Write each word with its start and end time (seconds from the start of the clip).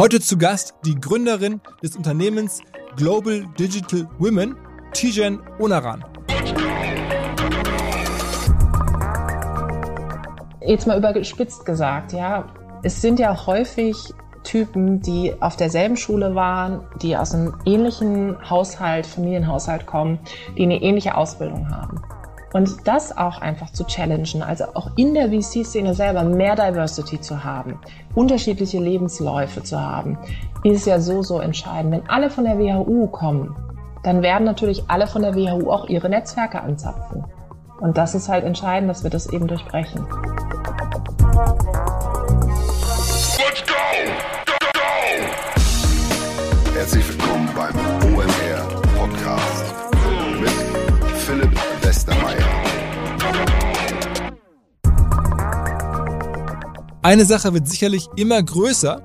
Heute 0.00 0.18
zu 0.18 0.38
Gast 0.38 0.76
die 0.86 0.98
Gründerin 0.98 1.60
des 1.82 1.94
Unternehmens 1.94 2.62
Global 2.96 3.44
Digital 3.58 4.08
Women, 4.18 4.56
Tijen 4.94 5.42
Onaran. 5.58 6.02
Jetzt 10.62 10.86
mal 10.86 10.96
überspitzt 10.96 11.66
gesagt, 11.66 12.14
ja, 12.14 12.48
es 12.82 13.02
sind 13.02 13.18
ja 13.18 13.44
häufig 13.44 14.14
Typen, 14.42 15.02
die 15.02 15.34
auf 15.38 15.56
derselben 15.56 15.98
Schule 15.98 16.34
waren, 16.34 16.80
die 17.02 17.14
aus 17.14 17.34
einem 17.34 17.54
ähnlichen 17.66 18.38
Haushalt, 18.48 19.04
Familienhaushalt 19.04 19.84
kommen, 19.84 20.18
die 20.56 20.62
eine 20.62 20.80
ähnliche 20.80 21.14
Ausbildung 21.14 21.68
haben. 21.68 22.00
Und 22.52 22.88
das 22.88 23.16
auch 23.16 23.40
einfach 23.40 23.72
zu 23.72 23.84
challengen, 23.84 24.42
also 24.42 24.64
auch 24.74 24.90
in 24.96 25.14
der 25.14 25.28
VC-Szene 25.28 25.94
selber 25.94 26.24
mehr 26.24 26.56
Diversity 26.56 27.20
zu 27.20 27.44
haben, 27.44 27.78
unterschiedliche 28.14 28.78
Lebensläufe 28.78 29.62
zu 29.62 29.80
haben, 29.80 30.18
ist 30.64 30.86
ja 30.86 30.98
so, 31.00 31.22
so 31.22 31.38
entscheidend. 31.38 31.92
Wenn 31.92 32.08
alle 32.08 32.28
von 32.28 32.44
der 32.44 32.58
WHU 32.58 33.06
kommen, 33.06 33.54
dann 34.02 34.22
werden 34.22 34.44
natürlich 34.44 34.82
alle 34.88 35.06
von 35.06 35.22
der 35.22 35.34
WHU 35.34 35.70
auch 35.70 35.88
ihre 35.88 36.08
Netzwerke 36.08 36.60
anzapfen. 36.60 37.24
Und 37.80 37.96
das 37.96 38.14
ist 38.14 38.28
halt 38.28 38.44
entscheidend, 38.44 38.90
dass 38.90 39.04
wir 39.04 39.10
das 39.10 39.28
eben 39.32 39.46
durchbrechen. 39.46 40.04
Eine 57.02 57.24
Sache 57.24 57.54
wird 57.54 57.66
sicherlich 57.66 58.08
immer 58.16 58.42
größer 58.42 59.00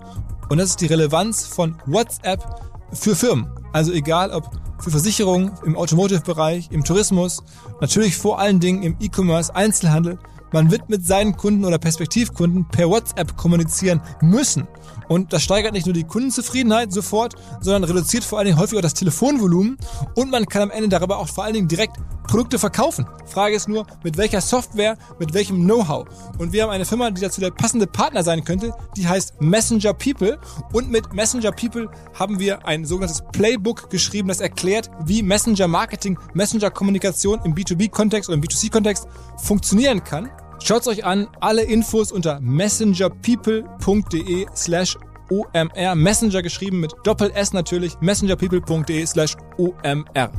und 0.50 0.58
das 0.58 0.72
ist 0.72 0.82
die 0.82 0.88
Relevanz 0.88 1.48
von 1.48 1.78
WhatsApp 1.86 2.44
für 2.92 3.16
Firmen. 3.16 3.48
Also 3.72 3.94
egal 3.94 4.32
ob 4.32 4.52
für 4.80 4.92
Versicherungen, 4.92 5.54
im 5.64 5.78
Automotive-Bereich, 5.78 6.72
im 6.72 6.84
Tourismus, 6.84 7.42
natürlich 7.80 8.18
vor 8.18 8.40
allen 8.40 8.60
Dingen 8.60 8.84
im 8.84 8.98
E-Commerce, 9.00 9.56
Einzelhandel. 9.56 10.20
Man 10.52 10.72
wird 10.72 10.90
mit 10.90 11.08
seinen 11.08 11.38
Kunden 11.38 11.64
oder 11.64 11.78
Perspektivkunden 11.78 12.68
per 12.68 12.90
WhatsApp 12.90 13.38
kommunizieren 13.38 14.02
müssen. 14.22 14.68
Und 15.08 15.34
das 15.34 15.44
steigert 15.44 15.74
nicht 15.74 15.86
nur 15.86 15.94
die 15.94 16.04
Kundenzufriedenheit 16.04 16.92
sofort, 16.92 17.36
sondern 17.62 17.84
reduziert 17.84 18.24
vor 18.24 18.40
allen 18.40 18.48
Dingen 18.48 18.60
häufig 18.60 18.78
auch 18.78 18.82
das 18.82 18.94
Telefonvolumen 18.94 19.78
und 20.16 20.32
man 20.32 20.46
kann 20.46 20.64
am 20.64 20.72
Ende 20.72 20.90
darüber 20.90 21.18
auch 21.18 21.28
vor 21.28 21.44
allen 21.44 21.54
Dingen 21.54 21.68
direkt 21.68 21.98
Produkte 22.28 22.60
verkaufen. 22.60 23.06
Frage 23.26 23.56
ist 23.56 23.68
nur, 23.68 23.86
mit 24.04 24.18
welcher 24.18 24.42
Software, 24.42 24.98
mit 25.20 25.34
welchem 25.34 25.64
Know-how. 25.64 26.06
Und 26.38 26.54
wir 26.54 26.64
haben 26.64 26.72
eine 26.72 26.86
Firma, 26.86 27.12
die 27.12 27.22
dazu 27.22 27.40
der 27.40 27.52
passende 27.52 27.88
Partner 27.88 28.24
sein 28.24 28.44
könnte, 28.44 28.74
die 28.98 29.08
heißt 29.08 29.40
Messenger 29.42 29.94
People. 29.94 30.40
Und 30.74 30.90
mit 30.90 31.14
Messenger 31.14 31.52
People 31.52 31.90
haben 32.14 32.40
wir 32.40 32.68
ein 32.68 32.86
sogenanntes 32.86 33.24
Playbook 33.32 33.90
geschrieben, 33.90 34.28
das 34.28 34.42
erklärt, 34.42 34.90
wie 35.06 35.22
Messenger 35.22 35.68
Marketing, 35.68 36.18
Messenger 36.34 36.72
Kommunikation 36.72 37.40
im 37.44 37.54
B2B-Kontext 37.54 38.30
oder 38.30 38.38
im 38.38 38.44
B2C-Kontext 38.44 39.08
funktionieren 39.38 40.04
kann. 40.04 40.30
Schaut's 40.64 40.88
euch 40.88 41.06
an, 41.06 41.28
alle 41.40 41.64
Infos 41.64 42.12
unter 42.12 42.40
messengerpeople.de 42.40 44.48
slash 44.56 44.98
OMR. 45.30 45.96
Messenger 45.96 46.42
geschrieben 46.42 46.80
mit 46.80 46.94
Doppel 47.04 47.32
S 47.34 47.54
natürlich, 47.54 48.00
messengerpeople.de 48.00 49.06
slash 49.06 49.36
OMR. 49.58 50.32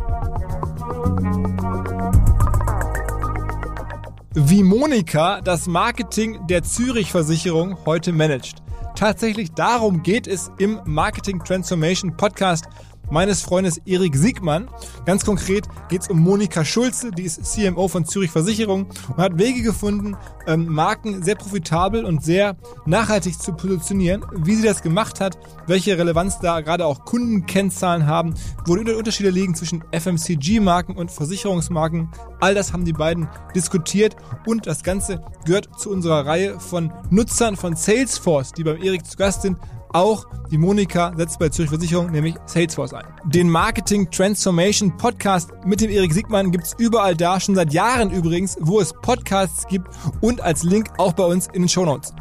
Wie 4.34 4.62
Monika 4.62 5.40
das 5.40 5.66
Marketing 5.66 6.46
der 6.46 6.62
Zürich 6.62 7.10
Versicherung 7.10 7.76
heute 7.86 8.12
managt. 8.12 8.62
Tatsächlich 8.94 9.52
darum 9.52 10.02
geht 10.02 10.26
es 10.26 10.50
im 10.58 10.80
Marketing 10.84 11.42
Transformation 11.42 12.16
Podcast 12.16 12.66
meines 13.10 13.42
Freundes 13.42 13.78
Erik 13.84 14.16
Siegmann. 14.16 14.68
Ganz 15.04 15.24
konkret 15.24 15.66
geht 15.88 16.02
es 16.02 16.08
um 16.08 16.20
Monika 16.20 16.64
Schulze, 16.64 17.10
die 17.10 17.22
ist 17.22 17.44
CMO 17.44 17.88
von 17.88 18.04
Zürich 18.04 18.30
Versicherung 18.30 18.86
und 19.08 19.16
hat 19.16 19.38
Wege 19.38 19.62
gefunden, 19.62 20.16
ähm, 20.46 20.66
Marken 20.66 21.22
sehr 21.22 21.34
profitabel 21.34 22.04
und 22.04 22.24
sehr 22.24 22.56
nachhaltig 22.84 23.40
zu 23.40 23.52
positionieren. 23.52 24.24
Wie 24.32 24.54
sie 24.54 24.66
das 24.66 24.82
gemacht 24.82 25.20
hat, 25.20 25.38
welche 25.66 25.98
Relevanz 25.98 26.38
da 26.38 26.60
gerade 26.60 26.86
auch 26.86 27.04
Kundenkennzahlen 27.04 28.06
haben, 28.06 28.34
wo 28.64 28.76
die 28.76 28.92
Unterschiede 28.92 29.30
liegen 29.30 29.54
zwischen 29.54 29.84
FMCG-Marken 29.92 30.96
und 30.96 31.10
Versicherungsmarken. 31.10 32.10
All 32.40 32.54
das 32.54 32.72
haben 32.72 32.84
die 32.84 32.92
beiden 32.92 33.28
diskutiert 33.54 34.16
und 34.46 34.66
das 34.66 34.82
Ganze 34.82 35.22
gehört 35.44 35.68
zu 35.78 35.90
unserer 35.90 36.26
Reihe 36.26 36.60
von 36.60 36.92
Nutzern 37.10 37.56
von 37.56 37.76
Salesforce, 37.76 38.52
die 38.52 38.64
beim 38.64 38.82
Erik 38.82 39.06
zu 39.06 39.16
Gast 39.16 39.42
sind, 39.42 39.58
auch 39.96 40.26
die 40.50 40.58
Monika 40.58 41.14
setzt 41.16 41.38
bei 41.38 41.48
Zürich 41.48 41.70
Versicherung 41.70 42.10
nämlich 42.10 42.34
Salesforce 42.44 42.92
ein. 42.92 43.06
Den 43.24 43.48
Marketing 43.48 44.10
Transformation 44.10 44.94
Podcast 44.98 45.50
mit 45.64 45.80
dem 45.80 45.90
Erik 45.90 46.12
Siegmann 46.12 46.52
gibt 46.52 46.64
es 46.64 46.74
überall 46.78 47.16
da, 47.16 47.40
schon 47.40 47.54
seit 47.54 47.72
Jahren 47.72 48.10
übrigens, 48.10 48.58
wo 48.60 48.78
es 48.78 48.92
Podcasts 48.92 49.66
gibt 49.68 49.88
und 50.20 50.42
als 50.42 50.62
Link 50.62 50.90
auch 50.98 51.14
bei 51.14 51.24
uns 51.24 51.46
in 51.48 51.62
den 51.62 51.68
Show 51.68 51.86
Notes. 51.86 52.12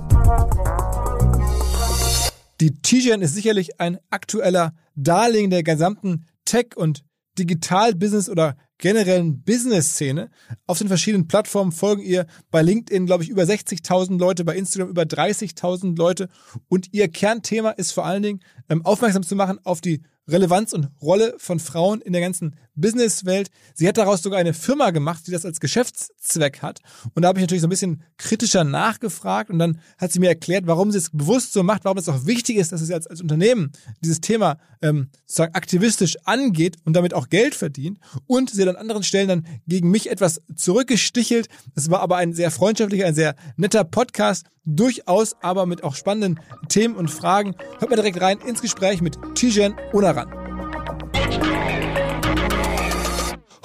Die 2.62 2.82
Tijan 2.82 3.22
ist 3.22 3.36
sicherlich 3.36 3.82
ein 3.82 3.98
aktueller 4.10 4.72
Darling 4.96 5.50
der 5.50 5.64
gesamten 5.64 6.26
Tech- 6.46 6.78
und 6.78 7.04
Digital-Business 7.38 8.30
oder 8.30 8.56
generellen 8.78 9.44
Business-Szene. 9.44 10.30
Auf 10.68 10.78
den 10.78 10.88
verschiedenen 10.88 11.28
Plattformen 11.28 11.72
folgen 11.72 12.02
ihr 12.02 12.26
bei 12.52 12.62
LinkedIn, 12.62 13.06
glaube 13.06 13.24
ich, 13.24 13.30
über 13.30 13.44
60.000 13.44 14.20
Leute, 14.20 14.44
bei 14.44 14.56
Instagram 14.56 14.90
über 14.90 15.04
30.000 15.04 15.98
Leute. 15.98 16.30
Und 16.68 16.94
ihr 16.94 17.08
Kernthema 17.08 17.72
ist 17.72 17.92
vor 17.92 18.06
allen 18.06 18.24
Dingen, 18.24 18.40
ähm, 18.70 18.86
aufmerksam 18.86 19.24
zu 19.24 19.36
machen 19.36 19.60
auf 19.64 19.82
die 19.82 20.02
Relevanz 20.28 20.74
und 20.74 20.90
Rolle 21.02 21.36
von 21.38 21.60
Frauen 21.60 22.02
in 22.02 22.14
der 22.14 22.22
ganzen 22.22 22.56
Businesswelt. 22.76 23.50
Sie 23.74 23.88
hat 23.88 23.98
daraus 23.98 24.22
sogar 24.22 24.40
eine 24.40 24.54
Firma 24.54 24.92
gemacht, 24.92 25.28
die 25.28 25.32
das 25.32 25.46
als 25.46 25.60
Geschäftszweck 25.60 26.62
hat. 26.62 26.80
Und 27.14 27.22
da 27.22 27.30
habe 27.30 27.40
ich 27.40 27.44
natürlich 27.44 27.62
so 27.62 27.68
ein 27.68 27.72
bisschen 27.72 28.04
kritischer 28.18 28.64
nachgefragt 28.64 29.50
und 29.50 29.60
dann 29.60 29.80
hat 29.98 30.12
sie 30.12 30.20
mir 30.20 30.30
erklärt, 30.30 30.68
warum 30.68 30.92
sie 30.92 30.98
es 30.98 31.10
bewusst 31.12 31.54
so 31.54 31.64
macht, 31.64 31.86
warum 31.86 31.98
es 31.98 32.10
auch 32.10 32.26
wichtig 32.26 32.58
ist, 32.58 32.72
dass 32.72 32.82
sie 32.82 32.94
als, 32.94 33.08
als 33.08 33.22
Unternehmen 33.22 33.72
dieses 34.02 34.22
Thema 34.22 34.58
ähm, 34.82 35.10
sozusagen 35.26 35.56
aktivistisch 35.56 36.18
angeht 36.26 36.78
und 36.84 36.96
damit 36.96 37.14
auch 37.14 37.30
Geld 37.30 37.56
verdient. 37.56 38.00
Und 38.28 38.50
sie 38.50 38.62
hat 38.62 38.70
an 38.70 38.76
anderen 38.76 39.04
Stellen 39.04 39.28
dann 39.28 39.48
gegen 39.68 39.90
mich 39.90 40.10
etwas 40.10 40.42
zurückgestichelt. 40.56 41.48
Es 41.76 41.90
war 41.90 42.02
aber 42.02 42.18
ein 42.18 42.34
sehr 42.34 42.52
freundschaftlicher, 42.52 43.06
ein 43.06 43.16
sehr 43.16 43.36
netter 43.58 43.84
Podcast, 43.84 44.46
durchaus 44.66 45.36
aber 45.42 45.66
mit 45.66 45.84
auch 45.84 45.96
spannenden 45.96 46.40
Themen 46.70 46.96
und 46.96 47.10
Fragen. 47.10 47.56
Hört 47.80 47.90
mal 47.90 47.96
direkt 47.96 48.22
rein 48.22 48.40
ins 48.40 48.62
Gespräch 48.62 49.02
mit 49.02 49.18
Tijen 49.36 49.76
Onaran. 49.94 50.28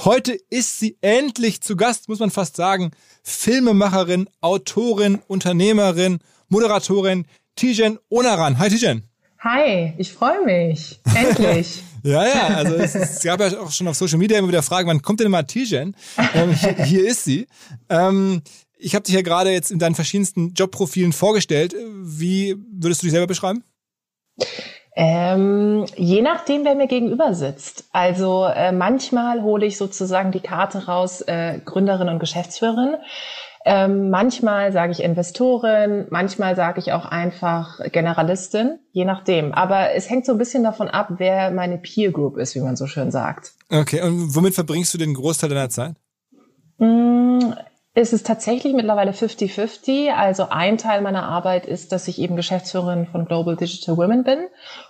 Heute 0.05 0.39
ist 0.49 0.79
sie 0.79 0.97
endlich 1.03 1.61
zu 1.61 1.77
Gast, 1.77 2.09
muss 2.09 2.21
man 2.21 2.31
fast 2.31 2.57
sagen. 2.57 2.91
Filmemacherin, 3.23 4.31
Autorin, 4.41 5.19
Unternehmerin, 5.27 6.21
Moderatorin 6.49 7.27
Tijen 7.55 7.99
Onaran. 8.09 8.59
Hi 8.59 8.71
Tijen. 8.71 9.05
Hi, 9.41 9.93
ich 9.99 10.11
freue 10.11 10.43
mich. 10.47 11.01
Endlich. 11.15 11.83
ja, 12.03 12.27
ja, 12.27 12.47
also 12.57 12.77
es, 12.77 12.95
es, 12.95 13.23
gab 13.23 13.41
ja 13.41 13.61
auch 13.61 13.71
schon 13.71 13.89
auf 13.89 13.97
Social 13.97 14.17
Media 14.17 14.39
immer 14.39 14.49
wieder 14.49 14.63
Fragen, 14.63 14.89
wann 14.89 15.03
kommt 15.03 15.21
denn 15.21 15.31
mal 15.31 15.43
Tijen? 15.43 15.95
Ähm, 16.33 16.55
hier, 16.55 16.83
hier, 16.83 17.07
ist 17.07 17.25
sie. 17.25 17.47
Ähm, 17.91 18.41
ich 18.79 18.95
habe 18.95 19.03
dich 19.03 19.15
ja 19.15 19.21
gerade 19.21 19.51
jetzt 19.51 19.71
in 19.71 19.79
deinen 19.79 19.95
verschiedensten 19.95 20.55
Jobprofilen 20.55 21.13
vorgestellt. 21.13 21.75
Wie 22.03 22.57
würdest 22.73 23.03
du 23.03 23.05
dich 23.05 23.13
selber 23.13 23.27
beschreiben? 23.27 23.65
Ähm, 24.97 25.87
je 25.97 26.21
nachdem, 26.21 26.65
wer 26.65 26.75
mir 26.75 26.89
gegenüber 26.89 27.35
sitzt. 27.35 27.85
Also 27.93 28.45
äh, 28.45 28.73
manchmal 28.73 29.43
hole 29.43 29.67
ich 29.67 29.77
sozusagen 29.77 30.33
die 30.33 30.41
Karte 30.41 30.87
raus, 30.87 31.21
äh, 31.23 31.61
Gründerin 31.65 32.09
und 32.09 32.19
Geschäftsführerin. 32.19 32.97
Ähm, 33.65 34.09
manchmal 34.09 34.73
sage 34.73 34.93
ich 34.93 35.03
Investorin, 35.03 36.07
manchmal 36.09 36.57
sage 36.57 36.81
ich 36.81 36.93
auch 36.93 37.05
einfach 37.05 37.79
Generalistin, 37.93 38.79
je 38.93 39.05
nachdem. 39.05 39.53
Aber 39.53 39.95
es 39.95 40.09
hängt 40.09 40.25
so 40.25 40.33
ein 40.33 40.39
bisschen 40.39 40.65
davon 40.65 40.89
ab, 40.89 41.15
wer 41.19 41.51
meine 41.51 41.77
Peer 41.77 42.11
Group 42.11 42.39
ist, 42.39 42.55
wie 42.55 42.61
man 42.61 42.77
so 42.77 42.87
schön 42.87 43.11
sagt. 43.11 43.53
Okay, 43.71 44.01
und 44.01 44.35
womit 44.35 44.55
verbringst 44.55 44.95
du 44.95 44.99
den 44.99 45.13
Großteil 45.13 45.51
deiner 45.51 45.69
Zeit? 45.69 45.95
Mm, 48.01 48.03
es 48.03 48.13
ist 48.13 48.27
tatsächlich 48.27 48.75
mittlerweile 48.75 49.13
50-50. 49.13 50.11
Also 50.11 50.49
ein 50.51 50.79
Teil 50.79 51.03
meiner 51.03 51.25
Arbeit 51.25 51.67
ist, 51.67 51.93
dass 51.93 52.09
ich 52.09 52.19
eben 52.19 52.37
Geschäftsführerin 52.37 53.07
von 53.07 53.27
Global 53.27 53.57
Digital 53.57 53.97
Women 53.97 54.25
bin. 54.25 54.39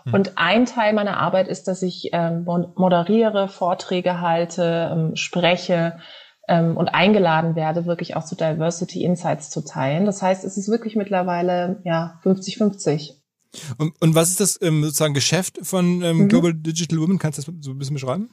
Mhm. 0.05 0.15
Und 0.15 0.33
ein 0.39 0.67
Teil 0.67 0.93
meiner 0.93 1.19
Arbeit 1.19 1.49
ist, 1.49 1.69
dass 1.69 1.83
ich 1.83 2.11
ähm, 2.13 2.45
moderiere, 2.45 3.49
Vorträge 3.49 4.21
halte, 4.21 4.91
ähm, 4.93 5.17
spreche 5.17 5.99
ähm, 6.49 6.77
und 6.77 6.89
eingeladen 6.89 7.55
werde, 7.57 7.87
wirklich 7.87 8.17
auch 8.17 8.25
zu 8.25 8.35
Diversity 8.35 9.05
Insights 9.05 9.51
zu 9.51 9.63
teilen. 9.65 10.07
Das 10.07 10.23
heißt, 10.23 10.45
es 10.45 10.57
ist 10.57 10.69
wirklich 10.69 10.97
mittlerweile 10.97 11.81
ja 11.85 12.21
50-50. 12.25 13.17
Und, 13.79 14.01
und 14.01 14.15
was 14.15 14.31
ist 14.31 14.41
das 14.41 14.59
ähm, 14.63 14.85
sozusagen 14.85 15.15
Geschäft 15.15 15.59
von 15.63 16.03
ähm, 16.03 16.19
mhm. 16.19 16.29
Global 16.29 16.55
Digital 16.55 17.01
Women? 17.01 17.19
Kannst 17.19 17.39
du 17.39 17.43
das 17.43 17.65
so 17.65 17.73
ein 17.73 17.79
bisschen 17.79 17.95
beschreiben? 17.95 18.31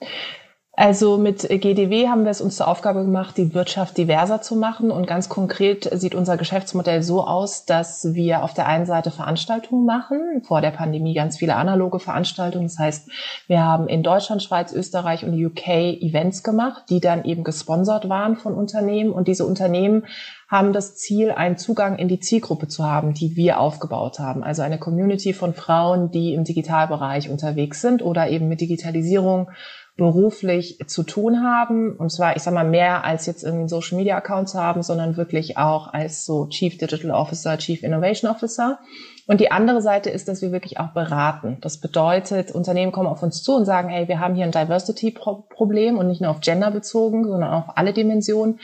Also 0.80 1.18
mit 1.18 1.50
GDW 1.50 2.08
haben 2.08 2.24
wir 2.24 2.30
es 2.30 2.40
uns 2.40 2.58
zur 2.58 2.68
Aufgabe 2.68 3.04
gemacht, 3.04 3.36
die 3.36 3.56
Wirtschaft 3.56 3.98
diverser 3.98 4.44
zu 4.44 4.56
machen. 4.56 4.92
Und 4.92 5.08
ganz 5.08 5.28
konkret 5.28 5.90
sieht 5.92 6.14
unser 6.14 6.38
Geschäftsmodell 6.38 7.02
so 7.02 7.26
aus, 7.26 7.66
dass 7.66 8.14
wir 8.14 8.44
auf 8.44 8.54
der 8.54 8.68
einen 8.68 8.86
Seite 8.86 9.10
Veranstaltungen 9.10 9.88
machen, 9.88 10.44
vor 10.46 10.62
der 10.62 10.70
Pandemie 10.70 11.16
ganz 11.16 11.38
viele 11.38 11.56
analoge 11.56 11.98
Veranstaltungen. 11.98 12.68
Das 12.68 12.78
heißt, 12.78 13.10
wir 13.48 13.64
haben 13.64 13.88
in 13.88 14.04
Deutschland, 14.04 14.44
Schweiz, 14.44 14.72
Österreich 14.72 15.26
und 15.26 15.34
UK 15.34 15.68
Events 15.68 16.44
gemacht, 16.44 16.84
die 16.92 17.00
dann 17.00 17.26
eben 17.26 17.44
gesponsert 17.44 18.08
waren 18.08 18.36
von 18.36 18.54
Unternehmen. 18.54 19.12
Und 19.12 19.28
diese 19.28 19.48
Unternehmen 19.48 20.06
haben 20.48 20.74
das 20.74 20.96
Ziel, 20.96 21.32
einen 21.32 21.58
Zugang 21.58 21.98
in 21.98 22.08
die 22.08 22.20
Zielgruppe 22.20 22.68
zu 22.68 22.86
haben, 22.86 23.16
die 23.16 23.36
wir 23.36 23.60
aufgebaut 23.60 24.20
haben. 24.20 24.44
Also 24.44 24.62
eine 24.62 24.78
Community 24.78 25.34
von 25.34 25.56
Frauen, 25.56 26.12
die 26.12 26.36
im 26.36 26.44
Digitalbereich 26.44 27.32
unterwegs 27.32 27.82
sind 27.82 28.04
oder 28.04 28.30
eben 28.30 28.48
mit 28.48 28.62
Digitalisierung 28.62 29.50
beruflich 29.98 30.78
zu 30.88 31.04
tun 31.04 31.44
haben. 31.44 31.96
Und 31.96 32.12
zwar, 32.12 32.36
ich 32.36 32.44
sag 32.44 32.54
mal, 32.54 32.68
mehr 32.68 33.04
als 33.04 33.26
jetzt 33.26 33.44
einen 33.44 33.68
Social 33.68 33.98
Media 33.98 34.16
Account 34.16 34.48
zu 34.48 34.62
haben, 34.62 34.84
sondern 34.84 35.18
wirklich 35.18 35.58
auch 35.58 35.92
als 35.92 36.26
so 36.26 36.48
Chief 36.48 36.78
Digital 36.78 37.12
Officer, 37.12 37.58
Chief 37.58 37.84
Innovation 37.84 38.30
Officer. 38.30 38.80
Und 39.26 39.42
die 39.42 39.52
andere 39.52 39.82
Seite 39.82 40.10
ist, 40.10 40.30
dass 40.30 40.42
wir 40.42 40.54
wirklich 40.54 40.80
auch 40.80 40.94
beraten. 40.94 41.58
Das 41.60 41.80
bedeutet, 41.80 42.52
Unternehmen 42.52 42.94
kommen 42.94 43.10
auf 43.10 43.24
uns 43.24 43.44
zu 43.44 43.56
und 43.56 43.66
sagen, 43.66 43.90
hey, 43.90 44.08
wir 44.08 44.22
haben 44.22 44.36
hier 44.36 44.46
ein 44.46 44.52
Diversity-Problem 44.52 45.98
und 45.98 46.08
nicht 46.08 46.22
nur 46.22 46.32
auf 46.32 46.40
Gender 46.40 46.72
bezogen, 46.72 47.26
sondern 47.28 47.54
auf 47.54 47.66
alle 47.76 47.92
Dimensionen. 47.92 48.60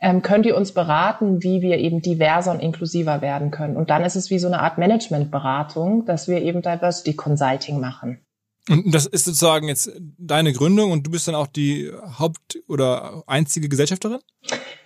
Ähm, 0.00 0.22
könnt 0.22 0.46
ihr 0.46 0.56
uns 0.56 0.72
beraten, 0.72 1.42
wie 1.42 1.60
wir 1.60 1.78
eben 1.78 2.00
diverser 2.00 2.52
und 2.52 2.60
inklusiver 2.60 3.20
werden 3.20 3.50
können? 3.50 3.76
Und 3.76 3.90
dann 3.90 4.04
ist 4.04 4.16
es 4.16 4.30
wie 4.30 4.38
so 4.38 4.46
eine 4.46 4.60
Art 4.60 4.78
Management-Beratung, 4.78 6.06
dass 6.06 6.28
wir 6.28 6.40
eben 6.42 6.62
Diversity 6.62 7.14
Consulting 7.14 7.80
machen. 7.80 8.25
Und 8.68 8.92
das 8.92 9.06
ist 9.06 9.24
sozusagen 9.24 9.68
jetzt 9.68 9.90
deine 10.18 10.52
Gründung 10.52 10.90
und 10.90 11.06
du 11.06 11.10
bist 11.10 11.28
dann 11.28 11.34
auch 11.34 11.46
die 11.46 11.92
Haupt- 12.18 12.58
oder 12.68 13.22
einzige 13.26 13.68
Gesellschafterin? 13.68 14.18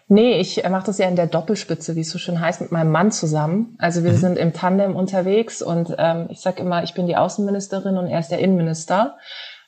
Nee, 0.09 0.41
ich 0.41 0.69
mache 0.69 0.87
das 0.87 0.99
ja 0.99 1.09
in 1.09 1.15
der 1.15 1.29
Doppelspitze, 1.29 1.95
wie 1.95 2.01
es 2.01 2.11
so 2.11 2.19
schön 2.19 2.41
heißt, 2.41 2.61
mit 2.61 2.73
meinem 2.73 2.91
Mann 2.91 3.13
zusammen. 3.13 3.77
Also 3.79 4.03
wir 4.03 4.13
mhm. 4.13 4.17
sind 4.17 4.39
im 4.39 4.53
Tandem 4.53 4.97
unterwegs 4.97 5.63
und 5.63 5.95
ähm, 5.99 6.27
ich 6.31 6.41
sage 6.41 6.61
immer, 6.61 6.83
ich 6.83 6.95
bin 6.95 7.07
die 7.07 7.17
Außenministerin 7.17 7.97
und 7.97 8.09
er 8.09 8.19
ist 8.19 8.31
der 8.31 8.41
Innenminister. 8.41 9.17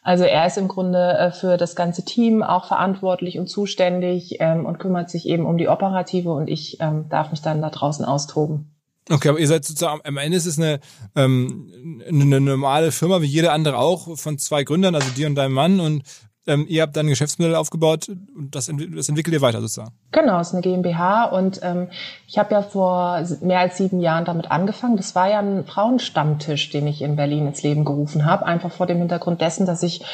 Also 0.03 0.25
er 0.25 0.45
ist 0.47 0.59
im 0.59 0.67
Grunde 0.67 1.17
äh, 1.17 1.31
für 1.31 1.57
das 1.57 1.77
ganze 1.77 2.05
Team 2.05 2.43
auch 2.43 2.67
verantwortlich 2.67 3.39
und 3.39 3.47
zuständig 3.47 4.39
ähm, 4.41 4.67
und 4.67 4.81
kümmert 4.81 5.11
sich 5.11 5.29
eben 5.29 5.47
um 5.47 5.59
die 5.59 5.69
Operative 5.69 6.33
und 6.33 6.49
ich 6.49 6.79
ähm, 6.81 7.09
darf 7.09 7.31
mich 7.31 7.41
dann 7.41 7.63
da 7.63 7.71
draußen 7.71 8.05
austoben. 8.05 8.75
Okay, 9.11 9.31
aber 9.31 9.41
ihr 9.41 9.49
seid 9.49 9.65
sozusagen, 9.65 10.01
am 10.05 10.17
Ende 10.17 10.37
ist 10.37 10.47
es 10.47 10.59
eine, 10.59 10.81
ähm, 11.17 11.73
eine 12.07 12.41
normale 12.41 12.93
Firma, 12.93 13.21
wie 13.21 13.27
jede 13.27 13.53
andere 13.53 13.79
auch, 13.79 14.17
von 14.17 14.39
zwei 14.39 14.63
Gründern, 14.63 14.95
also 14.95 15.11
dir 15.11 15.27
und 15.27 15.35
deinem 15.35 15.55
Mann 15.55 15.81
und 15.81 16.03
ähm, 16.47 16.67
ihr 16.69 16.83
habt 16.83 16.97
dann 16.97 17.07
ein 17.07 17.11
Geschäftsmodell 17.11 17.55
aufgebaut 17.55 18.09
und 18.09 18.55
das, 18.55 18.67
das 18.67 19.09
entwickelt 19.09 19.35
ihr 19.35 19.43
weiter 19.43 19.61
sozusagen. 19.61 19.93
Genau, 20.11 20.41
es 20.41 20.49
ist 20.49 20.55
eine 20.55 20.63
GmbH 20.63 21.27
und 21.27 21.61
ähm, 21.63 21.89
ich 22.27 22.39
habe 22.39 22.53
ja 22.53 22.63
vor 22.63 23.25
mehr 23.41 23.61
als 23.61 23.77
sieben 23.77 24.01
Jahren 24.01 24.25
damit 24.25 24.51
angefangen. 24.51 24.97
Das 24.97 25.15
war 25.15 25.31
ja 25.31 25.39
ein 25.39 25.65
Frauenstammtisch, 25.65 26.71
den 26.71 26.87
ich 26.87 27.03
in 27.03 27.17
Berlin 27.17 27.47
ins 27.47 27.63
Leben 27.63 27.85
gerufen 27.85 28.27
habe, 28.27 28.45
einfach 28.45 28.73
vor 28.73 28.87
dem 28.87 28.99
Hintergrund 28.99 29.41
dessen, 29.41 29.67
dass 29.67 29.83
ich 29.85 30.05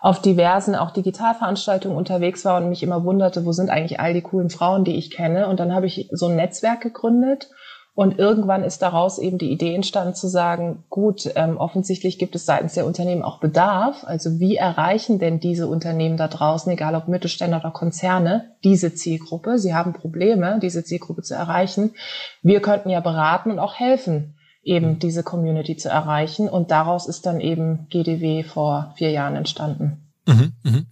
auf 0.00 0.20
diversen 0.20 0.74
auch 0.74 0.90
Digitalveranstaltungen 0.90 1.96
unterwegs 1.96 2.44
war 2.44 2.60
und 2.60 2.68
mich 2.68 2.82
immer 2.82 3.04
wunderte, 3.04 3.44
wo 3.44 3.52
sind 3.52 3.70
eigentlich 3.70 4.00
all 4.00 4.12
die 4.12 4.22
coolen 4.22 4.50
Frauen, 4.50 4.84
die 4.84 4.96
ich 4.96 5.10
kenne. 5.10 5.48
Und 5.48 5.60
dann 5.60 5.74
habe 5.74 5.86
ich 5.86 6.08
so 6.12 6.26
ein 6.26 6.36
Netzwerk 6.36 6.80
gegründet 6.80 7.48
und 7.96 8.18
irgendwann 8.18 8.62
ist 8.62 8.82
daraus 8.82 9.18
eben 9.18 9.38
die 9.38 9.50
Idee 9.50 9.74
entstanden 9.74 10.14
zu 10.14 10.28
sagen, 10.28 10.84
gut, 10.90 11.32
ähm, 11.34 11.56
offensichtlich 11.56 12.18
gibt 12.18 12.36
es 12.36 12.44
seitens 12.44 12.74
der 12.74 12.84
Unternehmen 12.84 13.22
auch 13.22 13.40
Bedarf. 13.40 14.04
Also 14.04 14.38
wie 14.38 14.56
erreichen 14.56 15.18
denn 15.18 15.40
diese 15.40 15.66
Unternehmen 15.66 16.18
da 16.18 16.28
draußen, 16.28 16.70
egal 16.70 16.94
ob 16.94 17.08
Mittelständler 17.08 17.60
oder 17.60 17.70
Konzerne, 17.70 18.54
diese 18.62 18.94
Zielgruppe? 18.94 19.58
Sie 19.58 19.74
haben 19.74 19.94
Probleme, 19.94 20.58
diese 20.60 20.84
Zielgruppe 20.84 21.22
zu 21.22 21.34
erreichen. 21.34 21.94
Wir 22.42 22.60
könnten 22.60 22.90
ja 22.90 23.00
beraten 23.00 23.50
und 23.50 23.58
auch 23.58 23.76
helfen, 23.76 24.36
eben 24.62 24.98
diese 24.98 25.22
Community 25.22 25.78
zu 25.78 25.88
erreichen. 25.88 26.50
Und 26.50 26.70
daraus 26.70 27.08
ist 27.08 27.24
dann 27.24 27.40
eben 27.40 27.86
GDW 27.88 28.42
vor 28.42 28.92
vier 28.98 29.10
Jahren 29.10 29.36
entstanden. 29.36 30.12
Mhm, 30.26 30.52
mh. 30.64 30.82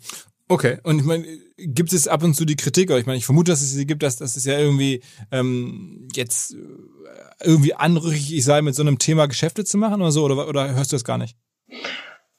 Okay, 0.48 0.78
und 0.84 1.00
ich 1.00 1.04
meine, 1.04 1.26
gibt 1.56 1.92
es 1.92 2.08
ab 2.08 2.22
und 2.22 2.34
zu 2.34 2.44
die 2.44 2.56
Kritik, 2.56 2.90
oder 2.90 2.98
ich 2.98 3.06
meine, 3.06 3.18
ich 3.18 3.26
vermute, 3.26 3.52
dass 3.52 3.62
es 3.62 3.72
sie 3.72 3.86
gibt, 3.86 4.02
dass, 4.02 4.16
dass 4.16 4.36
es 4.36 4.44
ja 4.44 4.58
irgendwie 4.58 5.02
ähm, 5.30 6.08
jetzt 6.14 6.56
irgendwie 7.40 7.74
anrüchig 7.74 8.42
sei, 8.44 8.62
mit 8.62 8.74
so 8.74 8.82
einem 8.82 8.98
Thema 8.98 9.26
Geschäfte 9.26 9.64
zu 9.64 9.78
machen 9.78 10.00
oder 10.00 10.12
so, 10.12 10.24
oder, 10.24 10.48
oder 10.48 10.74
hörst 10.74 10.92
du 10.92 10.96
das 10.96 11.04
gar 11.04 11.18
nicht? 11.18 11.36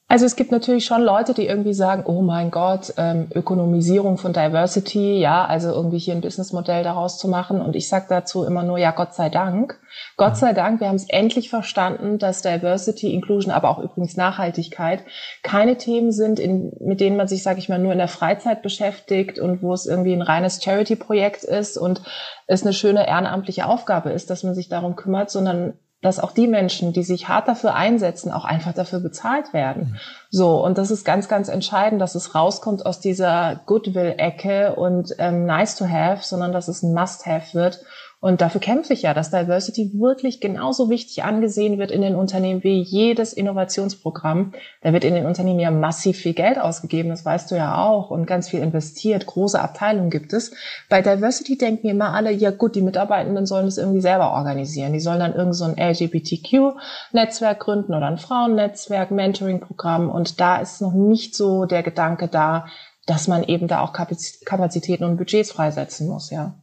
Also 0.08 0.28
es 0.28 0.36
gibt 0.36 0.52
natürlich 0.52 0.86
schon 0.86 1.02
Leute, 1.02 1.34
die 1.34 1.48
irgendwie 1.48 1.74
sagen, 1.74 2.04
oh 2.06 2.22
mein 2.22 2.52
Gott, 2.52 2.94
ähm, 2.98 3.28
Ökonomisierung 3.34 4.20
von 4.20 4.34
Diversity, 4.34 5.20
ja, 5.20 5.44
also 5.46 5.72
irgendwie 5.72 5.98
hier 5.98 6.14
ein 6.14 6.22
Businessmodell 6.22 6.84
daraus 6.84 7.18
zu 7.18 7.28
machen. 7.28 7.60
Und 7.60 7.76
ich 7.76 7.90
sage 7.90 8.06
dazu 8.08 8.44
immer 8.44 8.62
nur, 8.62 8.78
ja, 8.78 8.92
Gott 8.92 9.16
sei 9.16 9.30
Dank. 9.30 9.80
Gott 10.16 10.38
sei 10.38 10.54
Dank, 10.54 10.80
wir 10.80 10.90
haben 10.90 10.96
es 10.96 11.10
endlich 11.10 11.50
verstanden, 11.50 12.20
dass 12.20 12.44
Diversity, 12.44 13.16
Inclusion, 13.16 13.52
aber 13.52 13.70
auch 13.70 13.80
übrigens 13.80 14.16
Nachhaltigkeit 14.16 15.04
keine 15.42 15.78
Themen 15.78 16.12
sind, 16.12 16.40
in, 16.40 16.72
mit 16.82 17.00
denen 17.00 17.18
man 17.18 17.28
sich, 17.28 17.42
sage 17.42 17.58
ich 17.58 17.68
mal, 17.68 17.80
nur 17.80 17.92
in 17.92 17.98
der 17.98 18.08
Freizeit 18.08 18.62
beschäftigt 18.62 19.40
und 19.40 19.64
wo 19.64 19.74
es 19.74 19.88
irgendwie 19.88 20.14
ein 20.14 20.22
reines 20.22 20.64
Charity-Projekt 20.64 21.44
ist 21.44 21.80
und 21.80 22.04
es 22.46 22.62
eine 22.62 22.74
schöne 22.74 23.08
ehrenamtliche 23.08 23.66
Aufgabe 23.66 24.12
ist, 24.12 24.30
dass 24.30 24.44
man 24.44 24.54
sich 24.54 24.70
darum 24.70 24.96
kümmert, 24.96 25.32
sondern 25.32 25.74
dass 26.06 26.20
auch 26.20 26.32
die 26.32 26.48
Menschen, 26.48 26.94
die 26.94 27.04
sich 27.04 27.28
hart 27.28 27.48
dafür 27.48 27.74
einsetzen, 27.74 28.32
auch 28.32 28.46
einfach 28.46 28.74
dafür 28.74 29.00
bezahlt 29.00 29.54
werden. 29.54 29.92
Mhm. 29.92 29.98
So, 30.30 30.64
und 30.64 30.78
das 30.78 30.92
ist 30.92 31.04
ganz, 31.04 31.28
ganz 31.28 31.50
entscheidend, 31.50 32.00
dass 32.02 32.16
es 32.16 32.36
rauskommt 32.36 32.86
aus 32.86 33.00
dieser 33.00 33.62
Goodwill-Ecke 33.66 34.76
und 34.76 35.16
ähm, 35.18 35.46
nice 35.46 35.76
to 35.76 35.86
have, 35.90 36.24
sondern 36.24 36.52
dass 36.52 36.68
es 36.68 36.84
ein 36.84 36.94
Must-have 36.94 37.54
wird 37.54 37.82
und 38.26 38.42
dafür 38.42 38.60
kämpfe 38.60 38.94
ich 38.94 39.04
ja, 39.04 39.14
dass 39.14 39.30
Diversity 39.30 39.92
wirklich 40.00 40.42
genauso 40.42 40.90
wichtig 40.90 41.24
angesehen 41.24 41.78
wird 41.78 41.92
in 41.92 42.02
den 42.02 42.16
Unternehmen 42.16 42.64
wie 42.64 42.82
jedes 42.82 43.34
Innovationsprogramm. 43.34 44.54
Da 44.82 44.94
wird 44.94 45.04
in 45.04 45.14
den 45.14 45.28
Unternehmen 45.28 45.60
ja 45.60 45.70
massiv 45.70 46.18
viel 46.18 46.34
Geld 46.34 46.60
ausgegeben, 46.60 47.10
das 47.10 47.24
weißt 47.24 47.52
du 47.52 47.56
ja 47.56 47.86
auch, 47.86 48.10
und 48.10 48.26
ganz 48.26 48.50
viel 48.50 48.62
investiert. 48.62 49.28
Große 49.28 49.62
Abteilungen 49.62 50.10
gibt 50.10 50.34
es. 50.34 50.56
Bei 50.90 51.04
Diversity 51.04 51.56
denken 51.56 51.86
immer 51.86 52.16
alle, 52.16 52.32
ja 52.32 52.50
gut, 52.50 52.74
die 52.76 52.82
Mitarbeitenden 52.82 53.46
sollen 53.46 53.66
das 53.66 53.78
irgendwie 53.78 54.02
selber 54.02 54.32
organisieren. 54.32 54.94
Die 54.94 55.02
sollen 55.02 55.20
dann 55.20 55.36
irgend 55.36 55.54
so 55.54 55.66
ein 55.66 55.78
LGBTQ-Netzwerk 55.78 57.60
gründen 57.60 57.94
oder 57.94 58.08
ein 58.08 58.18
Frauennetzwerk, 58.18 59.12
Mentoring-Programm. 59.12 60.10
Und 60.10 60.40
da 60.40 60.58
ist 60.58 60.82
noch 60.82 60.94
nicht 60.94 61.36
so 61.36 61.66
der 61.66 61.84
Gedanke 61.84 62.28
da, 62.28 62.66
dass 63.06 63.28
man 63.28 63.44
eben 63.44 63.68
da 63.68 63.82
auch 63.82 63.94
Kapazitäten 63.94 65.04
und 65.04 65.18
Budgets 65.18 65.52
freisetzen 65.52 66.08
muss, 66.08 66.32
ja. 66.32 66.56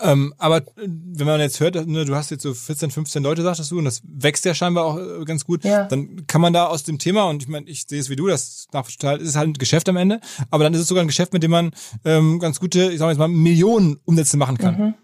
Ähm, 0.00 0.34
aber 0.38 0.58
äh, 0.58 0.62
wenn 0.76 1.26
man 1.26 1.40
jetzt 1.40 1.60
hört, 1.60 1.74
ne, 1.86 2.04
du 2.04 2.14
hast 2.14 2.30
jetzt 2.30 2.42
so 2.42 2.54
14, 2.54 2.90
15 2.90 3.22
Leute, 3.22 3.42
sagtest 3.42 3.70
du, 3.70 3.78
und 3.78 3.84
das 3.84 4.02
wächst 4.04 4.44
ja 4.44 4.54
scheinbar 4.54 4.84
auch 4.84 4.98
äh, 4.98 5.24
ganz 5.24 5.44
gut, 5.44 5.64
ja. 5.64 5.84
dann 5.84 6.26
kann 6.26 6.40
man 6.40 6.52
da 6.52 6.66
aus 6.66 6.82
dem 6.82 6.98
Thema, 6.98 7.24
und 7.24 7.42
ich 7.42 7.48
meine, 7.48 7.68
ich 7.68 7.86
sehe 7.88 8.00
es 8.00 8.10
wie 8.10 8.16
du, 8.16 8.26
das 8.26 8.66
ist 8.72 9.36
halt 9.36 9.48
ein 9.48 9.52
Geschäft 9.54 9.88
am 9.88 9.96
Ende, 9.96 10.20
aber 10.50 10.64
dann 10.64 10.74
ist 10.74 10.80
es 10.80 10.88
sogar 10.88 11.02
ein 11.04 11.08
Geschäft, 11.08 11.32
mit 11.32 11.42
dem 11.42 11.50
man 11.50 11.72
ähm, 12.04 12.38
ganz 12.38 12.60
gute, 12.60 12.90
ich 12.92 12.98
sag 12.98 13.08
jetzt 13.08 13.18
mal, 13.18 13.28
Millionen 13.28 13.98
Umsätze 14.04 14.36
machen 14.36 14.58
kann. 14.58 14.78
Mhm. 14.78 14.94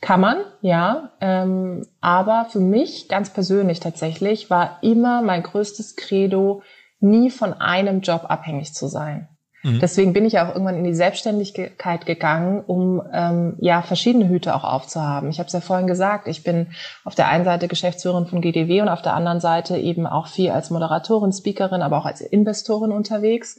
Kann 0.00 0.20
man, 0.20 0.38
ja. 0.60 1.12
Ähm, 1.20 1.86
aber 2.00 2.46
für 2.50 2.60
mich 2.60 3.08
ganz 3.08 3.30
persönlich 3.30 3.80
tatsächlich 3.80 4.50
war 4.50 4.78
immer 4.82 5.22
mein 5.22 5.42
größtes 5.42 5.96
Credo, 5.96 6.62
nie 7.00 7.30
von 7.30 7.54
einem 7.54 8.00
Job 8.00 8.26
abhängig 8.28 8.74
zu 8.74 8.88
sein. 8.88 9.28
Mhm. 9.66 9.80
Deswegen 9.80 10.12
bin 10.12 10.24
ich 10.24 10.38
auch 10.38 10.48
irgendwann 10.48 10.76
in 10.76 10.84
die 10.84 10.94
Selbstständigkeit 10.94 12.06
gegangen, 12.06 12.62
um 12.64 13.02
ähm, 13.12 13.54
ja 13.58 13.82
verschiedene 13.82 14.28
Hüte 14.28 14.54
auch 14.54 14.62
aufzuhaben. 14.62 15.28
Ich 15.28 15.40
habe 15.40 15.48
es 15.48 15.52
ja 15.52 15.60
vorhin 15.60 15.88
gesagt, 15.88 16.28
ich 16.28 16.44
bin 16.44 16.68
auf 17.04 17.16
der 17.16 17.28
einen 17.28 17.44
Seite 17.44 17.66
Geschäftsführerin 17.66 18.26
von 18.26 18.40
GDW 18.40 18.80
und 18.80 18.88
auf 18.88 19.02
der 19.02 19.14
anderen 19.14 19.40
Seite 19.40 19.76
eben 19.76 20.06
auch 20.06 20.28
viel 20.28 20.50
als 20.50 20.70
Moderatorin, 20.70 21.32
Speakerin, 21.32 21.82
aber 21.82 21.98
auch 21.98 22.06
als 22.06 22.20
Investorin 22.20 22.92
unterwegs. 22.92 23.58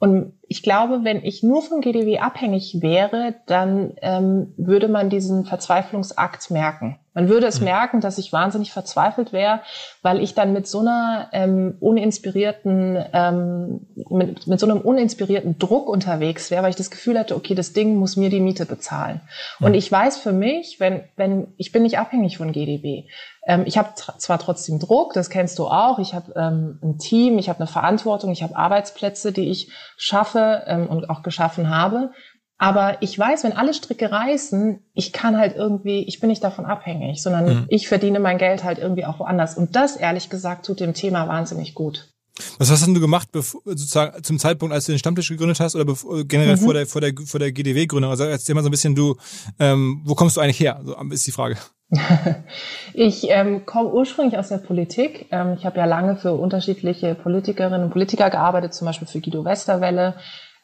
Und 0.00 0.34
ich 0.46 0.62
glaube, 0.62 1.00
wenn 1.02 1.24
ich 1.24 1.42
nur 1.42 1.60
von 1.60 1.80
GDW 1.80 2.18
abhängig 2.20 2.78
wäre, 2.80 3.34
dann 3.46 3.94
ähm, 4.00 4.54
würde 4.56 4.86
man 4.86 5.10
diesen 5.10 5.44
Verzweiflungsakt 5.44 6.50
merken. 6.50 6.98
Man 7.14 7.28
würde 7.28 7.48
es 7.48 7.58
mhm. 7.58 7.64
merken, 7.64 8.00
dass 8.00 8.16
ich 8.16 8.32
wahnsinnig 8.32 8.70
verzweifelt 8.70 9.32
wäre, 9.32 9.60
weil 10.02 10.22
ich 10.22 10.34
dann 10.34 10.52
mit 10.52 10.68
so 10.68 10.78
einer 10.78 11.28
ähm, 11.32 11.74
uninspirierten, 11.80 13.04
ähm, 13.12 13.88
mit, 14.08 14.46
mit 14.46 14.60
so 14.60 14.66
einem 14.66 14.80
uninspirierten 14.80 15.58
Druck 15.58 15.88
unterwegs 15.88 16.52
wäre, 16.52 16.62
weil 16.62 16.70
ich 16.70 16.76
das 16.76 16.92
Gefühl 16.92 17.18
hätte, 17.18 17.34
okay, 17.34 17.56
das 17.56 17.72
Ding 17.72 17.96
muss 17.96 18.16
mir 18.16 18.30
die 18.30 18.38
Miete 18.38 18.66
bezahlen. 18.66 19.20
Mhm. 19.58 19.66
Und 19.66 19.74
ich 19.74 19.90
weiß 19.90 20.18
für 20.18 20.32
mich, 20.32 20.78
wenn, 20.78 21.00
wenn 21.16 21.48
ich 21.56 21.72
bin 21.72 21.82
nicht 21.82 21.98
abhängig 21.98 22.36
von 22.36 22.52
GDB. 22.52 23.08
Ähm, 23.48 23.64
ich 23.66 23.78
habe 23.78 23.94
zwar 24.18 24.38
trotzdem 24.38 24.78
Druck, 24.78 25.14
das 25.14 25.30
kennst 25.30 25.58
du 25.58 25.66
auch. 25.66 25.98
Ich 25.98 26.14
habe 26.14 26.34
ähm, 26.36 26.78
ein 26.82 26.98
Team, 26.98 27.38
ich 27.38 27.48
habe 27.48 27.60
eine 27.60 27.66
Verantwortung, 27.66 28.30
ich 28.30 28.42
habe 28.42 28.54
Arbeitsplätze, 28.54 29.32
die 29.32 29.48
ich 29.48 29.72
schaffe 29.96 30.62
ähm, 30.66 30.86
und 30.86 31.10
auch 31.10 31.22
geschaffen 31.22 31.70
habe. 31.70 32.12
Aber 32.58 32.98
ich 33.00 33.18
weiß, 33.18 33.44
wenn 33.44 33.56
alle 33.56 33.72
Stricke 33.72 34.10
reißen, 34.12 34.80
ich 34.92 35.12
kann 35.12 35.38
halt 35.38 35.56
irgendwie, 35.56 36.02
ich 36.02 36.20
bin 36.20 36.28
nicht 36.28 36.44
davon 36.44 36.66
abhängig, 36.66 37.22
sondern 37.22 37.44
mhm. 37.46 37.66
ich 37.68 37.88
verdiene 37.88 38.20
mein 38.20 38.36
Geld 38.36 38.64
halt 38.64 38.78
irgendwie 38.78 39.06
auch 39.06 39.18
woanders. 39.20 39.56
Und 39.56 39.76
das, 39.76 39.96
ehrlich 39.96 40.28
gesagt, 40.28 40.66
tut 40.66 40.80
dem 40.80 40.92
Thema 40.92 41.26
wahnsinnig 41.26 41.74
gut. 41.74 42.12
Was 42.58 42.70
hast 42.70 42.84
denn 42.84 42.94
du 42.94 43.00
gemacht, 43.00 43.28
sozusagen 43.32 44.22
zum 44.22 44.38
Zeitpunkt, 44.38 44.74
als 44.74 44.86
du 44.86 44.92
den 44.92 44.98
Stammtisch 44.98 45.28
gegründet 45.28 45.58
hast 45.60 45.74
oder 45.74 45.94
generell 46.24 46.56
mhm. 46.56 46.60
vor 46.60 46.74
der 46.74 46.86
vor 46.86 47.00
der 47.00 47.12
vor 47.24 47.40
der 47.40 47.50
GDW-Gründung? 47.50 48.10
Also 48.10 48.24
erzähl 48.24 48.54
mal 48.54 48.62
so 48.62 48.68
ein 48.68 48.72
bisschen, 48.72 48.94
du, 48.94 49.16
ähm, 49.58 50.02
wo 50.04 50.14
kommst 50.14 50.36
du 50.36 50.40
eigentlich 50.40 50.60
her? 50.60 50.80
So 50.84 50.94
ist 51.10 51.26
die 51.26 51.32
Frage. 51.32 51.56
ich 52.92 53.30
ähm, 53.30 53.64
komme 53.64 53.90
ursprünglich 53.90 54.38
aus 54.38 54.48
der 54.48 54.58
Politik. 54.58 55.26
Ähm, 55.30 55.54
ich 55.58 55.64
habe 55.64 55.78
ja 55.78 55.86
lange 55.86 56.16
für 56.16 56.34
unterschiedliche 56.34 57.14
Politikerinnen 57.14 57.84
und 57.84 57.90
Politiker 57.90 58.28
gearbeitet, 58.30 58.74
zum 58.74 58.86
Beispiel 58.86 59.08
für 59.08 59.20
Guido 59.20 59.44
Westerwelle, 59.44 60.14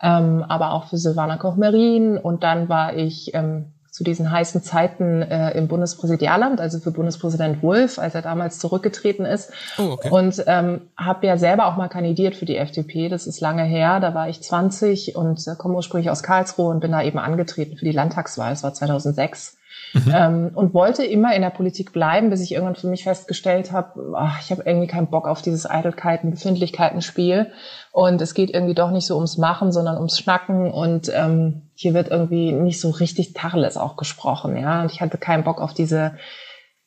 ähm, 0.03 0.45
aber 0.47 0.73
auch 0.73 0.89
für 0.89 0.99
Silvana 0.99 1.37
Koch-Merin. 1.39 2.19
Und 2.19 2.43
dann 2.43 2.69
war 2.69 2.95
ich 2.95 3.33
ähm, 3.33 3.73
zu 3.91 4.05
diesen 4.05 4.31
heißen 4.31 4.63
Zeiten 4.63 5.23
äh, 5.23 5.53
im 5.53 5.69
Bundespräsidialamt, 5.69 6.61
also 6.61 6.81
für 6.81 6.91
Bundespräsident 6.91 7.63
Wulff, 7.63 7.99
als 7.99 8.15
er 8.15 8.23
damals 8.23 8.59
zurückgetreten 8.59 9.25
ist. 9.25 9.53
Oh, 9.79 9.93
okay. 9.93 10.11
Und 10.11 10.43
ähm, 10.47 10.83
habe 10.97 11.27
ja 11.27 11.39
selber 11.39 11.67
auch 11.67 11.77
mal 11.77 11.89
kandidiert 11.89 12.35
für 12.35 12.45
die 12.45 12.57
FDP. 12.57 13.09
Das 13.09 13.27
ist 13.27 13.41
lange 13.41 13.63
her. 13.63 14.01
Da 14.01 14.13
war 14.13 14.29
ich 14.29 14.43
20 14.43 15.17
und 15.17 15.47
äh, 15.47 15.55
komme 15.57 15.77
ursprünglich 15.77 16.11
aus 16.11 16.23
Karlsruhe 16.23 16.71
und 16.71 16.81
bin 16.81 16.91
da 16.91 17.03
eben 17.03 17.21
angetreten 17.21 17.77
für 17.77 17.85
die 17.85 17.93
Landtagswahl. 17.93 18.51
Das 18.51 18.63
war 18.63 18.75
2006. 18.75 19.57
Mhm. 19.95 20.13
Ähm, 20.13 20.51
und 20.55 20.75
wollte 20.75 21.05
immer 21.05 21.35
in 21.35 21.43
der 21.43 21.51
Politik 21.51 21.93
bleiben, 21.93 22.29
bis 22.29 22.41
ich 22.41 22.53
irgendwann 22.53 22.75
für 22.75 22.89
mich 22.89 23.05
festgestellt 23.05 23.71
habe, 23.71 24.15
ich 24.41 24.51
habe 24.51 24.63
irgendwie 24.67 24.89
keinen 24.89 25.07
Bock 25.07 25.29
auf 25.29 25.41
dieses 25.41 25.71
Eitelkeiten, 25.71 26.33
Befindlichkeiten-Spiel. 26.33 27.53
Und 27.93 28.21
es 28.21 28.35
geht 28.35 28.51
irgendwie 28.51 28.75
doch 28.75 28.91
nicht 28.91 29.07
so 29.07 29.15
ums 29.15 29.39
Machen, 29.39 29.71
sondern 29.71 29.97
ums 29.97 30.19
Schnacken. 30.19 30.73
Und 30.73 31.11
ähm, 31.15 31.71
hier 31.75 31.95
wird 31.95 32.09
irgendwie 32.09 32.51
nicht 32.51 32.81
so 32.81 32.91
richtig 32.91 33.35
Tacheles 33.35 33.77
auch 33.77 33.97
gesprochen. 33.97 34.57
Ja, 34.57 34.83
und 34.83 34.91
ich 34.91 35.01
hatte 35.01 35.17
keinen 35.17 35.45
Bock 35.45 35.61
auf 35.61 35.75
diese, 35.75 36.17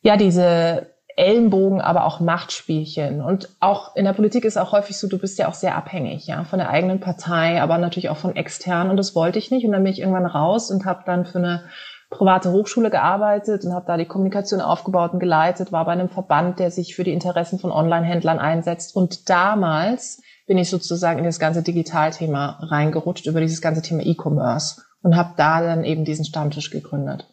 ja, 0.01 0.17
diese 0.17 0.87
Ellenbogen, 1.15 1.79
aber 1.79 2.05
auch 2.05 2.19
Machtspielchen. 2.19 3.21
Und 3.21 3.49
auch 3.61 3.95
in 3.95 4.03
der 4.03 4.13
Politik 4.13 4.43
ist 4.43 4.57
auch 4.57 4.73
häufig 4.73 4.97
so, 4.97 5.07
du 5.07 5.17
bist 5.17 5.39
ja 5.39 5.47
auch 5.47 5.53
sehr 5.53 5.75
abhängig, 5.75 6.27
ja, 6.27 6.43
von 6.43 6.59
der 6.59 6.69
eigenen 6.69 6.99
Partei, 6.99 7.61
aber 7.61 7.77
natürlich 7.77 8.09
auch 8.09 8.17
von 8.17 8.35
extern. 8.35 8.89
Und 8.89 8.97
das 8.97 9.15
wollte 9.15 9.39
ich 9.39 9.49
nicht. 9.49 9.65
Und 9.65 9.71
dann 9.71 9.83
bin 9.83 9.93
ich 9.93 9.99
irgendwann 9.99 10.25
raus 10.25 10.69
und 10.69 10.85
habe 10.85 11.03
dann 11.05 11.25
für 11.25 11.37
eine 11.37 11.63
private 12.09 12.51
Hochschule 12.51 12.89
gearbeitet 12.89 13.65
und 13.65 13.73
habe 13.73 13.85
da 13.85 13.97
die 13.97 14.05
Kommunikation 14.05 14.61
aufgebaut 14.61 15.13
und 15.13 15.19
geleitet, 15.19 15.71
war 15.71 15.85
bei 15.85 15.91
einem 15.91 16.09
Verband, 16.09 16.59
der 16.59 16.71
sich 16.71 16.95
für 16.95 17.03
die 17.03 17.11
Interessen 17.11 17.59
von 17.59 17.71
Online-Händlern 17.71 18.39
einsetzt. 18.39 18.95
Und 18.95 19.29
damals 19.29 20.21
bin 20.45 20.57
ich 20.57 20.69
sozusagen 20.69 21.19
in 21.19 21.25
das 21.25 21.39
ganze 21.39 21.63
Digitalthema 21.63 22.59
reingerutscht, 22.61 23.25
über 23.25 23.41
dieses 23.41 23.61
ganze 23.61 23.81
Thema 23.81 24.05
E-Commerce 24.05 24.81
und 25.01 25.17
habe 25.17 25.33
da 25.35 25.61
dann 25.61 25.83
eben 25.83 26.05
diesen 26.05 26.25
Stammtisch 26.25 26.71
gegründet. 26.71 27.27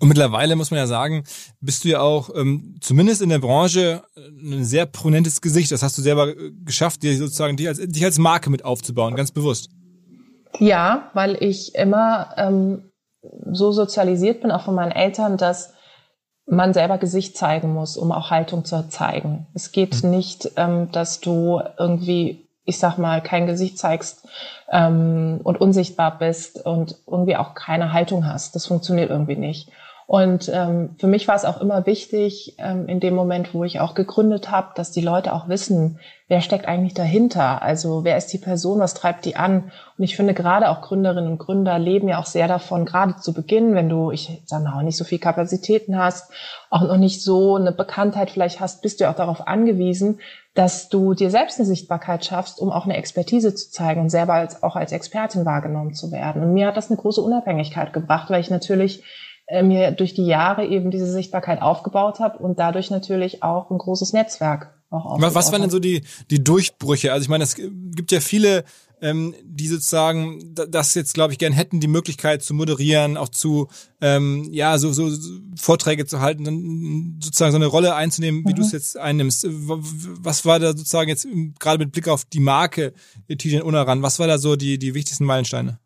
Und 0.00 0.08
mittlerweile 0.08 0.54
muss 0.54 0.70
man 0.70 0.78
ja 0.78 0.86
sagen, 0.86 1.24
bist 1.60 1.84
du 1.84 1.88
ja 1.88 2.00
auch 2.00 2.28
ähm, 2.34 2.76
zumindest 2.80 3.22
in 3.22 3.30
der 3.30 3.38
Branche 3.38 4.02
ein 4.16 4.64
sehr 4.64 4.84
prominentes 4.84 5.40
Gesicht. 5.40 5.72
Das 5.72 5.82
hast 5.82 5.96
du 5.96 6.02
selber 6.02 6.28
äh, 6.28 6.50
geschafft, 6.64 7.02
dir 7.02 7.16
sozusagen 7.16 7.56
dich 7.56 7.68
als, 7.68 7.78
dich 7.78 8.04
als 8.04 8.18
Marke 8.18 8.50
mit 8.50 8.64
aufzubauen, 8.64 9.16
ganz 9.16 9.30
bewusst. 9.30 9.70
Ja, 10.58 11.10
weil 11.14 11.42
ich 11.42 11.74
immer 11.74 12.34
ähm, 12.36 12.87
so 13.52 13.72
sozialisiert 13.72 14.40
bin, 14.40 14.50
auch 14.50 14.62
von 14.62 14.74
meinen 14.74 14.92
Eltern, 14.92 15.36
dass 15.36 15.74
man 16.46 16.72
selber 16.72 16.98
Gesicht 16.98 17.36
zeigen 17.36 17.72
muss, 17.74 17.96
um 17.96 18.10
auch 18.10 18.30
Haltung 18.30 18.64
zu 18.64 18.88
zeigen. 18.88 19.46
Es 19.54 19.72
geht 19.72 20.02
mhm. 20.02 20.10
nicht, 20.10 20.52
ähm, 20.56 20.90
dass 20.92 21.20
du 21.20 21.60
irgendwie, 21.78 22.48
ich 22.64 22.78
sag 22.78 22.98
mal, 22.98 23.22
kein 23.22 23.46
Gesicht 23.46 23.78
zeigst 23.78 24.26
ähm, 24.70 25.40
und 25.44 25.60
unsichtbar 25.60 26.18
bist 26.18 26.64
und 26.64 26.96
irgendwie 27.06 27.36
auch 27.36 27.54
keine 27.54 27.92
Haltung 27.92 28.26
hast. 28.26 28.54
Das 28.54 28.66
funktioniert 28.66 29.10
irgendwie 29.10 29.36
nicht. 29.36 29.70
Und 30.08 30.50
ähm, 30.54 30.94
für 30.96 31.06
mich 31.06 31.28
war 31.28 31.34
es 31.34 31.44
auch 31.44 31.60
immer 31.60 31.84
wichtig, 31.84 32.54
ähm, 32.56 32.88
in 32.88 32.98
dem 32.98 33.14
Moment, 33.14 33.52
wo 33.52 33.62
ich 33.64 33.78
auch 33.78 33.94
gegründet 33.94 34.50
habe, 34.50 34.68
dass 34.74 34.90
die 34.90 35.02
Leute 35.02 35.34
auch 35.34 35.48
wissen, 35.48 36.00
wer 36.28 36.40
steckt 36.40 36.66
eigentlich 36.66 36.94
dahinter? 36.94 37.60
Also 37.60 38.04
wer 38.04 38.16
ist 38.16 38.32
die 38.32 38.38
Person, 38.38 38.80
was 38.80 38.94
treibt 38.94 39.26
die 39.26 39.36
an? 39.36 39.70
Und 39.98 40.04
ich 40.04 40.16
finde 40.16 40.32
gerade 40.32 40.70
auch 40.70 40.80
Gründerinnen 40.80 41.32
und 41.32 41.38
Gründer 41.38 41.78
leben 41.78 42.08
ja 42.08 42.18
auch 42.18 42.24
sehr 42.24 42.48
davon, 42.48 42.86
gerade 42.86 43.16
zu 43.16 43.34
Beginn, 43.34 43.74
wenn 43.74 43.90
du, 43.90 44.10
ich 44.10 44.40
sag 44.46 44.62
mal, 44.62 44.78
auch 44.78 44.82
nicht 44.82 44.96
so 44.96 45.04
viel 45.04 45.18
Kapazitäten 45.18 45.98
hast, 45.98 46.32
auch 46.70 46.80
noch 46.80 46.96
nicht 46.96 47.22
so 47.22 47.56
eine 47.56 47.72
Bekanntheit 47.72 48.30
vielleicht 48.30 48.60
hast, 48.60 48.80
bist 48.80 49.02
du 49.02 49.10
auch 49.10 49.14
darauf 49.14 49.46
angewiesen, 49.46 50.20
dass 50.54 50.88
du 50.88 51.12
dir 51.12 51.30
selbst 51.30 51.58
eine 51.58 51.66
Sichtbarkeit 51.66 52.24
schaffst, 52.24 52.60
um 52.60 52.72
auch 52.72 52.86
eine 52.86 52.96
Expertise 52.96 53.54
zu 53.54 53.70
zeigen 53.70 54.00
und 54.00 54.08
selber 54.08 54.32
als, 54.32 54.62
auch 54.62 54.74
als 54.74 54.92
Expertin 54.92 55.44
wahrgenommen 55.44 55.92
zu 55.92 56.12
werden. 56.12 56.42
Und 56.42 56.54
mir 56.54 56.68
hat 56.68 56.78
das 56.78 56.90
eine 56.90 56.96
große 56.96 57.20
Unabhängigkeit 57.20 57.92
gebracht, 57.92 58.30
weil 58.30 58.40
ich 58.40 58.48
natürlich 58.48 59.04
äh, 59.48 59.62
mir 59.62 59.92
durch 59.92 60.12
die 60.12 60.26
Jahre 60.26 60.66
eben 60.66 60.90
diese 60.90 61.10
Sichtbarkeit 61.10 61.62
aufgebaut 61.62 62.20
habe 62.20 62.38
und 62.38 62.58
dadurch 62.58 62.90
natürlich 62.90 63.42
auch 63.42 63.70
ein 63.70 63.78
großes 63.78 64.12
Netzwerk 64.12 64.74
auch 64.90 65.06
aufgebaut 65.06 65.34
Was 65.34 65.52
waren 65.52 65.62
denn 65.62 65.70
so 65.70 65.78
die, 65.78 66.02
die 66.30 66.44
Durchbrüche? 66.44 67.14
Also 67.14 67.22
ich 67.22 67.28
meine, 67.30 67.44
es 67.44 67.56
gibt 67.56 68.12
ja 68.12 68.20
viele, 68.20 68.64
ähm, 69.00 69.34
die 69.42 69.68
sozusagen 69.68 70.54
das 70.54 70.94
jetzt, 70.94 71.14
glaube 71.14 71.32
ich, 71.32 71.38
gern 71.38 71.54
hätten, 71.54 71.80
die 71.80 71.88
Möglichkeit 71.88 72.42
zu 72.42 72.52
moderieren, 72.52 73.16
auch 73.16 73.30
zu 73.30 73.68
ähm, 74.02 74.50
ja 74.52 74.76
so, 74.76 74.92
so 74.92 75.10
Vorträge 75.56 76.04
zu 76.04 76.20
halten, 76.20 76.44
dann 76.44 77.18
sozusagen 77.22 77.52
so 77.52 77.56
eine 77.56 77.66
Rolle 77.66 77.94
einzunehmen, 77.94 78.44
wie 78.44 78.52
mhm. 78.52 78.56
du 78.56 78.62
es 78.62 78.72
jetzt 78.72 78.98
einnimmst. 78.98 79.46
Was 79.48 80.44
war 80.44 80.58
da 80.58 80.76
sozusagen 80.76 81.08
jetzt 81.08 81.26
gerade 81.58 81.78
mit 81.78 81.92
Blick 81.92 82.08
auf 82.08 82.26
die 82.26 82.40
Marke 82.40 82.92
Tijan 83.38 83.62
Unaran, 83.62 84.02
was 84.02 84.18
war 84.18 84.26
da 84.26 84.36
so 84.36 84.56
die, 84.56 84.78
die 84.78 84.92
wichtigsten 84.92 85.24
Meilensteine? 85.24 85.78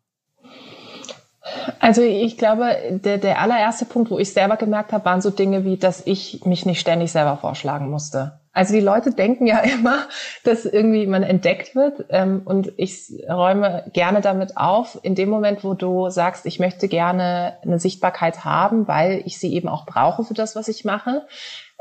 Also 1.79 2.01
ich 2.01 2.37
glaube, 2.37 2.75
der, 2.89 3.17
der 3.17 3.41
allererste 3.41 3.85
Punkt, 3.85 4.09
wo 4.09 4.19
ich 4.19 4.31
selber 4.31 4.57
gemerkt 4.57 4.93
habe, 4.93 5.05
waren 5.05 5.21
so 5.21 5.29
Dinge 5.29 5.65
wie, 5.65 5.77
dass 5.77 6.05
ich 6.05 6.45
mich 6.45 6.65
nicht 6.65 6.79
ständig 6.79 7.11
selber 7.11 7.37
vorschlagen 7.37 7.89
musste. 7.89 8.39
Also 8.53 8.73
die 8.73 8.81
Leute 8.81 9.11
denken 9.11 9.47
ja 9.47 9.59
immer, 9.59 10.07
dass 10.43 10.65
irgendwie 10.65 11.07
man 11.07 11.23
entdeckt 11.23 11.75
wird. 11.75 12.05
Ähm, 12.09 12.43
und 12.45 12.71
ich 12.77 13.11
räume 13.27 13.83
gerne 13.93 14.21
damit 14.21 14.57
auf, 14.57 14.99
in 15.01 15.15
dem 15.15 15.29
Moment, 15.29 15.63
wo 15.63 15.73
du 15.73 16.09
sagst, 16.09 16.45
ich 16.45 16.59
möchte 16.59 16.87
gerne 16.87 17.57
eine 17.63 17.79
Sichtbarkeit 17.79 18.45
haben, 18.45 18.87
weil 18.87 19.23
ich 19.25 19.39
sie 19.39 19.53
eben 19.53 19.67
auch 19.67 19.85
brauche 19.85 20.23
für 20.23 20.35
das, 20.35 20.55
was 20.55 20.67
ich 20.67 20.85
mache, 20.85 21.25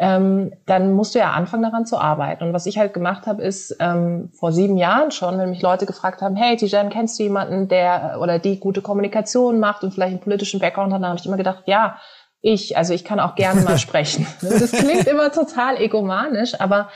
ähm, 0.02 0.52
dann 0.66 0.94
musst 0.94 1.14
du 1.14 1.20
ja 1.20 1.30
anfangen 1.30 1.62
daran 1.62 1.86
zu 1.86 1.96
arbeiten. 1.96 2.42
Und 2.42 2.52
was 2.52 2.66
ich 2.66 2.76
halt 2.76 2.92
gemacht 2.92 3.28
habe, 3.28 3.40
ist 3.40 3.76
ähm, 3.78 4.30
vor 4.32 4.50
sieben 4.50 4.76
Jahren 4.76 5.12
schon, 5.12 5.38
wenn 5.38 5.50
mich 5.50 5.62
Leute 5.62 5.86
gefragt 5.86 6.22
haben, 6.22 6.34
hey 6.34 6.56
Tijan, 6.56 6.90
kennst 6.90 7.20
du 7.20 7.22
jemanden, 7.22 7.68
der 7.68 8.18
oder 8.20 8.40
die 8.40 8.58
gute 8.58 8.82
Kommunikation 8.82 9.60
macht 9.60 9.84
und 9.84 9.94
vielleicht 9.94 10.10
einen 10.10 10.20
politischen 10.20 10.58
Background 10.58 10.92
hat, 10.92 11.02
dann 11.02 11.10
habe 11.10 11.20
ich 11.20 11.26
immer 11.26 11.36
gedacht, 11.36 11.62
ja, 11.66 11.98
ich, 12.40 12.76
also 12.76 12.92
ich 12.92 13.04
kann 13.04 13.20
auch 13.20 13.36
gerne 13.36 13.60
mal 13.60 13.78
sprechen. 13.78 14.26
Das 14.40 14.72
klingt 14.72 15.06
immer 15.06 15.30
total 15.30 15.80
egomanisch, 15.80 16.60
aber 16.60 16.88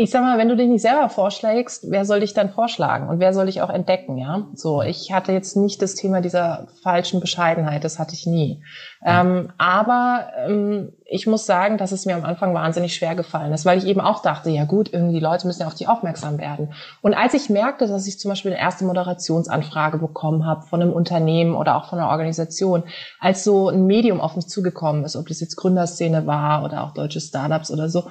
ich 0.00 0.12
sag 0.12 0.22
mal, 0.22 0.38
wenn 0.38 0.48
du 0.48 0.54
dich 0.54 0.68
nicht 0.68 0.82
selber 0.82 1.08
vorschlägst, 1.08 1.90
wer 1.90 2.04
soll 2.04 2.20
dich 2.20 2.32
dann 2.32 2.50
vorschlagen 2.50 3.08
und 3.08 3.18
wer 3.18 3.34
soll 3.34 3.46
dich 3.46 3.62
auch 3.62 3.68
entdecken, 3.68 4.16
ja? 4.16 4.46
So, 4.54 4.80
ich 4.80 5.10
hatte 5.12 5.32
jetzt 5.32 5.56
nicht 5.56 5.82
das 5.82 5.96
Thema 5.96 6.20
dieser 6.20 6.68
falschen 6.84 7.18
Bescheidenheit, 7.18 7.82
das 7.82 7.98
hatte 7.98 8.14
ich 8.14 8.24
nie. 8.24 8.62
Ähm, 9.04 9.50
aber 9.58 10.28
ähm, 10.46 10.92
ich 11.04 11.26
muss 11.26 11.46
sagen, 11.46 11.78
dass 11.78 11.90
es 11.90 12.06
mir 12.06 12.14
am 12.14 12.24
Anfang 12.24 12.54
wahnsinnig 12.54 12.94
schwer 12.94 13.16
gefallen 13.16 13.52
ist, 13.52 13.64
weil 13.64 13.78
ich 13.78 13.86
eben 13.86 14.00
auch 14.00 14.22
dachte, 14.22 14.50
ja 14.50 14.66
gut, 14.66 14.92
irgendwie 14.92 15.14
die 15.14 15.24
Leute 15.24 15.48
müssen 15.48 15.62
ja 15.62 15.66
auf 15.66 15.74
dich 15.74 15.88
aufmerksam 15.88 16.38
werden. 16.38 16.74
Und 17.02 17.14
als 17.14 17.34
ich 17.34 17.50
merkte, 17.50 17.88
dass 17.88 18.06
ich 18.06 18.20
zum 18.20 18.28
Beispiel 18.28 18.52
eine 18.52 18.60
erste 18.60 18.84
Moderationsanfrage 18.84 19.98
bekommen 19.98 20.46
habe 20.46 20.62
von 20.62 20.80
einem 20.80 20.92
Unternehmen 20.92 21.56
oder 21.56 21.76
auch 21.76 21.88
von 21.88 21.98
einer 21.98 22.10
Organisation, 22.10 22.84
als 23.18 23.42
so 23.42 23.68
ein 23.68 23.86
Medium 23.86 24.20
auf 24.20 24.36
mich 24.36 24.46
zugekommen 24.46 25.04
ist, 25.04 25.16
ob 25.16 25.26
das 25.26 25.40
jetzt 25.40 25.56
Gründerszene 25.56 26.26
war 26.26 26.64
oder 26.64 26.84
auch 26.84 26.92
deutsche 26.92 27.20
Startups 27.20 27.72
oder 27.72 27.88
so, 27.88 28.04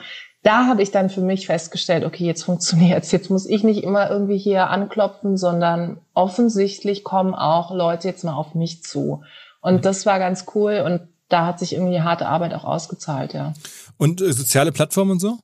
da 0.48 0.66
habe 0.66 0.82
ich 0.82 0.92
dann 0.92 1.10
für 1.10 1.20
mich 1.20 1.48
festgestellt, 1.48 2.06
okay, 2.06 2.24
jetzt 2.24 2.44
funktioniert's. 2.44 3.12
Jetzt 3.12 3.30
muss 3.30 3.46
ich 3.46 3.66
nicht 3.66 3.84
immer 3.84 4.10
irgendwie 4.10 4.38
hier 4.38 4.70
anklopfen, 4.70 5.36
sondern 5.36 5.98
offensichtlich 6.14 7.04
kommen 7.04 7.36
auch 7.36 7.72
Leute 7.72 8.08
jetzt 8.08 8.24
mal 8.24 8.34
auf 8.34 8.56
mich 8.56 8.82
zu. 8.82 9.24
Und 9.60 9.76
mhm. 9.76 9.82
das 9.82 10.06
war 10.06 10.20
ganz 10.20 10.46
cool 10.56 10.82
und 10.86 11.02
da 11.28 11.46
hat 11.46 11.60
sich 11.60 11.74
irgendwie 11.74 12.00
harte 12.00 12.28
Arbeit 12.28 12.54
auch 12.54 12.64
ausgezahlt, 12.64 13.34
ja. 13.34 13.52
Und 13.98 14.22
äh, 14.22 14.32
soziale 14.32 14.72
Plattformen 14.72 15.12
und 15.12 15.20
so? 15.20 15.38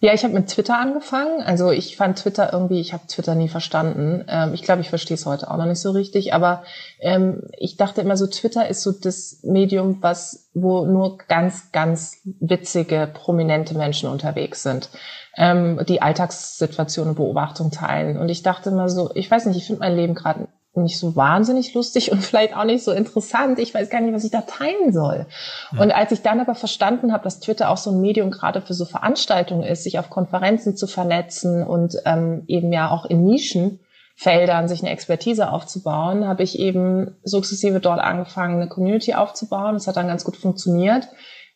Ja, 0.00 0.14
ich 0.14 0.22
habe 0.22 0.34
mit 0.34 0.48
Twitter 0.48 0.78
angefangen. 0.78 1.42
Also 1.42 1.72
ich 1.72 1.96
fand 1.96 2.18
Twitter 2.18 2.52
irgendwie, 2.52 2.80
ich 2.80 2.92
habe 2.92 3.06
Twitter 3.08 3.34
nie 3.34 3.48
verstanden. 3.48 4.24
Ähm, 4.28 4.54
ich 4.54 4.62
glaube, 4.62 4.80
ich 4.80 4.90
verstehe 4.90 5.16
es 5.16 5.26
heute 5.26 5.50
auch 5.50 5.56
noch 5.56 5.66
nicht 5.66 5.80
so 5.80 5.90
richtig. 5.90 6.32
Aber 6.34 6.62
ähm, 7.00 7.42
ich 7.58 7.76
dachte 7.76 8.00
immer 8.00 8.16
so, 8.16 8.28
Twitter 8.28 8.68
ist 8.68 8.82
so 8.82 8.92
das 8.92 9.40
Medium, 9.42 9.98
was 10.00 10.50
wo 10.54 10.84
nur 10.86 11.18
ganz, 11.28 11.72
ganz 11.72 12.18
witzige, 12.24 13.08
prominente 13.12 13.76
Menschen 13.76 14.08
unterwegs 14.08 14.62
sind, 14.62 14.88
ähm, 15.36 15.80
die 15.88 16.00
Alltagssituationen 16.00 17.16
Beobachtung 17.16 17.72
teilen. 17.72 18.18
Und 18.18 18.28
ich 18.28 18.42
dachte 18.42 18.70
immer 18.70 18.88
so, 18.88 19.10
ich 19.14 19.28
weiß 19.28 19.46
nicht, 19.46 19.56
ich 19.56 19.66
finde 19.66 19.80
mein 19.80 19.96
Leben 19.96 20.14
gerade 20.14 20.48
nicht 20.82 20.98
so 20.98 21.16
wahnsinnig 21.16 21.74
lustig 21.74 22.12
und 22.12 22.22
vielleicht 22.24 22.56
auch 22.56 22.64
nicht 22.64 22.84
so 22.84 22.92
interessant. 22.92 23.58
Ich 23.58 23.74
weiß 23.74 23.90
gar 23.90 24.00
nicht, 24.00 24.14
was 24.14 24.24
ich 24.24 24.30
da 24.30 24.42
teilen 24.42 24.92
soll. 24.92 25.26
Ja. 25.72 25.82
Und 25.82 25.92
als 25.92 26.12
ich 26.12 26.22
dann 26.22 26.40
aber 26.40 26.54
verstanden 26.54 27.12
habe, 27.12 27.24
dass 27.24 27.40
Twitter 27.40 27.70
auch 27.70 27.76
so 27.76 27.90
ein 27.90 28.00
Medium 28.00 28.30
gerade 28.30 28.60
für 28.60 28.74
so 28.74 28.84
Veranstaltungen 28.84 29.62
ist, 29.62 29.84
sich 29.84 29.98
auf 29.98 30.10
Konferenzen 30.10 30.76
zu 30.76 30.86
vernetzen 30.86 31.62
und 31.62 31.96
ähm, 32.04 32.44
eben 32.46 32.72
ja 32.72 32.90
auch 32.90 33.04
in 33.04 33.24
Nischenfeldern 33.24 34.68
sich 34.68 34.82
eine 34.82 34.90
Expertise 34.90 35.50
aufzubauen, 35.52 36.26
habe 36.26 36.42
ich 36.42 36.58
eben 36.58 37.16
sukzessive 37.22 37.80
dort 37.80 38.00
angefangen, 38.00 38.60
eine 38.60 38.68
Community 38.68 39.14
aufzubauen. 39.14 39.74
Das 39.74 39.86
hat 39.86 39.96
dann 39.96 40.08
ganz 40.08 40.24
gut 40.24 40.36
funktioniert. 40.36 41.08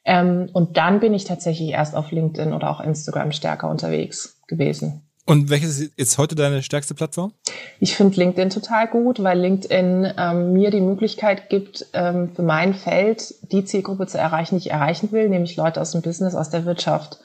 Ähm, 0.05 0.49
und 0.53 0.77
dann 0.77 1.01
bin 1.01 1.15
ich 1.15 1.25
tatsächlich 1.25 1.71
erst 1.71 1.95
auf 1.95 2.11
LinkedIn 2.11 2.53
oder 2.53 2.71
auch 2.71 2.81
Instagram 2.81 3.33
stärker 3.33 3.71
unterwegs 3.71 4.41
gewesen. 4.49 5.09
Und 5.25 5.51
welches 5.51 5.81
ist 5.81 5.93
jetzt 5.97 6.19
heute 6.19 6.35
deine 6.35 6.63
stärkste 6.63 6.95
Plattform? 6.95 7.33
Ich 7.79 7.97
finde 7.97 8.17
LinkedIn 8.17 8.51
total 8.51 8.89
gut, 8.89 9.23
weil 9.23 9.39
LinkedIn 9.39 10.13
ähm, 10.19 10.53
mir 10.53 10.71
die 10.71 10.81
Möglichkeit 10.81 11.49
gibt, 11.49 11.87
ähm, 11.93 12.35
für 12.35 12.43
mein 12.43 12.75
Feld 12.75 13.35
die 13.53 13.65
Zielgruppe 13.65 14.09
zu 14.09 14.19
erreichen, 14.19 14.57
die 14.57 14.67
ich 14.67 14.73
erreichen 14.73 15.13
will, 15.13 15.29
nämlich 15.29 15.57
Leute 15.57 15.81
aus 15.81 15.93
dem 15.93 16.03
Business, 16.03 16.35
aus 16.35 16.51
der 16.51 16.65
Wirtschaft. 16.65 17.21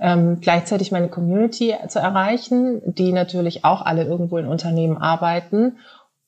Ähm, 0.00 0.40
gleichzeitig 0.40 0.90
meine 0.90 1.08
Community 1.08 1.74
zu 1.88 1.98
erreichen, 1.98 2.80
die 2.84 3.12
natürlich 3.12 3.64
auch 3.64 3.82
alle 3.82 4.04
irgendwo 4.04 4.38
in 4.38 4.46
Unternehmen 4.46 4.96
arbeiten. 4.96 5.76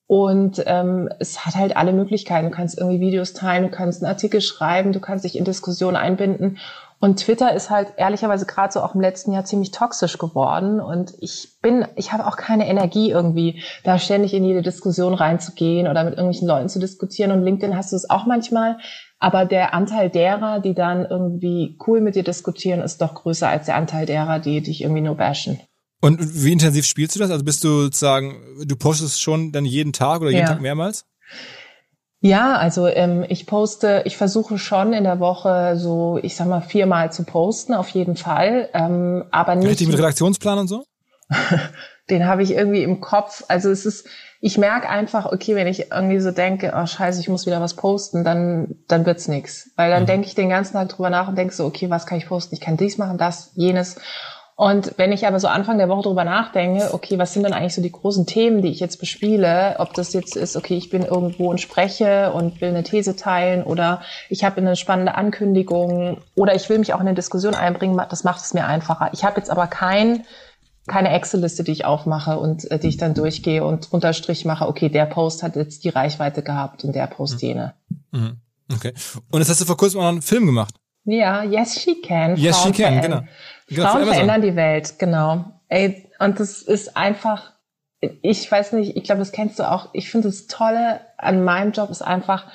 Und 0.07 0.63
ähm, 0.67 1.09
es 1.19 1.45
hat 1.45 1.57
halt 1.57 1.77
alle 1.77 1.93
Möglichkeiten. 1.93 2.51
Du 2.51 2.55
kannst 2.55 2.79
irgendwie 2.79 3.01
Videos 3.01 3.33
teilen, 3.33 3.65
du 3.65 3.71
kannst 3.71 4.03
einen 4.03 4.13
Artikel 4.13 4.41
schreiben, 4.41 4.93
du 4.93 5.01
kannst 5.01 5.25
dich 5.25 5.37
in 5.37 5.45
Diskussionen 5.45 5.97
einbinden. 5.97 6.59
Und 6.99 7.19
Twitter 7.19 7.55
ist 7.55 7.69
halt 7.69 7.95
ehrlicherweise 7.99 8.47
gerade 8.47 8.73
so 8.73 8.81
auch 8.81 8.95
im 8.95 9.01
letzten 9.01 9.33
Jahr 9.33 9.45
ziemlich 9.45 9.71
toxisch 9.71 10.17
geworden. 10.17 10.81
Und 10.81 11.13
ich 11.21 11.59
bin, 11.61 11.87
ich 11.95 12.13
habe 12.13 12.27
auch 12.27 12.37
keine 12.37 12.67
Energie 12.69 13.11
irgendwie, 13.11 13.63
da 13.85 13.99
ständig 13.99 14.33
in 14.33 14.45
jede 14.45 14.63
Diskussion 14.63 15.13
reinzugehen 15.13 15.89
oder 15.89 16.05
mit 16.05 16.15
irgendwelchen 16.15 16.49
Leuten 16.49 16.69
zu 16.69 16.79
diskutieren. 16.79 17.33
Und 17.33 17.43
LinkedIn 17.43 17.77
hast 17.77 17.93
du 17.93 17.97
es 17.97 18.09
auch 18.09 18.25
manchmal. 18.25 18.79
Aber 19.19 19.45
der 19.45 19.75
Anteil 19.75 20.11
derer, 20.11 20.61
die 20.61 20.75
dann 20.75 21.05
irgendwie 21.05 21.79
cool 21.87 22.01
mit 22.01 22.15
dir 22.17 22.25
diskutieren, 22.25 22.81
ist 22.81 23.01
doch 23.01 23.15
größer 23.15 23.49
als 23.49 23.67
der 23.67 23.77
Anteil 23.77 24.07
derer, 24.07 24.39
die 24.39 24.63
dich 24.63 24.83
irgendwie 24.83 25.03
nur 25.03 25.17
bashen. 25.17 25.61
Und 26.01 26.19
wie 26.21 26.53
intensiv 26.53 26.85
spielst 26.85 27.17
du 27.17 27.21
das? 27.21 27.31
Also 27.31 27.45
bist 27.45 27.65
du 27.65 27.83
sozusagen, 27.83 28.37
du 28.65 28.77
postest 28.77 29.21
schon 29.21 29.53
dann 29.53 29.65
jeden 29.65 29.93
Tag 29.93 30.21
oder 30.21 30.31
jeden 30.31 30.43
ja. 30.43 30.49
Tag 30.49 30.61
mehrmals? 30.61 31.07
Ja, 32.27 32.57
also 32.57 32.89
ähm, 32.89 33.25
ich 33.29 33.47
poste, 33.47 34.03
ich 34.05 34.17
versuche 34.17 34.59
schon 34.59 34.93
in 34.93 35.05
der 35.05 35.21
Woche 35.21 35.77
so, 35.77 36.19
ich 36.21 36.35
sag 36.35 36.49
mal, 36.49 36.61
viermal 36.61 37.13
zu 37.13 37.23
posten, 37.23 37.73
auf 37.73 37.89
jeden 37.91 38.17
Fall. 38.17 38.69
Ähm, 38.75 39.25
aber 39.31 39.55
nicht. 39.55 39.69
Richtig 39.69 39.87
mit 39.87 39.99
Redaktionsplan 39.99 40.59
und 40.59 40.67
so? 40.67 40.85
Den 42.11 42.27
habe 42.27 42.43
ich 42.43 42.51
irgendwie 42.53 42.83
im 42.83 43.01
Kopf. 43.01 43.45
Also 43.47 43.71
es 43.71 43.87
ist, 43.87 44.09
ich 44.41 44.59
merke 44.59 44.89
einfach, 44.89 45.27
okay, 45.27 45.55
wenn 45.55 45.69
ich 45.69 45.93
irgendwie 45.93 46.19
so 46.19 46.33
denke, 46.33 46.73
oh 46.77 46.87
scheiße, 46.87 47.21
ich 47.21 47.29
muss 47.29 47.47
wieder 47.47 47.61
was 47.61 47.75
posten, 47.75 48.25
dann, 48.25 48.75
dann 48.89 49.07
wird's 49.07 49.29
nix. 49.29 49.71
Weil 49.77 49.91
dann 49.91 50.03
mhm. 50.03 50.07
denke 50.07 50.27
ich 50.27 50.35
den 50.35 50.49
ganzen 50.49 50.73
Tag 50.73 50.89
drüber 50.89 51.11
nach 51.11 51.29
und 51.29 51.39
denke 51.39 51.55
so, 51.55 51.65
okay, 51.65 51.91
was 51.91 52.07
kann 52.07 52.19
ich 52.19 52.27
posten? 52.27 52.57
Ich 52.57 52.61
kann 52.61 52.77
dies 52.77 52.99
machen, 52.99 53.19
das, 53.19 53.53
jenes. 53.55 53.97
Und 54.59 54.95
wenn 54.97 55.13
ich 55.13 55.27
aber 55.27 55.39
so 55.39 55.49
Anfang 55.49 55.77
der 55.77 55.91
Woche 55.91 56.05
drüber 56.05 56.25
nachdenke, 56.25 56.95
okay, 56.95 57.19
was 57.19 57.35
sind 57.35 57.43
denn 57.43 57.53
eigentlich 57.53 57.75
so 57.75 57.83
die 57.83 57.93
großen 57.93 58.25
Themen, 58.25 58.63
die 58.63 58.71
ich 58.71 58.81
jetzt 58.81 58.99
bespiele? 58.99 59.77
Ob 59.79 59.93
das 59.93 60.15
jetzt 60.15 60.35
ist, 60.35 60.57
okay, 60.57 60.79
ich 60.79 60.89
bin 60.89 61.03
irgendwo 61.03 61.51
und 61.51 61.61
spreche 61.61 62.33
und 62.33 62.59
will 62.63 62.71
eine 62.71 62.83
These 62.83 63.17
teilen 63.17 63.63
oder 63.63 64.01
ich 64.31 64.45
habe 64.45 64.57
eine 64.57 64.75
spannende 64.75 65.15
Ankündigung 65.15 66.23
oder 66.37 66.55
ich 66.55 66.71
will 66.71 66.79
mich 66.79 66.95
auch 66.95 67.01
in 67.01 67.07
eine 67.07 67.15
Diskussion 67.15 67.55
einbringen, 67.55 68.01
das 68.09 68.25
macht 68.25 68.43
es 68.43 68.55
mir 68.55 68.67
einfacher. 68.67 69.11
Ich 69.13 69.25
habe 69.25 69.37
jetzt 69.37 69.51
aber 69.51 69.67
kein 69.67 70.25
keine 70.87 71.11
Excel-Liste, 71.11 71.65
die 71.65 71.73
ich 71.73 71.85
aufmache 71.85 72.39
und 72.39 72.71
äh, 72.71 72.79
die 72.79 72.87
ich 72.87 72.97
dann 72.97 73.13
durchgehe 73.13 73.65
und 73.65 73.93
unterstrich 73.93 74.45
mache, 74.45 74.69
okay, 74.69 74.89
der 74.89 75.05
Post 75.07 75.43
hat 75.43 75.57
jetzt 75.57 75.85
die 75.85 75.89
Reichweite 75.89 76.43
gehabt 76.43 76.85
und 76.85 76.95
der 76.95 77.09
Post 77.09 77.43
mhm. 77.43 77.49
jene. 77.49 77.75
Mhm. 78.13 78.41
Okay. 78.73 78.95
Und 79.31 79.41
jetzt 79.41 79.51
hast 79.51 79.61
du 79.61 79.65
vor 79.65 79.77
kurzem 79.77 80.01
auch 80.01 80.05
noch 80.05 80.11
einen 80.11 80.23
Film 80.23 80.47
gemacht. 80.47 80.77
Ja, 81.07 81.45
Yes 81.45 81.81
She 81.81 82.01
Can. 82.03 82.37
Yes 82.37 82.59
Frauen 82.59 82.75
She 82.75 82.83
Can, 82.83 83.01
genau. 83.01 83.21
genau 83.69 83.89
Frauen 83.89 84.05
verändern 84.07 84.43
die 84.43 84.57
Welt, 84.57 84.99
genau. 84.99 85.45
Ey, 85.69 86.11
und 86.19 86.39
das 86.41 86.63
ist 86.63 86.97
einfach, 86.97 87.53
ich 88.01 88.51
weiß 88.51 88.73
nicht, 88.73 88.97
ich 88.97 89.05
glaube, 89.05 89.21
das 89.21 89.33
kennst 89.33 89.59
du 89.59 89.71
auch. 89.71 89.91
Ich 89.93 90.11
finde 90.11 90.29
das 90.29 90.47
Tolle 90.47 91.01
an 91.17 91.45
meinem 91.45 91.73
Job 91.73 91.91
ist 91.91 92.03
einfach 92.03 92.47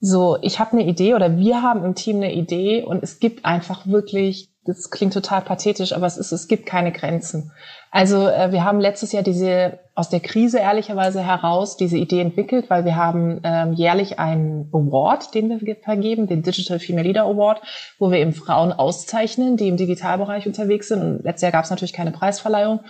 so, 0.00 0.38
ich 0.40 0.58
habe 0.58 0.72
eine 0.72 0.86
Idee 0.86 1.14
oder 1.14 1.36
wir 1.36 1.62
haben 1.62 1.84
im 1.84 1.94
Team 1.94 2.16
eine 2.16 2.32
Idee 2.32 2.82
und 2.82 3.02
es 3.02 3.20
gibt 3.20 3.44
einfach 3.44 3.86
wirklich 3.86 4.49
das 4.64 4.90
klingt 4.90 5.14
total 5.14 5.40
pathetisch, 5.40 5.92
aber 5.94 6.06
es 6.06 6.18
ist, 6.18 6.32
es 6.32 6.46
gibt 6.46 6.66
keine 6.66 6.92
Grenzen. 6.92 7.50
Also 7.90 8.28
äh, 8.28 8.52
wir 8.52 8.64
haben 8.64 8.78
letztes 8.78 9.10
Jahr 9.12 9.22
diese 9.22 9.78
aus 9.94 10.10
der 10.10 10.20
Krise 10.20 10.58
ehrlicherweise 10.58 11.22
heraus 11.22 11.76
diese 11.76 11.96
Idee 11.96 12.20
entwickelt, 12.20 12.70
weil 12.70 12.84
wir 12.84 12.96
haben 12.96 13.40
ähm, 13.42 13.72
jährlich 13.72 14.18
einen 14.18 14.68
Award, 14.72 15.34
den 15.34 15.48
wir 15.48 15.76
vergeben, 15.76 16.26
den 16.26 16.42
Digital 16.42 16.78
Female 16.78 17.06
Leader 17.06 17.24
Award, 17.24 17.62
wo 17.98 18.10
wir 18.10 18.18
eben 18.18 18.32
Frauen 18.32 18.72
auszeichnen, 18.72 19.56
die 19.56 19.68
im 19.68 19.76
Digitalbereich 19.76 20.46
unterwegs 20.46 20.88
sind. 20.88 21.02
Und 21.02 21.24
letztes 21.24 21.42
Jahr 21.42 21.52
gab 21.52 21.64
es 21.64 21.70
natürlich 21.70 21.92
keine 21.92 22.12
Preisverleihung. 22.12 22.80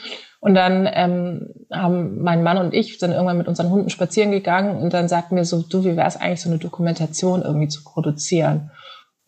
Und 0.40 0.54
dann 0.54 0.88
ähm, 0.92 1.54
haben 1.72 2.22
mein 2.22 2.42
Mann 2.42 2.58
und 2.58 2.74
ich 2.74 2.98
sind 2.98 3.12
irgendwann 3.12 3.38
mit 3.38 3.48
unseren 3.48 3.70
Hunden 3.70 3.90
spazieren 3.90 4.30
gegangen 4.30 4.82
und 4.82 4.92
dann 4.94 5.08
sagten 5.08 5.36
wir 5.36 5.44
so, 5.44 5.62
du, 5.62 5.84
wie 5.84 5.96
wäre 5.96 6.08
es 6.08 6.16
eigentlich 6.16 6.40
so 6.40 6.48
eine 6.48 6.58
Dokumentation 6.58 7.42
irgendwie 7.42 7.68
zu 7.68 7.84
produzieren? 7.84 8.70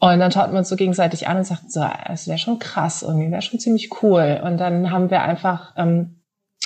Und 0.03 0.19
dann 0.19 0.33
schauten 0.33 0.53
wir 0.53 0.59
uns 0.59 0.69
so 0.69 0.75
gegenseitig 0.75 1.29
an 1.29 1.37
und 1.37 1.45
sagten 1.45 1.71
so, 1.71 1.87
es 2.13 2.27
wäre 2.27 2.37
schon 2.37 2.59
krass 2.59 3.03
irgendwie, 3.03 3.31
wäre 3.31 3.41
schon 3.41 3.61
ziemlich 3.61 4.03
cool. 4.03 4.41
Und 4.43 4.59
dann 4.59 4.91
haben 4.91 5.13
wir 5.13 5.23
einfach 5.23 5.75
ähm, 5.77 6.23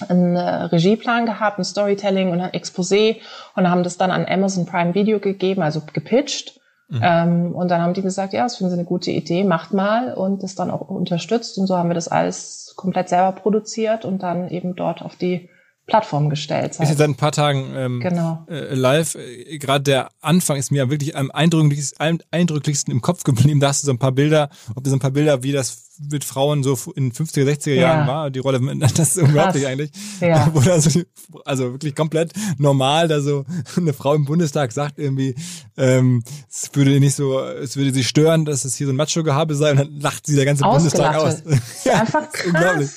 einen 0.09 0.39
Regieplan 0.39 1.27
gehabt, 1.27 1.59
ein 1.59 1.65
Storytelling 1.65 2.31
und 2.31 2.41
ein 2.41 2.53
Exposé 2.53 3.17
und 3.55 3.69
haben 3.69 3.83
das 3.83 3.99
dann 3.99 4.11
an 4.11 4.25
Amazon 4.27 4.65
Prime 4.65 4.95
Video 4.95 5.21
gegeben, 5.21 5.61
also 5.61 5.83
gepitcht. 5.93 6.59
Mhm. 6.89 7.01
Ähm, 7.03 7.55
und 7.55 7.71
dann 7.71 7.83
haben 7.83 7.93
die 7.93 8.01
gesagt, 8.01 8.33
ja, 8.33 8.45
das 8.45 8.57
finden 8.57 8.71
sie 8.71 8.79
eine 8.79 8.89
gute 8.89 9.11
Idee, 9.11 9.45
macht 9.45 9.75
mal 9.75 10.15
und 10.15 10.43
das 10.43 10.55
dann 10.55 10.71
auch 10.71 10.89
unterstützt. 10.89 11.59
Und 11.59 11.67
so 11.67 11.77
haben 11.77 11.91
wir 11.91 11.95
das 11.95 12.09
alles 12.09 12.73
komplett 12.75 13.11
selber 13.11 13.33
produziert 13.33 14.07
und 14.07 14.23
dann 14.23 14.49
eben 14.49 14.77
dort 14.77 15.03
auf 15.03 15.15
die 15.15 15.51
Plattform 15.87 16.31
gestellt. 16.31 16.73
Ist 16.73 16.81
jetzt 16.81 16.99
seit 16.99 17.09
ein 17.09 17.15
paar 17.15 17.33
Tagen 17.33 17.73
ähm, 17.75 18.01
genau. 18.01 18.45
äh, 18.49 18.75
live. 18.75 19.15
Äh, 19.15 19.59
Gerade 19.59 19.85
der 19.85 20.09
Anfang 20.21 20.57
ist 20.57 20.73
mir 20.73 20.91
wirklich 20.91 21.17
am 21.17 21.31
eindrücklichsten, 21.31 22.23
eindrücklichsten 22.31 22.93
im 22.93 23.01
Kopf 23.01 23.23
geblieben. 23.23 23.61
Da 23.61 23.69
hast 23.69 23.83
du 23.83 23.87
so 23.87 23.93
ein 23.93 23.99
paar 23.99 24.13
Bilder, 24.13 24.51
ob 24.75 24.83
du 24.83 24.91
so 24.91 24.97
ein 24.97 25.01
paar 25.01 25.13
Bilder, 25.13 25.45
wie 25.45 25.53
das 25.53 25.87
mit 26.11 26.25
Frauen 26.25 26.63
so 26.63 26.77
in 26.95 27.13
50er, 27.13 27.45
60er 27.45 27.71
ja. 27.71 27.83
Jahren 27.83 28.07
war, 28.07 28.31
die 28.31 28.39
Rolle, 28.39 28.61
das 28.77 29.17
ist 29.17 29.19
unglaublich 29.19 29.63
Krass. 29.63 29.73
eigentlich. 29.73 29.91
Ja. 30.21 30.51
Wo 30.55 30.61
da 30.61 30.81
so, 30.81 31.01
also 31.45 31.73
wirklich 31.73 31.95
komplett 31.95 32.33
normal, 32.59 33.09
da 33.09 33.21
so 33.21 33.45
eine 33.77 33.93
Frau 33.93 34.15
im 34.15 34.25
Bundestag 34.25 34.73
sagt 34.73 34.99
irgendwie, 34.99 35.35
ähm, 35.77 36.23
es 36.51 36.71
würde 36.75 36.99
nicht 37.01 37.15
so, 37.15 37.41
es 37.41 37.77
würde 37.77 37.93
sie 37.93 38.05
stören, 38.05 38.45
dass 38.45 38.65
es 38.65 38.77
hier 38.77 38.87
so 38.87 38.93
ein 38.93 38.97
Macho-Gehabe 38.97 39.55
sei 39.55 39.71
und 39.71 39.79
dann 39.79 40.01
lacht 40.01 40.27
sie 40.27 40.37
der 40.37 40.45
ganze 40.45 40.65
Bundestag 40.65 41.17
aus. 41.17 41.43
ja, 41.85 42.01
Einfach 42.01 42.31
krass. 42.31 42.47
Unglaublich. 42.47 42.91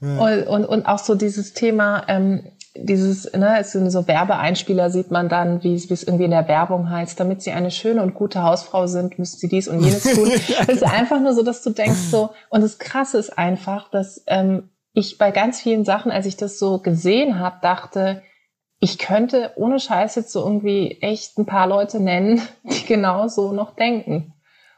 Und, 0.00 0.46
und, 0.46 0.64
und 0.64 0.86
auch 0.86 0.98
so 0.98 1.14
dieses 1.14 1.52
Thema, 1.52 2.04
ähm, 2.08 2.44
dieses, 2.78 3.32
ne, 3.32 3.62
so, 3.64 3.88
so 3.88 4.06
Werbeeinspieler 4.06 4.90
sieht 4.90 5.10
man 5.10 5.28
dann, 5.28 5.62
wie 5.62 5.74
es 5.74 6.02
irgendwie 6.02 6.24
in 6.24 6.30
der 6.30 6.48
Werbung 6.48 6.90
heißt, 6.90 7.18
damit 7.18 7.42
sie 7.42 7.52
eine 7.52 7.70
schöne 7.70 8.02
und 8.02 8.14
gute 8.14 8.42
Hausfrau 8.42 8.86
sind, 8.86 9.18
müssen 9.18 9.38
sie 9.38 9.48
dies 9.48 9.68
und 9.68 9.80
jenes 9.80 10.02
tun. 10.14 10.30
Es 10.30 10.68
ist 10.68 10.84
einfach 10.84 11.20
nur 11.20 11.34
so, 11.34 11.42
dass 11.42 11.62
du 11.62 11.70
denkst 11.70 12.10
so, 12.10 12.30
und 12.50 12.62
das 12.62 12.78
Krasse 12.78 13.18
ist 13.18 13.38
einfach, 13.38 13.90
dass 13.90 14.22
ähm, 14.26 14.70
ich 14.92 15.18
bei 15.18 15.30
ganz 15.30 15.60
vielen 15.60 15.84
Sachen, 15.84 16.10
als 16.10 16.26
ich 16.26 16.36
das 16.36 16.58
so 16.58 16.78
gesehen 16.78 17.38
habe, 17.38 17.56
dachte, 17.62 18.22
ich 18.80 18.98
könnte 18.98 19.52
ohne 19.56 19.80
Scheiß 19.80 20.14
jetzt 20.16 20.32
so 20.32 20.44
irgendwie 20.44 20.98
echt 21.00 21.38
ein 21.38 21.46
paar 21.46 21.66
Leute 21.66 22.00
nennen, 22.00 22.42
die 22.64 22.86
genau 22.86 23.28
so 23.28 23.52
noch 23.52 23.74
denken. 23.74 24.32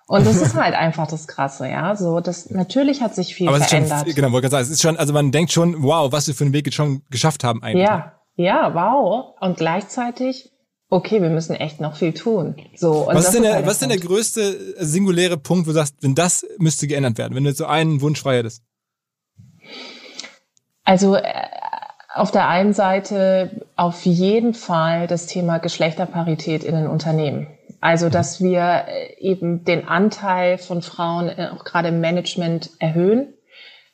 Und 0.09 0.27
das 0.27 0.40
ist 0.40 0.55
halt 0.61 0.75
einfach 0.75 1.07
das 1.07 1.29
Krasse, 1.29 1.68
ja. 1.68 1.94
So, 1.94 2.21
das 2.21 2.51
natürlich 2.51 3.03
hat 3.03 3.14
sich 3.14 3.35
viel 3.35 3.49
Aber 3.49 3.61
verändert. 3.61 4.07
Schon, 4.07 4.14
genau, 4.14 4.33
wollte 4.33 4.49
sagen, 4.49 4.64
es 4.64 4.71
ist 4.71 4.83
schon, 4.83 4.97
also 4.97 5.12
man 5.12 5.31
denkt 5.31 5.53
schon, 5.53 5.83
wow, 5.83 6.11
was 6.11 6.27
wir 6.27 6.35
für 6.35 6.44
einen 6.44 6.55
Weg 6.55 6.66
jetzt 6.66 6.75
schon 6.75 7.03
geschafft 7.11 7.44
haben 7.44 7.62
eigentlich. 7.62 7.87
Ja, 7.87 8.14
ja, 8.35 8.75
wow. 8.75 9.35
Und 9.40 9.59
gleichzeitig, 9.59 10.51
okay, 10.88 11.21
wir 11.21 11.29
müssen 11.29 11.55
echt 11.55 11.81
noch 11.81 11.97
viel 11.97 12.14
tun. 12.14 12.57
So. 12.75 13.07
Und 13.07 13.16
was 13.16 13.27
ist 13.27 13.35
denn 13.35 13.42
der, 13.42 13.55
halt 13.57 13.66
was 13.66 13.75
ist 13.75 13.83
denn 13.83 13.90
der 13.90 13.99
größte 13.99 14.83
singuläre 14.83 15.37
Punkt, 15.37 15.66
wo 15.66 15.71
du 15.71 15.75
sagst, 15.75 15.97
wenn 16.01 16.14
das 16.14 16.44
müsste 16.57 16.87
geändert 16.87 17.18
werden, 17.18 17.35
wenn 17.35 17.44
du 17.44 17.51
jetzt 17.51 17.59
so 17.59 17.66
einen 17.66 18.01
Wunsch 18.01 18.23
frei 18.23 18.38
hättest? 18.38 18.62
Also 20.85 21.16
äh, 21.16 21.23
auf 22.14 22.31
der 22.31 22.49
einen 22.49 22.73
Seite 22.73 23.66
auf 23.77 24.07
jeden 24.07 24.55
Fall 24.55 25.07
das 25.07 25.27
Thema 25.27 25.59
Geschlechterparität 25.59 26.64
in 26.64 26.75
den 26.75 26.87
Unternehmen. 26.87 27.49
Also, 27.81 28.09
dass 28.09 28.41
wir 28.41 28.85
äh, 28.88 29.14
eben 29.21 29.64
den 29.64 29.87
Anteil 29.87 30.59
von 30.59 30.83
Frauen 30.83 31.29
äh, 31.29 31.51
auch 31.55 31.64
gerade 31.64 31.88
im 31.88 32.01
Management 32.01 32.71
erhöhen 32.81 33.35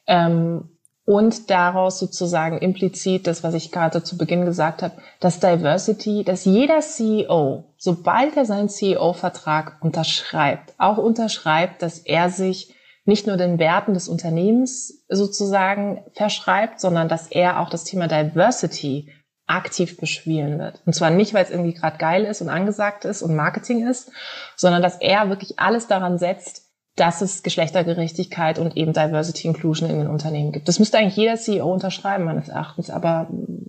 ähm, 0.07 0.71
und 1.05 1.51
daraus 1.51 1.99
sozusagen 1.99 2.59
implizit 2.59 3.27
das, 3.27 3.43
was 3.43 3.53
ich 3.53 3.71
gerade 3.71 4.03
zu 4.03 4.17
Beginn 4.17 4.47
gesagt 4.47 4.83
habe, 4.83 4.95
dass 5.21 5.39
Diversity, 5.39 6.25
dass 6.25 6.47
jeder 6.47 6.81
CEO, 6.81 7.75
sobald 7.77 8.37
er 8.39 8.47
seinen 8.47 8.71
CEO-Vertrag 8.71 9.77
unterschreibt, 9.83 10.73
auch 10.79 10.97
unterschreibt, 10.97 11.83
dass 11.83 11.99
er 11.99 12.31
sich 12.31 12.75
nicht 13.05 13.27
nur 13.27 13.37
den 13.37 13.59
Werten 13.59 13.93
des 13.93 14.09
Unternehmens 14.09 15.05
sozusagen 15.11 16.03
verschreibt, 16.15 16.81
sondern 16.81 17.09
dass 17.09 17.31
er 17.31 17.61
auch 17.61 17.69
das 17.69 17.85
Thema 17.85 18.09
Diversity 18.09 19.11
aktiv 19.47 19.99
bespielen 19.99 20.59
wird. 20.59 20.81
Und 20.87 20.95
zwar 20.95 21.11
nicht, 21.11 21.35
weil 21.35 21.45
es 21.45 21.51
irgendwie 21.51 21.75
gerade 21.75 21.99
geil 21.99 22.25
ist 22.25 22.41
und 22.41 22.49
angesagt 22.49 23.05
ist 23.05 23.23
und 23.23 23.37
Marketing 23.37 23.87
ist, 23.87 24.11
sondern 24.57 24.83
dass 24.83 25.01
er 25.01 25.29
wirklich 25.29 25.59
alles 25.59 25.87
daran 25.87 26.19
setzt, 26.19 26.63
dass 26.97 27.21
es 27.21 27.43
Geschlechtergerechtigkeit 27.43 28.59
und 28.59 28.77
eben 28.77 28.93
Diversity 28.93 29.49
Inclusion 29.49 29.91
in 29.91 29.99
den 29.99 30.07
Unternehmen 30.07 30.53
gibt. 30.53 30.69
Das 30.69 30.79
müsste 30.79 30.99
eigentlich 30.99 31.17
jeder 31.17 31.37
CEO 31.37 31.71
unterschreiben, 31.73 32.25
meines 32.25 32.49
Erachtens, 32.49 32.89
aber 32.89 33.29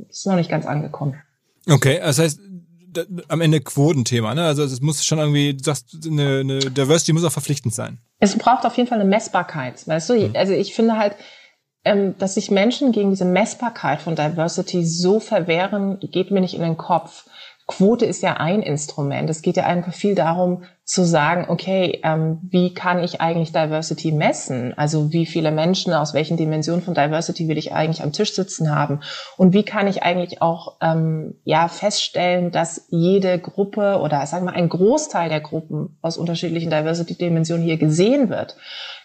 es 0.10 0.20
ist 0.20 0.28
noch 0.28 0.36
nicht 0.36 0.50
ganz 0.50 0.66
angekommen. 0.66 1.22
Okay, 1.68 2.00
das 2.00 2.20
heißt, 2.20 2.40
am 3.28 3.42
Ende 3.42 3.60
Quotenthema, 3.60 4.36
ne? 4.36 4.46
Also 4.46 4.64
es 4.64 4.80
muss 4.80 5.04
schon 5.04 5.20
irgendwie, 5.20 5.56
du 5.56 5.64
sagst, 5.64 5.98
eine, 6.06 6.40
eine 6.40 6.60
Diversity 6.60 7.14
muss 7.14 7.26
auch 7.26 7.32
verpflichtend 7.32 7.74
sein. 7.74 7.98
Es 8.20 8.38
braucht 8.38 8.66
auf 8.66 8.78
jeden 8.78 8.88
Fall 8.88 9.00
eine 9.00 9.10
Messbarkeit, 9.10 9.86
weißt 9.86 10.10
du? 10.12 10.14
Hm. 10.14 10.32
Also 10.36 10.54
ich 10.54 10.74
finde 10.74 10.98
halt, 10.98 11.16
dass 12.18 12.34
sich 12.34 12.50
Menschen 12.50 12.92
gegen 12.92 13.12
diese 13.12 13.26
Messbarkeit 13.26 14.02
von 14.02 14.16
Diversity 14.16 14.84
so 14.84 15.20
verwehren, 15.20 16.00
geht 16.00 16.32
mir 16.32 16.42
nicht 16.42 16.56
in 16.56 16.64
den 16.64 16.78
Kopf. 16.78 17.26
Quote 17.68 18.06
ist 18.06 18.24
ja 18.24 18.38
ein 18.38 18.62
Instrument. 18.62 19.30
Es 19.30 19.42
geht 19.42 19.58
ja 19.58 19.66
einfach 19.66 19.94
viel 19.94 20.16
darum 20.16 20.64
zu 20.86 21.04
sagen, 21.04 21.48
okay, 21.50 22.00
ähm, 22.04 22.38
wie 22.44 22.76
kann 22.76 23.04
ich 23.04 23.20
eigentlich 23.20 23.52
Diversity 23.52 24.12
messen? 24.12 24.72
Also 24.78 25.12
wie 25.12 25.26
viele 25.26 25.52
Menschen 25.52 25.94
aus 25.94 26.14
welchen 26.14 26.38
Dimensionen 26.38 26.84
von 26.84 26.94
Diversity 26.94 27.48
will 27.48 27.58
ich 27.58 27.74
eigentlich 27.74 28.04
am 28.04 28.12
Tisch 28.12 28.36
sitzen 28.36 28.74
haben? 28.74 29.00
Und 29.36 29.54
wie 29.54 29.64
kann 29.64 29.88
ich 29.88 30.04
eigentlich 30.04 30.44
auch 30.44 30.78
ähm, 30.82 31.40
ja 31.44 31.70
feststellen, 31.70 32.52
dass 32.52 32.86
jede 32.90 33.40
Gruppe 33.40 34.00
oder 34.00 34.24
sagen 34.28 34.46
wir 34.46 34.54
ein 34.54 34.70
Großteil 34.70 35.28
der 35.28 35.42
Gruppen 35.42 35.98
aus 36.04 36.20
unterschiedlichen 36.20 36.70
Diversity-Dimensionen 36.70 37.66
hier 37.66 37.78
gesehen 37.78 38.30
wird? 38.30 38.56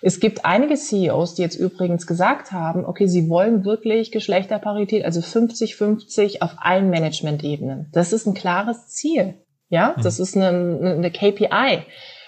Es 0.02 0.20
gibt 0.20 0.44
einige 0.44 0.74
CEOs, 0.74 1.34
die 1.34 1.42
jetzt 1.42 1.56
übrigens 1.56 2.06
gesagt 2.06 2.52
haben, 2.52 2.84
okay, 2.84 3.06
sie 3.06 3.30
wollen 3.30 3.64
wirklich 3.64 4.12
Geschlechterparität, 4.12 5.06
also 5.06 5.20
50-50 5.20 6.42
auf 6.42 6.56
allen 6.58 6.90
Management-Ebenen. 6.90 7.88
Das 7.92 8.12
ist 8.12 8.26
ein 8.26 8.34
klares 8.34 8.88
Ziel. 8.88 9.36
Ja, 9.70 9.94
mhm. 9.96 10.02
das 10.02 10.20
ist 10.20 10.36
eine, 10.36 10.48
eine 10.48 11.10
KPI. 11.10 11.84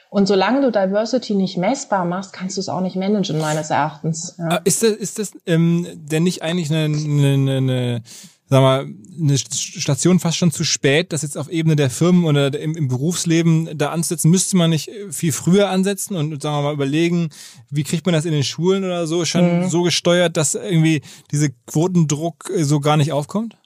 Und 0.08 0.26
solange 0.26 0.60
du 0.60 0.70
Diversity 0.70 1.34
nicht 1.34 1.56
messbar 1.56 2.04
machst, 2.04 2.32
kannst 2.32 2.56
du 2.56 2.60
es 2.60 2.68
auch 2.68 2.82
nicht 2.82 2.96
managen, 2.96 3.38
meines 3.38 3.70
Erachtens. 3.70 4.36
Ja. 4.38 4.56
Ist 4.64 4.82
das, 4.82 4.90
ist 4.90 5.18
das 5.18 5.32
ähm, 5.46 5.86
denn 5.94 6.22
nicht 6.22 6.42
eigentlich 6.42 6.70
eine, 6.70 6.84
eine, 6.84 7.56
eine 7.56 8.02
sag 8.52 8.60
mal, 8.60 8.86
eine 9.18 9.38
Station 9.38 10.20
fast 10.20 10.36
schon 10.36 10.50
zu 10.50 10.62
spät, 10.62 11.12
das 11.12 11.22
jetzt 11.22 11.38
auf 11.38 11.48
Ebene 11.48 11.74
der 11.74 11.88
Firmen 11.88 12.24
oder 12.24 12.58
im, 12.58 12.76
im 12.76 12.88
Berufsleben 12.88 13.70
da 13.76 13.88
anzusetzen? 13.90 14.30
Müsste 14.30 14.58
man 14.58 14.70
nicht 14.70 14.90
viel 15.10 15.32
früher 15.32 15.70
ansetzen 15.70 16.16
und, 16.16 16.42
sagen 16.42 16.58
wir 16.58 16.62
mal, 16.62 16.74
überlegen, 16.74 17.30
wie 17.70 17.82
kriegt 17.82 18.04
man 18.04 18.12
das 18.12 18.26
in 18.26 18.32
den 18.32 18.44
Schulen 18.44 18.84
oder 18.84 19.06
so 19.06 19.24
schon 19.24 19.62
mhm. 19.62 19.68
so 19.70 19.82
gesteuert, 19.82 20.36
dass 20.36 20.54
irgendwie 20.54 21.00
diese 21.30 21.50
Quotendruck 21.66 22.50
so 22.58 22.80
gar 22.80 22.98
nicht 22.98 23.12
aufkommt? 23.12 23.56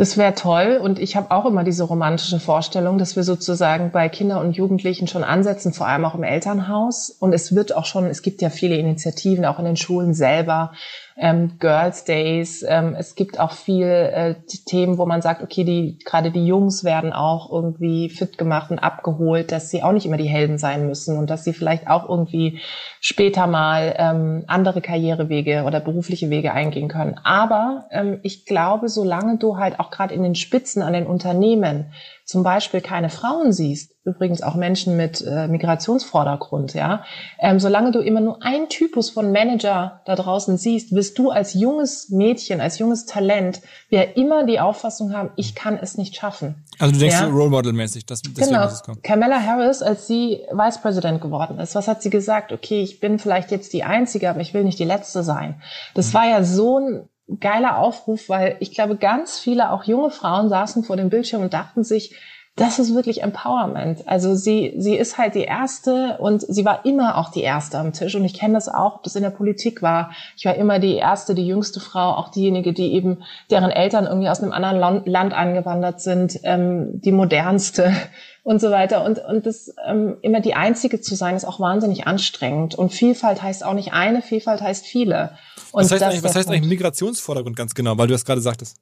Das 0.00 0.16
wäre 0.16 0.34
toll 0.34 0.80
und 0.82 0.98
ich 0.98 1.14
habe 1.14 1.30
auch 1.30 1.44
immer 1.44 1.62
diese 1.62 1.84
romantische 1.84 2.40
Vorstellung, 2.40 2.96
dass 2.96 3.16
wir 3.16 3.22
sozusagen 3.22 3.90
bei 3.90 4.08
Kindern 4.08 4.46
und 4.46 4.56
Jugendlichen 4.56 5.06
schon 5.08 5.22
ansetzen, 5.22 5.74
vor 5.74 5.88
allem 5.88 6.06
auch 6.06 6.14
im 6.14 6.22
Elternhaus. 6.22 7.10
Und 7.10 7.34
es 7.34 7.54
wird 7.54 7.76
auch 7.76 7.84
schon, 7.84 8.06
es 8.06 8.22
gibt 8.22 8.40
ja 8.40 8.48
viele 8.48 8.76
Initiativen 8.76 9.44
auch 9.44 9.58
in 9.58 9.66
den 9.66 9.76
Schulen 9.76 10.14
selber, 10.14 10.72
ähm, 11.20 11.58
Girls 11.58 12.04
Days. 12.04 12.64
Ähm, 12.66 12.96
es 12.98 13.14
gibt 13.14 13.38
auch 13.38 13.52
viel 13.52 13.86
äh, 13.86 14.34
Themen, 14.66 14.96
wo 14.96 15.04
man 15.04 15.20
sagt, 15.20 15.42
okay, 15.42 15.64
die 15.64 15.98
gerade 16.04 16.30
die 16.30 16.46
Jungs 16.46 16.82
werden 16.82 17.12
auch 17.12 17.52
irgendwie 17.52 18.08
fit 18.08 18.38
gemacht 18.38 18.70
und 18.70 18.78
abgeholt, 18.78 19.52
dass 19.52 19.70
sie 19.70 19.82
auch 19.82 19.92
nicht 19.92 20.06
immer 20.06 20.16
die 20.16 20.28
Helden 20.28 20.56
sein 20.56 20.86
müssen 20.86 21.18
und 21.18 21.28
dass 21.28 21.44
sie 21.44 21.52
vielleicht 21.52 21.88
auch 21.88 22.08
irgendwie 22.08 22.60
später 23.00 23.46
mal 23.46 23.94
ähm, 23.98 24.44
andere 24.46 24.80
Karrierewege 24.80 25.64
oder 25.64 25.80
berufliche 25.80 26.30
Wege 26.30 26.52
eingehen 26.52 26.88
können. 26.88 27.20
Aber 27.22 27.86
ähm, 27.90 28.20
ich 28.22 28.46
glaube, 28.46 28.88
solange 28.88 29.36
du 29.36 29.58
halt 29.58 29.78
auch 29.78 29.90
gerade 29.90 30.14
in 30.14 30.22
den 30.22 30.34
Spitzen 30.34 30.82
an 30.82 30.94
den 30.94 31.06
Unternehmen 31.06 31.92
zum 32.30 32.44
Beispiel 32.44 32.80
keine 32.80 33.10
Frauen 33.10 33.52
siehst, 33.52 33.96
übrigens 34.04 34.40
auch 34.40 34.54
Menschen 34.54 34.96
mit 34.96 35.20
äh, 35.20 35.48
Migrationsvordergrund, 35.48 36.74
ja, 36.74 37.02
ähm, 37.40 37.58
solange 37.58 37.90
du 37.90 37.98
immer 37.98 38.20
nur 38.20 38.40
ein 38.40 38.68
Typus 38.68 39.10
von 39.10 39.32
Manager 39.32 40.00
da 40.06 40.14
draußen 40.14 40.56
siehst, 40.56 40.94
wirst 40.94 41.18
du 41.18 41.30
als 41.30 41.54
junges 41.54 42.08
Mädchen, 42.08 42.60
als 42.60 42.78
junges 42.78 43.04
Talent 43.04 43.62
ja 43.88 44.02
immer 44.02 44.46
die 44.46 44.60
Auffassung 44.60 45.12
haben, 45.12 45.30
ich 45.34 45.56
kann 45.56 45.76
es 45.76 45.98
nicht 45.98 46.14
schaffen. 46.14 46.64
Also 46.78 46.92
du 46.92 47.00
denkst 47.00 47.20
ja? 47.20 47.26
Role 47.26 47.50
Model 47.50 47.72
mäßig, 47.72 48.06
dass 48.06 48.22
genau. 48.22 48.60
Das 48.60 48.84
kommt. 48.84 49.02
Kamala 49.02 49.42
Harris, 49.42 49.82
als 49.82 50.06
sie 50.06 50.40
Vice 50.52 50.80
President 50.80 51.20
geworden 51.20 51.58
ist, 51.58 51.74
was 51.74 51.88
hat 51.88 52.00
sie 52.00 52.10
gesagt? 52.10 52.52
Okay, 52.52 52.80
ich 52.80 53.00
bin 53.00 53.18
vielleicht 53.18 53.50
jetzt 53.50 53.72
die 53.72 53.82
Einzige, 53.82 54.30
aber 54.30 54.40
ich 54.40 54.54
will 54.54 54.62
nicht 54.62 54.78
die 54.78 54.84
Letzte 54.84 55.24
sein. 55.24 55.60
Das 55.94 56.10
mhm. 56.10 56.14
war 56.14 56.28
ja 56.28 56.44
so 56.44 56.78
ein 56.78 57.08
geiler 57.38 57.78
Aufruf, 57.78 58.28
weil 58.28 58.56
ich 58.60 58.72
glaube, 58.72 58.96
ganz 58.96 59.38
viele, 59.38 59.70
auch 59.70 59.84
junge 59.84 60.10
Frauen 60.10 60.48
saßen 60.48 60.84
vor 60.84 60.96
dem 60.96 61.10
Bildschirm 61.10 61.42
und 61.42 61.52
dachten 61.52 61.84
sich, 61.84 62.16
das 62.60 62.78
ist 62.78 62.94
wirklich 62.94 63.22
Empowerment. 63.22 64.06
Also 64.06 64.34
sie, 64.34 64.74
sie 64.76 64.94
ist 64.94 65.16
halt 65.16 65.34
die 65.34 65.44
Erste 65.44 66.18
und 66.18 66.42
sie 66.42 66.66
war 66.66 66.84
immer 66.84 67.16
auch 67.16 67.30
die 67.30 67.40
Erste 67.40 67.78
am 67.78 67.94
Tisch. 67.94 68.14
Und 68.14 68.26
ich 68.26 68.34
kenne 68.34 68.52
das 68.52 68.68
auch, 68.68 68.96
ob 68.96 69.02
das 69.02 69.16
in 69.16 69.22
der 69.22 69.30
Politik 69.30 69.80
war. 69.80 70.10
Ich 70.36 70.44
war 70.44 70.54
immer 70.56 70.78
die 70.78 70.96
Erste, 70.96 71.34
die 71.34 71.46
jüngste 71.46 71.80
Frau, 71.80 72.10
auch 72.10 72.28
diejenige, 72.28 72.74
die 72.74 72.92
eben, 72.92 73.22
deren 73.50 73.70
Eltern 73.70 74.04
irgendwie 74.04 74.28
aus 74.28 74.42
einem 74.42 74.52
anderen 74.52 75.06
Land 75.06 75.32
angewandert 75.32 76.02
sind, 76.02 76.38
ähm, 76.42 77.00
die 77.00 77.12
modernste 77.12 77.94
und 78.42 78.60
so 78.60 78.70
weiter. 78.70 79.06
Und, 79.06 79.20
und 79.20 79.46
das 79.46 79.74
ähm, 79.86 80.18
immer 80.20 80.40
die 80.40 80.52
Einzige 80.52 81.00
zu 81.00 81.14
sein, 81.14 81.36
ist 81.36 81.46
auch 81.46 81.60
wahnsinnig 81.60 82.06
anstrengend. 82.06 82.74
Und 82.74 82.92
Vielfalt 82.92 83.42
heißt 83.42 83.64
auch 83.64 83.74
nicht 83.74 83.94
eine, 83.94 84.20
Vielfalt 84.20 84.60
heißt 84.60 84.84
viele. 84.84 85.30
Und 85.72 85.84
was 85.84 85.92
heißt, 85.92 86.02
eigentlich, 86.02 86.22
was 86.22 86.36
heißt 86.36 86.50
eigentlich 86.50 86.68
Migrationsvordergrund 86.68 87.56
ganz 87.56 87.72
genau, 87.72 87.96
weil 87.96 88.06
du 88.06 88.12
das 88.12 88.26
gerade 88.26 88.42
sagtest? 88.42 88.76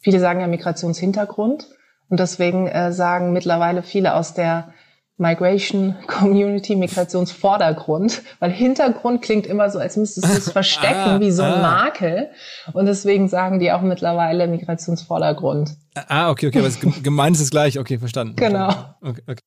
Viele 0.00 0.18
sagen 0.18 0.40
ja 0.40 0.48
Migrationshintergrund. 0.48 1.77
Und 2.08 2.20
deswegen 2.20 2.66
äh, 2.66 2.92
sagen 2.92 3.32
mittlerweile 3.32 3.82
viele 3.82 4.14
aus 4.14 4.34
der 4.34 4.72
Migration 5.18 5.96
Community 6.06 6.76
Migrationsvordergrund, 6.76 8.22
weil 8.38 8.52
Hintergrund 8.52 9.20
klingt 9.20 9.46
immer 9.46 9.68
so, 9.68 9.80
als 9.80 9.96
müsstest 9.96 10.28
du 10.28 10.32
es 10.32 10.50
verstecken 10.52 10.94
ah, 10.96 11.20
wie 11.20 11.32
so 11.32 11.42
ein 11.42 11.54
ah. 11.54 11.62
Makel. 11.62 12.30
Und 12.72 12.86
deswegen 12.86 13.28
sagen 13.28 13.58
die 13.58 13.72
auch 13.72 13.82
mittlerweile 13.82 14.46
Migrationsvordergrund. 14.46 15.76
Ah, 16.06 16.30
okay, 16.30 16.46
okay, 16.46 16.60
aber 16.60 16.70
gemeint 17.02 17.36
ist 17.36 17.42
es 17.42 17.50
gleich. 17.50 17.78
Okay, 17.78 17.98
verstanden. 17.98 18.36
Genau. 18.36 18.72
Okay, 19.02 19.22
okay. 19.26 19.42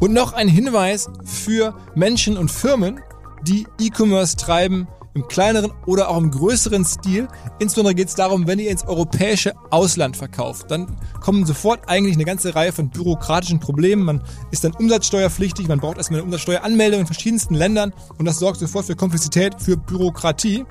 Und 0.00 0.14
noch 0.14 0.32
ein 0.32 0.48
Hinweis 0.48 1.10
für 1.24 1.74
Menschen 1.94 2.38
und 2.38 2.50
Firmen, 2.50 3.00
die 3.42 3.66
E-Commerce 3.78 4.36
treiben 4.36 4.88
im 5.18 5.28
kleineren 5.28 5.72
oder 5.86 6.08
auch 6.08 6.18
im 6.18 6.30
größeren 6.30 6.84
Stil. 6.84 7.28
Insbesondere 7.58 7.94
geht 7.94 8.08
es 8.08 8.14
darum, 8.14 8.46
wenn 8.46 8.58
ihr 8.58 8.70
ins 8.70 8.86
europäische 8.86 9.54
Ausland 9.70 10.16
verkauft, 10.16 10.70
dann 10.70 10.96
kommen 11.20 11.44
sofort 11.44 11.88
eigentlich 11.88 12.14
eine 12.14 12.24
ganze 12.24 12.54
Reihe 12.54 12.72
von 12.72 12.90
bürokratischen 12.90 13.58
Problemen. 13.58 14.04
Man 14.04 14.22
ist 14.50 14.64
dann 14.64 14.72
umsatzsteuerpflichtig, 14.72 15.68
man 15.68 15.80
braucht 15.80 15.98
erstmal 15.98 16.20
eine 16.20 16.26
Umsatzsteueranmeldung 16.26 17.00
in 17.00 17.06
verschiedensten 17.06 17.54
Ländern 17.54 17.92
und 18.16 18.24
das 18.24 18.38
sorgt 18.38 18.60
sofort 18.60 18.86
für 18.86 18.96
Komplexität, 18.96 19.60
für 19.60 19.76
Bürokratie. 19.76 20.64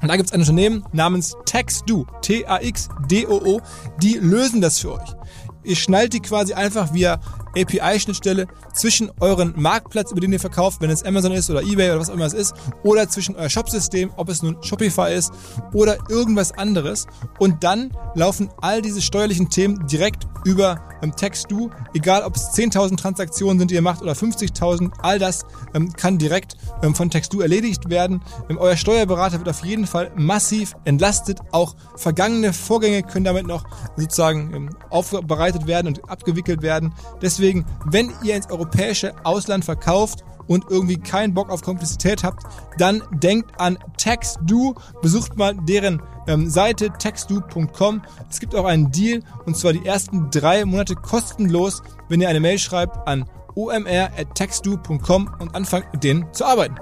Und 0.00 0.08
da 0.08 0.16
gibt 0.16 0.28
es 0.28 0.32
ein 0.32 0.40
Unternehmen 0.40 0.84
namens 0.92 1.34
TaxDo, 1.46 2.06
T-A-X-D-O-O, 2.22 3.60
die 4.02 4.14
lösen 4.14 4.60
das 4.60 4.78
für 4.78 4.94
euch. 4.94 5.14
Ihr 5.62 5.76
schnallt 5.76 6.12
die 6.12 6.20
quasi 6.20 6.52
einfach 6.52 6.92
via 6.92 7.20
API-Schnittstelle 7.56 8.46
zwischen 8.72 9.10
euren 9.20 9.54
Marktplatz, 9.56 10.10
über 10.10 10.20
den 10.20 10.32
ihr 10.32 10.40
verkauft, 10.40 10.80
wenn 10.80 10.90
es 10.90 11.02
Amazon 11.02 11.32
ist 11.32 11.50
oder 11.50 11.62
eBay 11.62 11.90
oder 11.90 12.00
was 12.00 12.10
auch 12.10 12.14
immer 12.14 12.26
es 12.26 12.32
ist, 12.32 12.54
oder 12.82 13.08
zwischen 13.08 13.36
euer 13.36 13.48
Shopsystem, 13.48 14.10
ob 14.16 14.28
es 14.28 14.42
nun 14.42 14.62
Shopify 14.62 15.14
ist 15.14 15.32
oder 15.72 15.98
irgendwas 16.08 16.52
anderes. 16.52 17.06
Und 17.38 17.64
dann 17.64 17.90
laufen 18.14 18.50
all 18.60 18.82
diese 18.82 19.02
steuerlichen 19.02 19.50
Themen 19.50 19.86
direkt 19.86 20.26
über 20.44 20.82
ähm, 21.02 21.14
TextDo, 21.16 21.70
egal 21.94 22.22
ob 22.22 22.36
es 22.36 22.52
10.000 22.52 22.96
Transaktionen 22.96 23.58
sind, 23.58 23.70
die 23.70 23.74
ihr 23.74 23.82
macht 23.82 24.02
oder 24.02 24.12
50.000, 24.12 24.92
all 25.02 25.18
das 25.18 25.44
ähm, 25.74 25.92
kann 25.92 26.18
direkt 26.18 26.56
ähm, 26.82 26.94
von 26.94 27.10
TextDo 27.10 27.40
erledigt 27.40 27.88
werden. 27.88 28.22
Ähm, 28.48 28.58
euer 28.58 28.76
Steuerberater 28.76 29.38
wird 29.38 29.48
auf 29.48 29.64
jeden 29.64 29.86
Fall 29.86 30.12
massiv 30.16 30.74
entlastet. 30.84 31.40
Auch 31.52 31.74
vergangene 31.96 32.52
Vorgänge 32.52 33.02
können 33.02 33.24
damit 33.24 33.46
noch 33.46 33.64
sozusagen 33.96 34.54
ähm, 34.54 34.76
aufbereitet 34.90 35.66
werden 35.66 35.88
und 35.88 36.10
abgewickelt 36.10 36.62
werden. 36.62 36.92
Deswegen 37.22 37.43
Deswegen, 37.44 37.66
wenn 37.84 38.10
ihr 38.22 38.36
ins 38.36 38.50
europäische 38.50 39.12
Ausland 39.22 39.66
verkauft 39.66 40.24
und 40.46 40.64
irgendwie 40.70 40.96
keinen 40.96 41.34
Bock 41.34 41.50
auf 41.50 41.60
Komplexität 41.60 42.24
habt, 42.24 42.42
dann 42.78 43.02
denkt 43.10 43.60
an 43.60 43.76
TaxDo. 43.98 44.74
Besucht 45.02 45.36
mal 45.36 45.54
deren 45.54 46.00
ähm, 46.26 46.48
Seite 46.48 46.88
taxdo.com. 46.98 48.00
Es 48.30 48.40
gibt 48.40 48.54
auch 48.54 48.64
einen 48.64 48.90
Deal 48.90 49.20
und 49.44 49.58
zwar 49.58 49.74
die 49.74 49.84
ersten 49.84 50.30
drei 50.30 50.64
Monate 50.64 50.94
kostenlos, 50.94 51.82
wenn 52.08 52.22
ihr 52.22 52.30
eine 52.30 52.40
Mail 52.40 52.58
schreibt 52.58 53.06
an 53.06 53.28
omr.taxdo.com 53.54 55.36
und 55.38 55.54
anfangt 55.54 55.92
mit 55.92 56.02
denen 56.02 56.32
zu 56.32 56.46
arbeiten. 56.46 56.76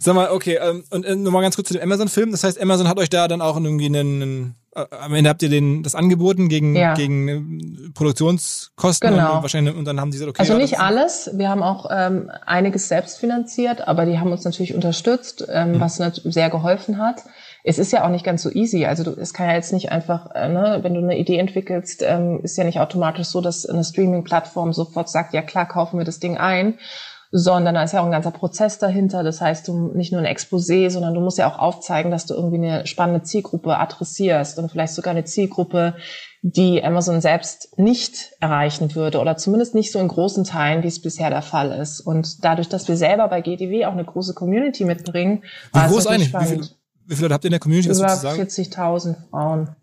Sag 0.00 0.16
mal, 0.16 0.32
okay, 0.32 0.58
ähm, 0.60 0.82
und 0.90 1.04
äh, 1.04 1.14
nochmal 1.14 1.42
ganz 1.42 1.54
kurz 1.54 1.68
zu 1.68 1.74
dem 1.74 1.82
Amazon-Film. 1.84 2.32
Das 2.32 2.42
heißt, 2.42 2.60
Amazon 2.60 2.88
hat 2.88 2.98
euch 2.98 3.08
da 3.08 3.28
dann 3.28 3.40
auch 3.40 3.54
irgendwie 3.54 3.86
einen, 3.86 4.22
einen 4.22 4.56
am 4.76 5.14
Ende 5.14 5.30
habt 5.30 5.42
ihr 5.42 5.48
den 5.48 5.82
das 5.82 5.94
angeboten 5.94 6.48
gegen 6.48 6.76
ja. 6.76 6.94
gegen 6.94 7.28
äh, 7.28 7.90
Produktionskosten 7.94 9.10
genau. 9.10 9.36
und 9.36 9.42
wahrscheinlich 9.42 9.74
und 9.74 9.84
dann 9.86 10.00
haben 10.00 10.10
die 10.10 10.18
gesagt, 10.18 10.30
okay. 10.30 10.40
Also 10.40 10.52
ja, 10.52 10.58
nicht 10.58 10.78
alles. 10.78 11.30
Wir 11.34 11.48
haben 11.48 11.62
auch 11.62 11.88
ähm, 11.90 12.30
einiges 12.44 12.88
selbst 12.88 13.18
finanziert, 13.18 13.88
aber 13.88 14.04
die 14.04 14.18
haben 14.18 14.30
uns 14.30 14.44
natürlich 14.44 14.74
unterstützt, 14.74 15.46
ähm, 15.50 15.72
mhm. 15.72 15.80
was 15.80 15.96
sehr 15.96 16.50
geholfen 16.50 16.98
hat. 16.98 17.22
Es 17.64 17.78
ist 17.78 17.92
ja 17.92 18.04
auch 18.04 18.10
nicht 18.10 18.24
ganz 18.24 18.42
so 18.42 18.50
easy. 18.50 18.84
Also 18.84 19.02
du, 19.02 19.10
es 19.18 19.34
kann 19.34 19.48
ja 19.48 19.54
jetzt 19.54 19.72
nicht 19.72 19.90
einfach, 19.90 20.30
äh, 20.34 20.48
ne, 20.48 20.80
wenn 20.82 20.94
du 20.94 21.00
eine 21.00 21.18
Idee 21.18 21.38
entwickelst, 21.38 22.02
ähm, 22.06 22.40
ist 22.42 22.56
ja 22.56 22.64
nicht 22.64 22.78
automatisch 22.78 23.26
so, 23.26 23.40
dass 23.40 23.66
eine 23.66 23.82
Streaming-Plattform 23.82 24.72
sofort 24.72 25.08
sagt, 25.08 25.34
ja 25.34 25.42
klar, 25.42 25.66
kaufen 25.66 25.98
wir 25.98 26.04
das 26.04 26.20
Ding 26.20 26.36
ein, 26.36 26.78
sondern 27.38 27.74
da 27.74 27.82
ist 27.82 27.92
ja 27.92 28.00
auch 28.00 28.06
ein 28.06 28.10
ganzer 28.10 28.30
Prozess 28.30 28.78
dahinter. 28.78 29.22
Das 29.22 29.42
heißt, 29.42 29.68
du 29.68 29.92
nicht 29.94 30.10
nur 30.10 30.22
ein 30.22 30.26
Exposé, 30.26 30.88
sondern 30.88 31.12
du 31.12 31.20
musst 31.20 31.36
ja 31.36 31.46
auch 31.52 31.58
aufzeigen, 31.58 32.10
dass 32.10 32.24
du 32.24 32.32
irgendwie 32.32 32.56
eine 32.56 32.86
spannende 32.86 33.24
Zielgruppe 33.24 33.76
adressierst 33.76 34.58
und 34.58 34.70
vielleicht 34.70 34.94
sogar 34.94 35.10
eine 35.10 35.24
Zielgruppe, 35.24 35.96
die 36.40 36.82
Amazon 36.82 37.20
selbst 37.20 37.78
nicht 37.78 38.32
erreichen 38.40 38.94
würde 38.94 39.20
oder 39.20 39.36
zumindest 39.36 39.74
nicht 39.74 39.92
so 39.92 39.98
in 39.98 40.08
großen 40.08 40.44
Teilen, 40.44 40.82
wie 40.82 40.88
es 40.88 41.02
bisher 41.02 41.28
der 41.28 41.42
Fall 41.42 41.72
ist. 41.72 42.00
Und 42.00 42.42
dadurch, 42.42 42.70
dass 42.70 42.88
wir 42.88 42.96
selber 42.96 43.28
bei 43.28 43.42
GDW 43.42 43.84
auch 43.84 43.92
eine 43.92 44.04
große 44.04 44.32
Community 44.32 44.86
mitbringen, 44.86 45.42
wie 45.74 45.88
groß 45.88 46.06
eigentlich? 46.06 46.32
Wie, 46.32 46.46
viel, 46.46 46.60
wie 47.04 47.16
viele 47.16 47.26
Leute 47.26 47.34
habt 47.34 47.44
ihr 47.44 47.48
in 47.48 47.52
der 47.52 47.60
Community? 47.60 47.90
Über 47.90 48.06
40.000 48.06 49.14
Frauen. 49.28 49.76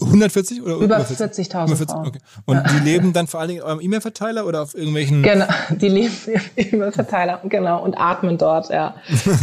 140 0.00 0.62
oder 0.62 0.76
über 0.76 0.98
40.000 0.98 1.68
40, 1.68 1.88
Frauen. 1.88 2.06
Okay. 2.08 2.18
Und 2.46 2.56
ja. 2.56 2.62
die 2.62 2.84
leben 2.84 3.12
dann 3.12 3.26
vor 3.26 3.40
allen 3.40 3.50
Dingen 3.50 3.62
eurem 3.62 3.80
E-Mail-Verteiler 3.80 4.46
oder 4.46 4.62
auf 4.62 4.74
irgendwelchen? 4.74 5.22
Genau, 5.22 5.46
die 5.70 5.88
leben 5.88 6.14
im 6.56 6.66
E-Mail-Verteiler, 6.74 7.40
genau, 7.44 7.82
und 7.82 7.94
atmen 7.94 8.38
dort, 8.38 8.70
ja. 8.70 8.94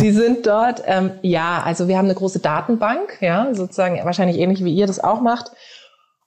die 0.01 0.11
sind 0.11 0.45
dort, 0.45 0.83
ähm, 0.85 1.11
ja, 1.21 1.61
also 1.63 1.87
wir 1.87 1.97
haben 1.97 2.05
eine 2.05 2.15
große 2.15 2.39
Datenbank, 2.39 3.17
ja, 3.21 3.53
sozusagen 3.53 3.99
wahrscheinlich 4.03 4.37
ähnlich 4.37 4.63
wie 4.63 4.73
ihr 4.73 4.87
das 4.87 4.99
auch 4.99 5.21
macht 5.21 5.51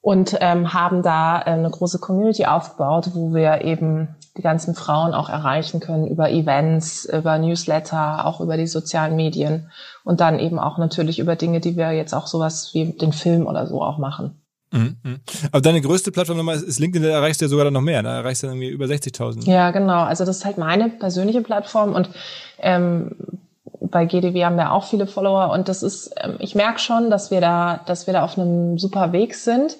und 0.02 0.36
ähm, 0.40 0.72
haben 0.72 1.02
da 1.02 1.40
äh, 1.40 1.50
eine 1.50 1.70
große 1.70 1.98
Community 1.98 2.46
aufgebaut, 2.46 3.10
wo 3.14 3.34
wir 3.34 3.62
eben 3.62 4.16
die 4.36 4.42
ganzen 4.42 4.74
Frauen 4.74 5.12
auch 5.12 5.28
erreichen 5.28 5.80
können 5.80 6.06
über 6.06 6.30
Events, 6.30 7.04
über 7.04 7.36
Newsletter, 7.38 8.24
auch 8.26 8.40
über 8.40 8.56
die 8.56 8.66
sozialen 8.66 9.16
Medien 9.16 9.70
und 10.04 10.20
dann 10.20 10.38
eben 10.38 10.58
auch 10.58 10.78
natürlich 10.78 11.18
über 11.18 11.36
Dinge, 11.36 11.60
die 11.60 11.76
wir 11.76 11.92
jetzt 11.92 12.14
auch 12.14 12.26
sowas 12.26 12.70
wie 12.72 12.92
den 12.92 13.12
Film 13.12 13.46
oder 13.46 13.66
so 13.66 13.82
auch 13.82 13.98
machen. 13.98 14.40
Mhm. 14.72 14.96
mhm. 15.02 15.20
Aber 15.50 15.60
deine 15.60 15.80
größte 15.80 16.12
Plattform 16.12 16.38
nochmal 16.38 16.56
ist 16.56 16.78
LinkedIn, 16.78 17.06
da 17.06 17.14
erreichst 17.14 17.40
du 17.40 17.46
ja 17.46 17.48
sogar 17.48 17.64
dann 17.64 17.74
noch 17.74 17.80
mehr, 17.80 18.02
da 18.02 18.16
erreichst 18.16 18.42
du 18.42 18.46
dann 18.46 18.56
irgendwie 18.56 18.72
über 18.72 18.86
60.000. 18.86 19.50
Ja, 19.50 19.72
genau. 19.72 20.04
Also 20.04 20.24
das 20.24 20.38
ist 20.38 20.44
halt 20.44 20.58
meine 20.58 20.88
persönliche 20.88 21.42
Plattform 21.42 21.92
und 21.94 22.08
ähm, 22.58 23.16
bei 23.90 24.04
GDW 24.04 24.44
haben 24.44 24.56
wir 24.56 24.72
auch 24.72 24.84
viele 24.84 25.06
Follower 25.06 25.50
und 25.52 25.68
das 25.68 25.82
ist, 25.82 26.12
ähm, 26.22 26.36
ich 26.38 26.54
merke 26.54 26.78
schon, 26.78 27.10
dass 27.10 27.30
wir 27.30 27.40
da, 27.40 27.80
dass 27.86 28.06
wir 28.06 28.14
da 28.14 28.24
auf 28.24 28.38
einem 28.38 28.78
super 28.78 29.12
Weg 29.12 29.34
sind. 29.34 29.76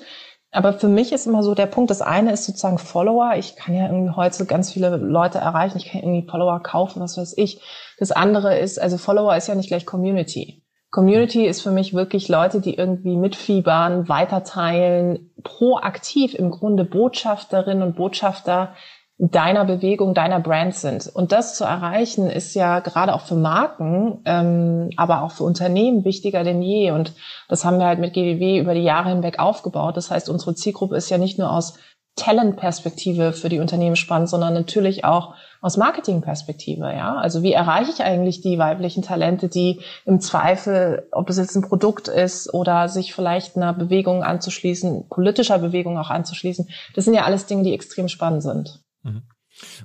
Aber 0.52 0.72
für 0.72 0.88
mich 0.88 1.12
ist 1.12 1.26
immer 1.26 1.44
so 1.44 1.54
der 1.54 1.66
Punkt, 1.66 1.90
das 1.90 2.02
eine 2.02 2.32
ist 2.32 2.44
sozusagen 2.44 2.78
Follower. 2.78 3.34
Ich 3.36 3.54
kann 3.54 3.74
ja 3.74 3.86
irgendwie 3.86 4.16
heute 4.16 4.44
ganz 4.46 4.72
viele 4.72 4.96
Leute 4.96 5.38
erreichen. 5.38 5.78
Ich 5.78 5.90
kann 5.90 6.02
irgendwie 6.02 6.28
Follower 6.28 6.60
kaufen, 6.60 7.00
was 7.00 7.16
weiß 7.16 7.34
ich. 7.38 7.62
Das 7.98 8.10
andere 8.10 8.58
ist, 8.58 8.80
also 8.80 8.98
Follower 8.98 9.36
ist 9.36 9.46
ja 9.46 9.54
nicht 9.54 9.68
gleich 9.68 9.86
Community. 9.86 10.64
Community 10.90 11.46
ist 11.46 11.62
für 11.62 11.70
mich 11.70 11.94
wirklich 11.94 12.28
Leute, 12.28 12.60
die 12.60 12.74
irgendwie 12.74 13.16
mitfiebern, 13.16 14.08
weiterteilen, 14.08 15.30
proaktiv 15.44 16.34
im 16.34 16.50
Grunde 16.50 16.84
Botschafterinnen 16.84 17.84
und 17.84 17.94
Botschafter 17.94 18.74
deiner 19.22 19.66
Bewegung, 19.66 20.14
deiner 20.14 20.40
Brand 20.40 20.74
sind. 20.74 21.06
Und 21.12 21.30
das 21.30 21.54
zu 21.54 21.64
erreichen, 21.64 22.30
ist 22.30 22.54
ja 22.54 22.80
gerade 22.80 23.14
auch 23.14 23.20
für 23.20 23.34
Marken, 23.34 24.22
ähm, 24.24 24.90
aber 24.96 25.22
auch 25.22 25.32
für 25.32 25.44
Unternehmen 25.44 26.06
wichtiger 26.06 26.42
denn 26.42 26.62
je. 26.62 26.92
Und 26.92 27.12
das 27.48 27.66
haben 27.66 27.78
wir 27.78 27.86
halt 27.86 27.98
mit 27.98 28.14
GWW 28.14 28.58
über 28.58 28.72
die 28.72 28.82
Jahre 28.82 29.10
hinweg 29.10 29.38
aufgebaut. 29.38 29.98
Das 29.98 30.10
heißt, 30.10 30.30
unsere 30.30 30.54
Zielgruppe 30.54 30.96
ist 30.96 31.10
ja 31.10 31.18
nicht 31.18 31.38
nur 31.38 31.52
aus 31.52 31.74
Talent-Perspektive 32.16 33.34
für 33.34 33.50
die 33.50 33.60
Unternehmen 33.60 33.96
spannend, 33.96 34.30
sondern 34.30 34.54
natürlich 34.54 35.04
auch 35.04 35.34
aus 35.60 35.76
Marketing-Perspektive, 35.76 36.90
ja. 36.92 37.16
Also 37.16 37.42
wie 37.42 37.52
erreiche 37.52 37.90
ich 37.90 38.02
eigentlich 38.02 38.40
die 38.40 38.58
weiblichen 38.58 39.02
Talente, 39.02 39.48
die 39.48 39.80
im 40.06 40.20
Zweifel, 40.20 41.06
ob 41.12 41.28
es 41.28 41.36
jetzt 41.36 41.54
ein 41.56 41.62
Produkt 41.62 42.08
ist 42.08 42.52
oder 42.54 42.88
sich 42.88 43.14
vielleicht 43.14 43.56
einer 43.56 43.74
Bewegung 43.74 44.22
anzuschließen, 44.22 45.08
politischer 45.08 45.58
Bewegung 45.58 45.98
auch 45.98 46.10
anzuschließen, 46.10 46.68
das 46.94 47.04
sind 47.04 47.14
ja 47.14 47.24
alles 47.24 47.44
Dinge, 47.46 47.64
die 47.64 47.74
extrem 47.74 48.08
spannend 48.08 48.42
sind. 48.42 48.80
Mhm. 49.02 49.22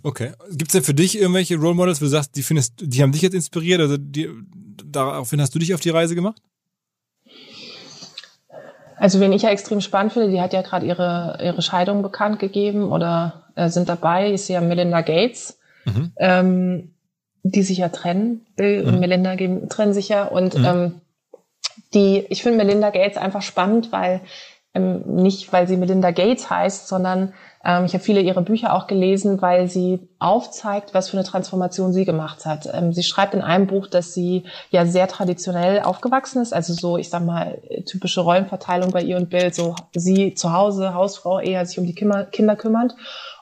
Okay. 0.03 0.33
Gibt 0.51 0.69
es 0.69 0.73
denn 0.73 0.83
für 0.83 0.93
dich 0.93 1.17
irgendwelche 1.17 1.57
Role 1.57 1.73
Models, 1.73 2.01
wo 2.01 2.05
du 2.05 2.09
sagst, 2.09 2.35
die 2.35 2.43
findest, 2.43 2.73
die 2.79 3.01
haben 3.01 3.11
dich 3.11 3.21
jetzt 3.21 3.33
inspiriert, 3.33 3.81
also 3.81 3.97
die, 3.97 4.29
daraufhin 4.85 5.41
hast 5.41 5.55
du 5.55 5.59
dich 5.59 5.73
auf 5.73 5.81
die 5.81 5.89
Reise 5.89 6.15
gemacht? 6.15 6.41
Also 8.97 9.19
wen 9.19 9.33
ich 9.33 9.41
ja 9.41 9.49
extrem 9.49 9.81
spannend 9.81 10.13
finde, 10.13 10.29
die 10.29 10.39
hat 10.39 10.53
ja 10.53 10.61
gerade 10.61 10.85
ihre, 10.85 11.37
ihre 11.43 11.61
Scheidung 11.61 12.01
bekannt 12.01 12.39
gegeben 12.39 12.91
oder 12.91 13.43
äh, 13.55 13.69
sind 13.69 13.89
dabei, 13.89 14.31
ist 14.31 14.47
ja 14.47 14.61
Melinda 14.61 15.01
Gates, 15.01 15.59
mhm. 15.83 16.11
ähm, 16.17 16.93
die 17.43 17.63
sich 17.63 17.79
ja 17.79 17.89
trennen. 17.89 18.45
Bill 18.55 18.83
mhm. 18.83 18.87
und 18.87 18.99
Melinda 18.99 19.35
trennen 19.67 19.93
sich 19.93 20.09
ja. 20.09 20.25
Und 20.25 20.57
mhm. 20.57 20.65
ähm, 20.65 21.01
die, 21.93 22.25
ich 22.29 22.41
finde 22.41 22.63
Melinda 22.63 22.89
Gates 22.89 23.17
einfach 23.17 23.41
spannend, 23.41 23.91
weil 23.91 24.21
ähm, 24.73 25.01
nicht, 25.05 25.51
weil 25.51 25.67
sie 25.67 25.77
Melinda 25.77 26.11
Gates 26.11 26.49
heißt, 26.49 26.87
sondern 26.87 27.33
ich 27.85 27.93
habe 27.93 27.99
viele 27.99 28.21
ihrer 28.21 28.41
Bücher 28.41 28.73
auch 28.73 28.87
gelesen, 28.87 29.41
weil 29.41 29.67
sie 29.67 30.07
aufzeigt, 30.19 30.93
was 30.93 31.09
für 31.09 31.17
eine 31.17 31.25
Transformation 31.25 31.93
sie 31.93 32.05
gemacht 32.05 32.45
hat. 32.45 32.69
Ähm, 32.71 32.93
sie 32.93 33.03
schreibt 33.03 33.33
in 33.33 33.41
einem 33.41 33.67
Buch, 33.67 33.87
dass 33.87 34.13
sie 34.13 34.43
ja 34.69 34.85
sehr 34.85 35.07
traditionell 35.07 35.81
aufgewachsen 35.81 36.41
ist, 36.41 36.53
also 36.53 36.73
so, 36.73 36.97
ich 36.97 37.09
sag 37.09 37.23
mal, 37.23 37.59
typische 37.85 38.21
Rollenverteilung 38.21 38.91
bei 38.91 39.01
ihr 39.01 39.17
und 39.17 39.29
Bill, 39.29 39.53
so 39.53 39.75
sie 39.95 40.35
zu 40.35 40.53
Hause, 40.53 40.93
Hausfrau, 40.93 41.39
eher 41.39 41.65
sich 41.65 41.79
um 41.79 41.85
die 41.85 41.95
Kinder 41.95 42.55
kümmert 42.55 42.95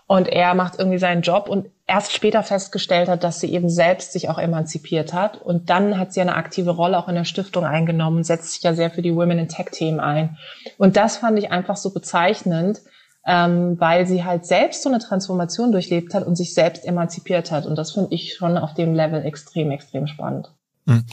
und 0.08 0.28
er 0.28 0.54
macht 0.54 0.80
irgendwie 0.80 1.00
seinen 1.00 1.22
Job 1.22 1.48
und 1.50 1.70
erst 1.88 2.14
später 2.14 2.44
festgestellt 2.44 3.10
hat, 3.10 3.24
dass 3.24 3.40
sie 3.40 3.52
eben 3.54 3.70
selbst 3.70 4.14
sich 4.14 4.30
auch 4.30 4.38
emanzipiert 4.38 5.14
hat. 5.14 5.42
Und 5.42 5.70
dann 5.70 5.98
hat 5.98 6.14
sie 6.14 6.22
eine 6.22 6.36
aktive 6.36 6.72
Rolle 6.72 6.98
auch 6.98 7.08
in 7.08 7.16
der 7.16 7.24
Stiftung 7.24 7.66
eingenommen, 7.66 8.24
setzt 8.24 8.54
sich 8.54 8.64
ja 8.64 8.74
sehr 8.74 8.92
für 8.92 9.02
die 9.02 9.16
Women 9.16 9.40
in 9.40 9.48
Tech-Themen 9.48 10.00
ein. 10.00 10.38
Und 10.78 10.98
das 10.98 11.18
fand 11.18 11.40
ich 11.40 11.52
einfach 11.52 11.78
so 11.78 11.94
bezeichnend, 11.94 12.82
ähm, 13.26 13.80
weil 13.80 14.06
sie 14.06 14.24
halt 14.24 14.46
selbst 14.46 14.84
so 14.84 14.90
eine 14.90 15.00
Transformation 15.00 15.72
durchlebt 15.72 16.14
hat 16.14 16.26
und 16.28 16.36
sich 16.36 16.54
selbst 16.54 16.86
emanzipiert 16.86 17.52
hat. 17.52 17.66
Und 17.66 17.78
das 17.78 17.92
finde 17.92 18.14
ich 18.14 18.36
schon 18.36 18.58
auf 18.58 18.74
dem 18.74 18.94
Level 18.94 19.24
extrem, 19.26 19.72
extrem 19.72 20.08
spannend. 20.08 20.52
Hm. 20.88 21.04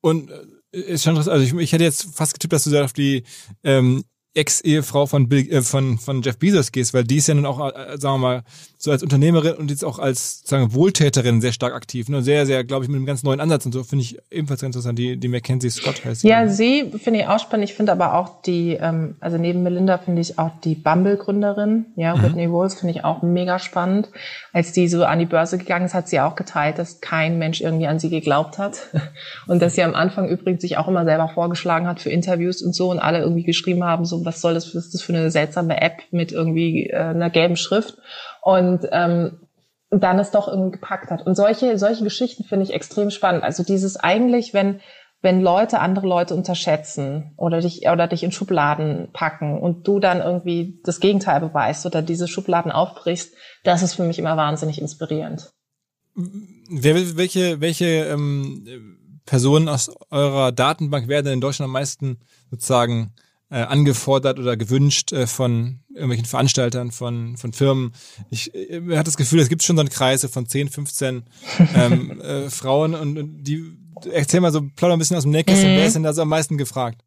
Und 0.00 0.30
äh, 0.30 0.78
ist 0.78 1.04
schon 1.04 1.16
also 1.16 1.36
ich, 1.38 1.54
ich 1.54 1.72
hätte 1.72 1.84
jetzt 1.84 2.14
fast 2.14 2.34
getippt, 2.34 2.52
dass 2.52 2.64
du 2.64 2.70
da 2.70 2.84
auf 2.84 2.92
die 2.92 3.24
ähm, 3.64 4.04
Ex-Ehefrau 4.34 5.06
von, 5.06 5.28
Bill, 5.28 5.50
äh, 5.50 5.62
von, 5.62 5.98
von 5.98 6.22
Jeff 6.22 6.38
Bezos 6.38 6.70
gehst, 6.70 6.94
weil 6.94 7.04
die 7.04 7.16
ist 7.16 7.26
ja 7.26 7.34
nun 7.34 7.46
auch, 7.46 7.58
äh, 7.74 7.96
sagen 7.98 8.14
wir 8.14 8.18
mal, 8.18 8.42
so 8.78 8.90
als 8.90 9.02
Unternehmerin 9.02 9.54
und 9.54 9.70
jetzt 9.70 9.84
auch 9.84 9.98
als 9.98 10.42
sagen 10.44 10.74
Wohltäterin 10.74 11.40
sehr 11.40 11.52
stark 11.52 11.72
aktiv. 11.72 12.08
Ne? 12.08 12.22
Sehr, 12.22 12.44
sehr, 12.44 12.62
glaube 12.64 12.84
ich, 12.84 12.90
mit 12.90 12.96
einem 12.96 13.06
ganz 13.06 13.22
neuen 13.22 13.40
Ansatz 13.40 13.64
und 13.64 13.72
so 13.72 13.82
finde 13.82 14.02
ich 14.02 14.18
ebenfalls 14.30 14.60
ganz 14.60 14.76
interessant, 14.76 14.98
die, 14.98 15.16
die 15.16 15.28
Mackenzie 15.28 15.70
Scott 15.70 16.04
heißt. 16.04 16.24
Ja, 16.24 16.44
die. 16.44 16.50
sie 16.50 16.92
finde 16.98 17.20
ich 17.20 17.26
auch 17.26 17.38
spannend. 17.38 17.68
Ich 17.68 17.74
finde 17.74 17.92
aber 17.92 18.14
auch 18.14 18.42
die, 18.42 18.72
ähm, 18.74 19.16
also 19.20 19.38
neben 19.38 19.62
Melinda 19.62 19.96
finde 19.98 20.20
ich 20.20 20.38
auch 20.38 20.50
die 20.62 20.74
Bumble-Gründerin, 20.74 21.86
ja, 21.96 22.14
mhm. 22.14 22.22
Whitney 22.22 22.50
Wolf, 22.50 22.74
finde 22.78 22.92
ich 22.92 23.04
auch 23.04 23.22
mega 23.22 23.58
spannend. 23.58 24.10
Als 24.52 24.72
die 24.72 24.88
so 24.88 25.04
an 25.04 25.18
die 25.18 25.26
Börse 25.26 25.56
gegangen 25.56 25.86
ist, 25.86 25.94
hat 25.94 26.08
sie 26.08 26.20
auch 26.20 26.36
geteilt, 26.36 26.78
dass 26.78 27.00
kein 27.00 27.38
Mensch 27.38 27.62
irgendwie 27.62 27.86
an 27.86 27.98
sie 27.98 28.10
geglaubt 28.10 28.58
hat. 28.58 28.88
Und 29.46 29.62
dass 29.62 29.74
sie 29.74 29.82
am 29.82 29.94
Anfang 29.94 30.28
übrigens 30.28 30.60
sich 30.60 30.76
auch 30.76 30.88
immer 30.88 31.04
selber 31.04 31.28
vorgeschlagen 31.28 31.86
hat 31.86 32.00
für 32.00 32.10
Interviews 32.10 32.62
und 32.62 32.74
so 32.74 32.90
und 32.90 32.98
alle 32.98 33.20
irgendwie 33.20 33.42
geschrieben 33.42 33.84
haben, 33.84 34.04
so 34.04 34.24
was 34.24 34.40
soll 34.40 34.54
das, 34.54 34.74
was 34.74 34.86
ist 34.86 34.94
das 34.94 35.02
für 35.02 35.12
eine 35.12 35.30
seltsame 35.30 35.80
App 35.80 36.02
mit 36.10 36.32
irgendwie 36.32 36.88
äh, 36.90 36.96
einer 36.96 37.30
gelben 37.30 37.56
Schrift 37.56 37.96
und 38.46 38.86
ähm, 38.92 39.40
dann 39.90 40.20
es 40.20 40.30
doch 40.30 40.46
irgendwie 40.46 40.70
gepackt 40.70 41.10
hat. 41.10 41.26
Und 41.26 41.34
solche, 41.34 41.78
solche 41.78 42.04
Geschichten 42.04 42.44
finde 42.44 42.64
ich 42.64 42.72
extrem 42.72 43.10
spannend. 43.10 43.42
Also 43.42 43.64
dieses 43.64 43.96
eigentlich, 43.96 44.54
wenn, 44.54 44.80
wenn 45.20 45.40
Leute 45.40 45.80
andere 45.80 46.06
Leute 46.06 46.36
unterschätzen 46.36 47.34
oder 47.36 47.60
dich, 47.60 47.88
oder 47.88 48.06
dich 48.06 48.22
in 48.22 48.30
Schubladen 48.30 49.08
packen 49.12 49.58
und 49.58 49.88
du 49.88 49.98
dann 49.98 50.20
irgendwie 50.20 50.80
das 50.84 51.00
Gegenteil 51.00 51.40
beweist 51.40 51.86
oder 51.86 52.02
diese 52.02 52.28
Schubladen 52.28 52.70
aufbrichst, 52.70 53.34
das 53.64 53.82
ist 53.82 53.94
für 53.94 54.04
mich 54.04 54.20
immer 54.20 54.36
wahnsinnig 54.36 54.80
inspirierend. 54.80 55.50
Wer, 56.14 57.16
welche, 57.16 57.60
welche 57.60 58.04
ähm, 58.04 58.64
Personen 59.26 59.68
aus 59.68 59.90
eurer 60.10 60.52
Datenbank 60.52 61.08
werden 61.08 61.32
in 61.32 61.40
Deutschland 61.40 61.66
am 61.66 61.72
meisten 61.72 62.20
sozusagen 62.52 63.12
äh, 63.50 63.62
angefordert 63.62 64.38
oder 64.38 64.56
gewünscht 64.56 65.12
äh, 65.12 65.26
von 65.26 65.80
irgendwelchen 65.90 66.26
Veranstaltern, 66.26 66.90
von, 66.90 67.36
von 67.36 67.52
Firmen. 67.52 67.92
Ich 68.30 68.54
äh, 68.54 68.80
man 68.80 68.98
hat 68.98 69.06
das 69.06 69.16
Gefühl, 69.16 69.40
es 69.40 69.48
gibt 69.48 69.62
schon 69.62 69.76
so 69.76 69.80
einen 69.80 69.88
Kreis 69.88 70.24
von 70.24 70.46
10, 70.46 70.68
15 70.68 71.24
ähm, 71.76 72.20
äh, 72.20 72.50
Frauen 72.50 72.94
und, 72.94 73.18
und 73.18 73.44
die 73.44 73.64
erzähl 74.12 74.40
mal 74.40 74.52
so, 74.52 74.62
plauder 74.76 74.94
ein 74.94 74.98
bisschen 74.98 75.16
aus 75.16 75.22
dem 75.22 75.32
Nähkästchen, 75.32 75.72
mhm. 75.72 75.76
wer 75.76 75.86
ist 75.86 75.94
denn 75.96 76.02
da 76.02 76.12
so 76.12 76.22
am 76.22 76.28
meisten 76.28 76.58
gefragt? 76.58 77.00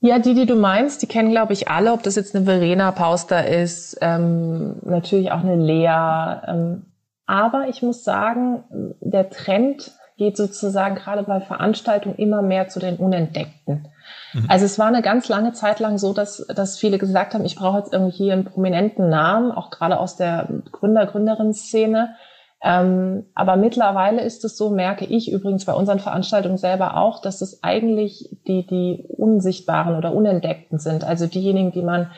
Ja, 0.00 0.18
die, 0.18 0.34
die 0.34 0.46
du 0.46 0.56
meinst, 0.56 1.02
die 1.02 1.06
kennen, 1.06 1.30
glaube 1.30 1.52
ich, 1.52 1.68
alle, 1.68 1.92
ob 1.92 2.02
das 2.02 2.14
jetzt 2.14 2.34
eine 2.34 2.46
Verena 2.46 2.90
Pauster 2.90 3.46
ist, 3.46 3.98
ähm, 4.00 4.76
natürlich 4.82 5.30
auch 5.30 5.40
eine 5.40 5.56
Lea. 5.56 6.40
Ähm, 6.46 6.86
aber 7.26 7.68
ich 7.68 7.82
muss 7.82 8.02
sagen, 8.02 8.64
der 9.00 9.28
Trend 9.28 9.92
geht 10.16 10.36
sozusagen 10.36 10.96
gerade 10.96 11.22
bei 11.22 11.40
Veranstaltungen 11.40 12.16
immer 12.16 12.42
mehr 12.42 12.68
zu 12.68 12.80
den 12.80 12.96
Unentdeckten. 12.96 13.88
Mhm. 14.32 14.46
Also 14.48 14.64
es 14.64 14.78
war 14.78 14.86
eine 14.86 15.02
ganz 15.02 15.28
lange 15.28 15.52
Zeit 15.52 15.80
lang 15.80 15.98
so, 15.98 16.12
dass, 16.12 16.46
dass 16.54 16.78
viele 16.78 16.98
gesagt 16.98 17.34
haben, 17.34 17.44
ich 17.44 17.56
brauche 17.56 17.78
jetzt 17.78 17.92
irgendwie 17.92 18.16
hier 18.16 18.32
einen 18.32 18.44
prominenten 18.44 19.08
Namen, 19.08 19.52
auch 19.52 19.70
gerade 19.70 19.98
aus 19.98 20.16
der 20.16 20.48
Gründer, 20.72 21.06
Gründerin-Szene. 21.06 22.14
Ähm, 22.62 23.26
aber 23.34 23.56
mittlerweile 23.56 24.22
ist 24.22 24.44
es 24.44 24.56
so, 24.56 24.70
merke 24.70 25.06
ich 25.06 25.32
übrigens 25.32 25.64
bei 25.64 25.72
unseren 25.72 25.98
Veranstaltungen 25.98 26.58
selber 26.58 26.96
auch, 26.98 27.22
dass 27.22 27.40
es 27.40 27.62
eigentlich 27.62 28.36
die, 28.46 28.66
die 28.66 29.04
Unsichtbaren 29.08 29.96
oder 29.96 30.14
Unentdeckten 30.14 30.78
sind. 30.78 31.04
Also 31.04 31.26
diejenigen, 31.26 31.72
die 31.72 31.82
man 31.82 32.10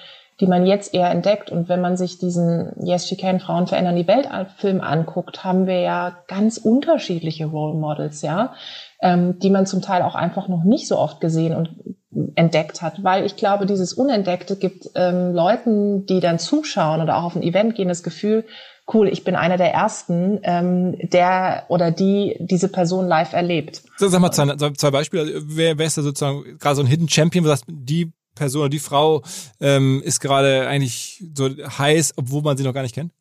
die 0.43 0.49
man 0.49 0.67
jetzt 0.67 0.93
eher 0.93 1.11
entdeckt. 1.11 1.51
Und 1.51 1.69
wenn 1.69 1.81
man 1.81 1.97
sich 1.97 2.19
diesen 2.19 2.73
Yes, 2.85 3.07
She 3.07 3.17
Can, 3.17 3.39
Frauen 3.39 3.69
verändern 3.69 3.95
die 3.95 4.09
Welt 4.09 4.29
Film 4.57 4.81
anguckt, 4.81 5.45
haben 5.45 5.69
wir 5.69 5.81
ja 5.81 6.17
ganz 6.27 6.59
unterschiedliche 6.59 7.47
Role 7.47 7.79
Models, 7.79 8.23
ja, 8.23 8.53
ähm, 9.01 9.39
die 9.39 9.51
man 9.51 9.67
zum 9.67 9.83
Teil 9.83 10.03
auch 10.03 10.17
einfach 10.17 10.49
noch 10.49 10.65
nicht 10.65 10.89
so 10.89 10.99
oft 10.99 11.21
gesehen 11.21 11.55
und 11.55 11.97
entdeckt 12.35 12.83
hat, 12.83 13.03
weil 13.03 13.25
ich 13.25 13.37
glaube, 13.37 13.67
dieses 13.67 13.93
Unentdeckte 13.93 14.57
gibt 14.57 14.91
ähm, 14.95 15.33
Leuten, 15.33 16.07
die 16.07 16.21
dann 16.21 16.39
zuschauen 16.39 17.01
oder 17.01 17.17
auch 17.17 17.25
auf 17.25 17.37
ein 17.37 17.43
Event 17.43 17.75
gehen, 17.75 17.89
das 17.89 18.03
Gefühl, 18.03 18.45
cool, 18.93 19.09
ich 19.09 19.25
bin 19.25 19.37
einer 19.37 19.57
der 19.57 19.73
Ersten, 19.73 20.41
ähm, 20.43 20.97
der 21.01 21.65
oder 21.69 21.91
die 21.91 22.37
diese 22.41 22.69
Person 22.69 23.07
live 23.07 23.33
erlebt. 23.33 23.83
So, 23.97 24.09
sag 24.09 24.21
mal 24.21 24.31
zwei, 24.31 24.55
zwei 24.73 24.91
Beispiele. 24.91 25.43
Wer, 25.45 25.79
wer 25.79 25.87
ist 25.87 25.97
da 25.97 26.03
sozusagen 26.03 26.59
gerade 26.59 26.77
so 26.77 26.83
ein 26.83 26.89
Hidden 26.89 27.09
Champion, 27.09 27.45
wo 27.45 27.47
du 27.47 27.51
sagst, 27.51 27.65
die 27.69 28.13
Person 28.35 28.63
oder 28.63 28.71
die 28.71 28.79
Frau 28.79 29.23
ähm, 29.61 30.03
ist 30.05 30.21
gerade 30.21 30.67
eigentlich 30.67 31.23
so 31.35 31.49
heiß, 31.49 32.15
obwohl 32.17 32.43
man 32.43 32.57
sie 32.57 32.65
noch 32.65 32.75
gar 32.75 32.83
nicht 32.83 32.95
kennt? 32.95 33.13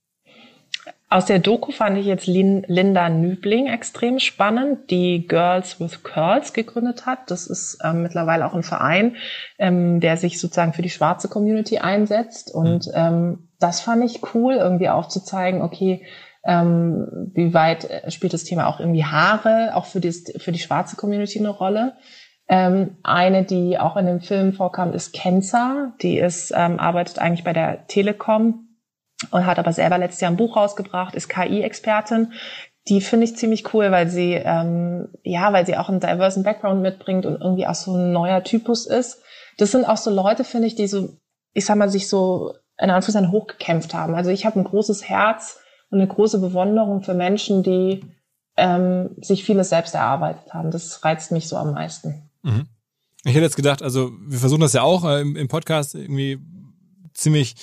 Aus 1.12 1.26
der 1.26 1.40
Doku 1.40 1.74
fand 1.74 1.98
ich 1.98 2.06
jetzt 2.06 2.26
Linda 2.26 3.10
Nübling 3.10 3.68
extrem 3.68 4.18
spannend, 4.18 4.90
die 4.92 5.28
Girls 5.28 5.78
with 5.82 6.04
Curls 6.04 6.54
gegründet 6.54 7.06
hat. 7.06 7.30
Das 7.30 7.48
ist 7.48 7.80
ähm, 7.84 8.04
mittlerweile 8.04 8.46
auch 8.46 8.54
ein 8.54 8.64
Verein, 8.64 9.18
ähm, 9.60 10.00
der 10.00 10.16
sich 10.16 10.40
sozusagen 10.40 10.72
für 10.72 10.84
die 10.84 10.90
schwarze 10.90 11.28
Community 11.28 11.80
einsetzt. 11.80 12.50
Und 12.56 12.88
mhm. 12.88 12.94
ähm, 12.96 13.50
das 13.60 13.82
fand 13.82 14.06
ich 14.06 14.22
cool, 14.34 14.54
irgendwie 14.54 14.88
aufzuzeigen, 14.88 15.62
okay, 15.62 16.06
ähm, 16.46 17.30
wie 17.34 17.54
weit 17.54 17.90
äh, 17.90 18.10
spielt 18.10 18.32
das 18.32 18.46
Thema 18.46 18.68
auch 18.68 18.80
irgendwie 18.80 19.04
Haare, 19.04 19.72
auch 19.76 19.88
für, 19.88 20.00
das, 20.00 20.24
für 20.38 20.54
die 20.54 20.60
schwarze 20.60 20.96
Community 20.96 21.40
eine 21.40 21.50
Rolle. 21.50 21.98
Ähm, 22.48 22.96
eine, 23.04 23.44
die 23.44 23.78
auch 23.78 23.98
in 23.98 24.06
dem 24.06 24.22
Film 24.22 24.54
vorkam, 24.54 24.94
ist 24.94 25.14
Kenza. 25.14 25.92
Die 26.02 26.20
ist, 26.20 26.54
ähm, 26.56 26.80
arbeitet 26.80 27.20
eigentlich 27.20 27.44
bei 27.44 27.52
der 27.52 27.86
Telekom 27.88 28.70
und 29.30 29.46
hat 29.46 29.60
aber 29.60 29.74
selber 29.74 29.98
letztes 29.98 30.22
Jahr 30.22 30.32
ein 30.32 30.38
Buch 30.38 30.56
rausgebracht, 30.56 31.16
ist 31.16 31.30
KI-Expertin. 31.30 32.34
Die 32.88 33.02
finde 33.02 33.26
ich 33.26 33.38
ziemlich 33.38 33.74
cool, 33.74 33.92
weil 33.92 34.08
sie 34.08 34.34
ähm, 34.34 35.10
ja, 35.24 35.54
weil 35.54 35.66
sie 35.66 35.78
auch 35.78 35.90
einen 35.90 36.00
diversen 36.00 36.44
Background 36.44 36.82
mitbringt 36.82 37.26
und 37.26 37.40
irgendwie 37.40 37.68
auch 37.68 37.76
so 37.76 37.96
ein 37.96 38.12
neuer 38.12 38.44
Typus 38.44 38.88
ist. 38.88 39.22
Das 39.58 39.72
sind 39.72 39.86
auch 39.86 39.98
so 39.98 40.10
Leute, 40.10 40.44
finde 40.44 40.68
ich, 40.68 40.76
die 40.76 40.88
so, 40.88 41.18
ich 41.54 41.66
sag 41.66 41.78
mal, 41.78 41.90
sich 41.90 42.10
so 42.10 42.56
in 42.80 42.90
Anführungszeichen 42.90 43.32
hochgekämpft 43.32 43.94
haben. 43.94 44.16
Also 44.16 44.32
ich 44.32 44.46
habe 44.46 44.60
ein 44.60 44.64
großes 44.64 45.08
Herz 45.08 45.60
und 45.92 46.00
eine 46.00 46.08
große 46.08 46.40
Bewunderung 46.40 47.04
für 47.04 47.14
Menschen, 47.14 47.62
die 47.62 48.02
ähm, 48.58 49.12
sich 49.22 49.44
vieles 49.44 49.70
selbst 49.70 49.94
erarbeitet 49.94 50.54
haben. 50.54 50.72
Das 50.72 51.04
reizt 51.06 51.32
mich 51.32 51.48
so 51.48 51.58
am 51.58 51.74
meisten. 51.74 52.30
Mhm. 52.42 52.66
Ich 53.24 53.34
hätte 53.34 53.46
jetzt 53.46 53.56
gedacht, 53.56 53.84
also 53.84 54.12
wir 54.26 54.40
versuchen 54.40 54.62
das 54.62 54.74
ja 54.74 54.82
auch 54.82 55.06
äh, 55.06 55.22
im, 55.22 55.36
im 55.36 55.48
Podcast 55.48 55.94
irgendwie 55.94 56.40
ziemlich 57.14 57.56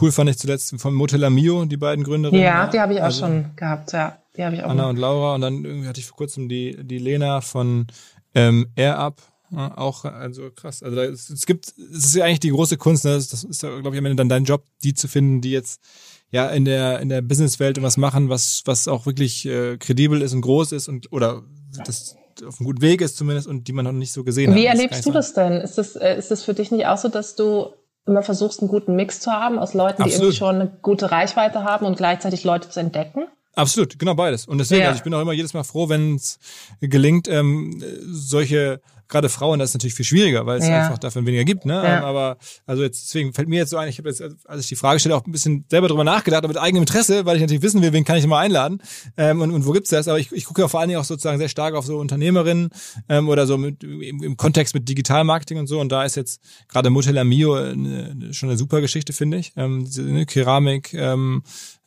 Cool 0.00 0.10
fand 0.10 0.30
ich 0.30 0.38
zuletzt 0.38 0.74
von 0.80 0.94
Motel 0.94 1.28
Mio, 1.30 1.64
die 1.66 1.76
beiden 1.76 2.04
Gründerinnen. 2.04 2.42
Ja, 2.42 2.66
die 2.66 2.80
habe 2.80 2.94
ich 2.94 3.00
auch 3.00 3.04
also, 3.04 3.26
schon 3.26 3.50
gehabt, 3.56 3.92
ja. 3.92 4.16
Die 4.36 4.44
habe 4.44 4.56
ich 4.56 4.62
auch. 4.62 4.70
Anna 4.70 4.88
und 4.88 4.96
Laura 4.96 5.34
und 5.34 5.42
dann 5.42 5.64
irgendwie 5.64 5.88
hatte 5.88 6.00
ich 6.00 6.06
vor 6.06 6.16
kurzem 6.16 6.48
die, 6.48 6.78
die 6.82 6.98
Lena 6.98 7.42
von 7.42 7.86
ähm, 8.34 8.68
Air 8.76 8.98
Up. 8.98 9.20
Ja, 9.50 9.76
auch, 9.76 10.06
also 10.06 10.50
krass. 10.50 10.82
Also 10.82 10.96
da, 10.96 11.04
es, 11.04 11.28
es 11.28 11.44
gibt, 11.44 11.66
es 11.66 12.06
ist 12.06 12.14
ja 12.14 12.24
eigentlich 12.24 12.40
die 12.40 12.50
große 12.50 12.78
Kunst, 12.78 13.04
ne? 13.04 13.12
das, 13.12 13.28
das 13.28 13.44
ist 13.44 13.62
ja, 13.62 13.68
glaube 13.80 13.94
ich, 13.94 13.98
am 13.98 14.06
Ende 14.06 14.16
dann 14.16 14.30
dein 14.30 14.44
Job, 14.44 14.64
die 14.82 14.94
zu 14.94 15.08
finden, 15.08 15.42
die 15.42 15.50
jetzt 15.50 15.82
ja 16.30 16.48
in 16.48 16.64
der 16.64 17.00
in 17.00 17.10
der 17.10 17.20
Businesswelt 17.20 17.80
was 17.82 17.98
machen, 17.98 18.30
was 18.30 18.62
was 18.64 18.88
auch 18.88 19.04
wirklich 19.04 19.44
äh, 19.44 19.76
kredibel 19.76 20.22
ist 20.22 20.32
und 20.32 20.40
groß 20.40 20.72
ist 20.72 20.88
und 20.88 21.12
oder 21.12 21.42
das 21.84 22.16
auf 22.46 22.58
einem 22.58 22.66
guten 22.66 22.80
Weg 22.80 23.02
ist 23.02 23.18
zumindest 23.18 23.46
und 23.46 23.68
die 23.68 23.72
man 23.74 23.84
noch 23.84 23.92
nicht 23.92 24.12
so 24.12 24.24
gesehen 24.24 24.54
Wie 24.54 24.66
hat. 24.68 24.76
Wie 24.78 24.82
erlebst 24.82 25.04
du 25.04 25.12
das 25.12 25.34
denn? 25.34 25.52
Ist 25.60 25.76
das 25.76 25.96
äh, 25.96 26.16
ist 26.16 26.30
das 26.30 26.42
für 26.42 26.54
dich 26.54 26.70
nicht 26.70 26.86
auch 26.86 26.96
so, 26.96 27.08
dass 27.08 27.36
du 27.36 27.74
immer 28.06 28.22
versuchst, 28.22 28.60
einen 28.60 28.68
guten 28.68 28.96
Mix 28.96 29.20
zu 29.20 29.30
haben 29.30 29.58
aus 29.58 29.74
Leuten, 29.74 30.02
Absolut. 30.02 30.10
die 30.10 30.16
irgendwie 30.16 30.36
schon 30.36 30.54
eine 30.56 30.78
gute 30.82 31.10
Reichweite 31.10 31.64
haben 31.64 31.86
und 31.86 31.96
gleichzeitig 31.96 32.44
Leute 32.44 32.68
zu 32.68 32.80
entdecken? 32.80 33.26
Absolut, 33.54 33.98
genau 33.98 34.14
beides. 34.14 34.46
Und 34.46 34.58
deswegen, 34.58 34.82
ja. 34.82 34.88
also 34.88 34.98
ich 34.98 35.04
bin 35.04 35.12
auch 35.12 35.20
immer 35.20 35.32
jedes 35.32 35.52
Mal 35.52 35.62
froh, 35.62 35.88
wenn 35.88 36.14
es 36.14 36.38
gelingt, 36.80 37.28
ähm, 37.28 37.82
solche 38.02 38.80
gerade 39.12 39.28
Frauen, 39.28 39.58
das 39.58 39.70
ist 39.70 39.74
natürlich 39.74 39.94
viel 39.94 40.04
schwieriger, 40.04 40.46
weil 40.46 40.58
es 40.58 40.66
ja. 40.66 40.80
einfach 40.80 40.98
dafür 40.98 41.24
weniger 41.24 41.44
gibt. 41.44 41.64
Ne? 41.64 41.74
Ja. 41.74 42.02
Aber 42.02 42.36
also 42.66 42.82
jetzt 42.82 43.02
deswegen 43.04 43.32
fällt 43.32 43.48
mir 43.48 43.56
jetzt 43.56 43.70
so 43.70 43.76
ein, 43.76 43.88
ich 43.88 43.98
habe 43.98 44.08
jetzt, 44.08 44.22
als 44.44 44.62
ich 44.62 44.68
die 44.68 44.76
Frage 44.76 44.98
stelle, 44.98 45.14
auch 45.14 45.24
ein 45.24 45.32
bisschen 45.32 45.64
selber 45.70 45.88
drüber 45.88 46.04
nachgedacht, 46.04 46.38
aber 46.38 46.48
mit 46.48 46.58
eigenem 46.58 46.82
Interesse, 46.82 47.24
weil 47.24 47.36
ich 47.36 47.42
natürlich 47.42 47.62
wissen 47.62 47.82
will, 47.82 47.92
wen 47.92 48.04
kann 48.04 48.16
ich 48.16 48.26
mal 48.26 48.40
einladen 48.40 48.82
ähm, 49.16 49.40
und, 49.40 49.52
und 49.52 49.66
wo 49.66 49.72
gibt's 49.72 49.90
das. 49.90 50.08
Aber 50.08 50.18
ich, 50.18 50.32
ich 50.32 50.44
gucke 50.44 50.62
ja 50.62 50.68
vor 50.68 50.80
allen 50.80 50.88
Dingen 50.88 51.00
auch 51.00 51.04
sozusagen 51.04 51.38
sehr 51.38 51.48
stark 51.48 51.74
auf 51.74 51.86
so 51.86 51.98
Unternehmerinnen 51.98 52.70
ähm, 53.08 53.28
oder 53.28 53.46
so 53.46 53.58
mit, 53.58 53.84
im, 53.84 54.22
im 54.22 54.36
Kontext 54.36 54.74
mit 54.74 54.88
Digitalmarketing 54.88 55.58
und 55.58 55.66
so. 55.66 55.80
Und 55.80 55.92
da 55.92 56.04
ist 56.04 56.16
jetzt 56.16 56.40
gerade 56.68 56.90
Mutella 56.90 57.24
Mio 57.24 57.54
eine, 57.54 58.32
schon 58.32 58.48
eine 58.48 58.58
super 58.58 58.80
Geschichte, 58.80 59.12
finde 59.12 59.36
ich. 59.36 59.52
Ähm, 59.56 59.84
diese 59.84 60.02
ne, 60.02 60.26
Keramik, 60.26 60.94
ähm, 60.94 61.42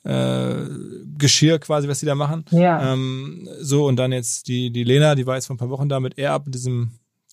äh, 0.05 0.53
Geschirr 1.17 1.59
quasi, 1.59 1.87
was 1.87 1.99
die 1.99 2.05
da 2.05 2.15
machen. 2.15 2.45
Ja. 2.51 2.93
Ähm, 2.93 3.49
so, 3.59 3.87
und 3.87 3.97
dann 3.97 4.11
jetzt 4.11 4.47
die, 4.47 4.71
die 4.71 4.83
Lena, 4.83 5.15
die 5.15 5.25
war 5.25 5.35
jetzt 5.35 5.47
vor 5.47 5.55
ein 5.55 5.59
paar 5.59 5.69
Wochen 5.69 5.89
da 5.89 5.99
mit 5.99 6.17
Air 6.17 6.33
Up, 6.33 6.45
mit 6.45 6.53
diesem 6.53 6.91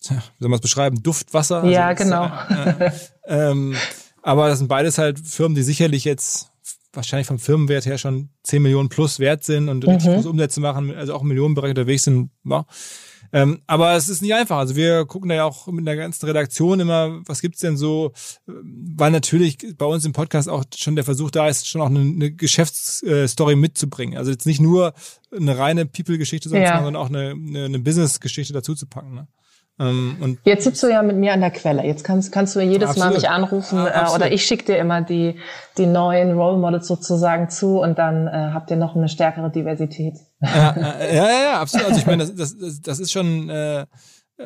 wie 0.09 0.15
soll 0.39 0.49
man 0.49 0.53
es 0.53 0.61
beschreiben, 0.61 1.01
Duftwasser. 1.01 1.57
Also 1.57 1.69
ja, 1.69 1.93
genau. 1.93 2.25
äh, 2.49 2.91
ähm, 3.27 3.75
aber 4.21 4.47
das 4.47 4.59
sind 4.59 4.67
beides 4.67 4.97
halt 4.97 5.19
Firmen, 5.19 5.55
die 5.55 5.63
sicherlich 5.63 6.05
jetzt 6.05 6.49
wahrscheinlich 6.93 7.27
vom 7.27 7.39
Firmenwert 7.39 7.85
her 7.85 7.97
schon 7.97 8.29
10 8.43 8.61
Millionen 8.61 8.89
plus 8.89 9.19
wert 9.19 9.43
sind 9.43 9.67
und 9.67 9.85
richtig 9.85 10.09
mhm. 10.09 10.15
große 10.15 10.29
Umsätze 10.29 10.61
machen, 10.61 10.95
also 10.95 11.13
auch 11.15 11.21
im 11.21 11.27
Millionenbereich 11.27 11.71
unterwegs 11.71 12.03
sind. 12.03 12.29
Ja. 12.45 12.65
Ähm, 13.33 13.63
aber 13.65 13.95
es 13.95 14.09
ist 14.09 14.21
nicht 14.21 14.35
einfach. 14.35 14.57
Also 14.57 14.75
wir 14.75 15.05
gucken 15.05 15.27
da 15.29 15.35
ja 15.35 15.45
auch 15.45 15.65
mit 15.67 15.87
der 15.87 15.95
ganzen 15.95 16.27
Redaktion 16.27 16.79
immer, 16.79 17.19
was 17.25 17.41
gibt's 17.41 17.61
denn 17.61 17.77
so, 17.77 18.13
weil 18.45 19.09
natürlich 19.09 19.57
bei 19.75 19.87
uns 19.87 20.05
im 20.05 20.13
Podcast 20.13 20.47
auch 20.47 20.63
schon 20.75 20.95
der 20.95 21.03
Versuch 21.03 21.31
da 21.31 21.47
ist, 21.47 21.67
schon 21.67 21.81
auch 21.81 21.87
eine, 21.87 22.01
eine 22.01 22.31
Geschäftsstory 22.31 23.55
mitzubringen. 23.55 24.19
Also 24.19 24.29
jetzt 24.29 24.45
nicht 24.45 24.61
nur 24.61 24.93
eine 25.35 25.57
reine 25.57 25.87
People-Geschichte, 25.87 26.47
sondern 26.47 26.95
auch 26.95 27.09
eine, 27.09 27.31
eine, 27.31 27.65
eine 27.65 27.79
Business-Geschichte 27.79 28.53
dazu 28.53 28.75
zu 28.75 28.85
packen. 28.85 29.15
Ne? 29.15 29.27
Ähm, 29.79 30.17
und 30.19 30.39
jetzt 30.45 30.65
sitzt 30.65 30.83
du 30.83 30.87
ja 30.87 31.01
mit 31.01 31.17
mir 31.17 31.33
an 31.33 31.41
der 31.41 31.49
Quelle. 31.49 31.83
Jetzt 31.83 32.03
kannst, 32.03 32.31
kannst 32.31 32.55
du 32.55 32.61
jedes 32.61 32.89
absolut. 32.89 33.09
Mal 33.09 33.15
mich 33.15 33.29
anrufen 33.29 33.77
ja, 33.79 34.07
äh, 34.07 34.15
oder 34.15 34.31
ich 34.31 34.45
schicke 34.45 34.65
dir 34.65 34.77
immer 34.77 35.01
die, 35.01 35.39
die 35.77 35.87
neuen 35.87 36.33
Role 36.33 36.57
Models 36.57 36.87
sozusagen 36.87 37.49
zu 37.49 37.79
und 37.79 37.97
dann 37.97 38.27
äh, 38.27 38.51
habt 38.53 38.69
ihr 38.69 38.77
noch 38.77 38.95
eine 38.95 39.09
stärkere 39.09 39.49
Diversität. 39.49 40.15
Ja, 40.41 40.71
äh, 40.99 41.15
ja, 41.15 41.25
ja, 41.25 41.43
ja, 41.43 41.61
absolut. 41.61 41.87
Also 41.87 41.99
ich 41.99 42.05
meine, 42.05 42.27
das, 42.27 42.57
das, 42.57 42.81
das 42.81 42.99
ist 42.99 43.11
schon, 43.11 43.49
äh, 43.49 43.85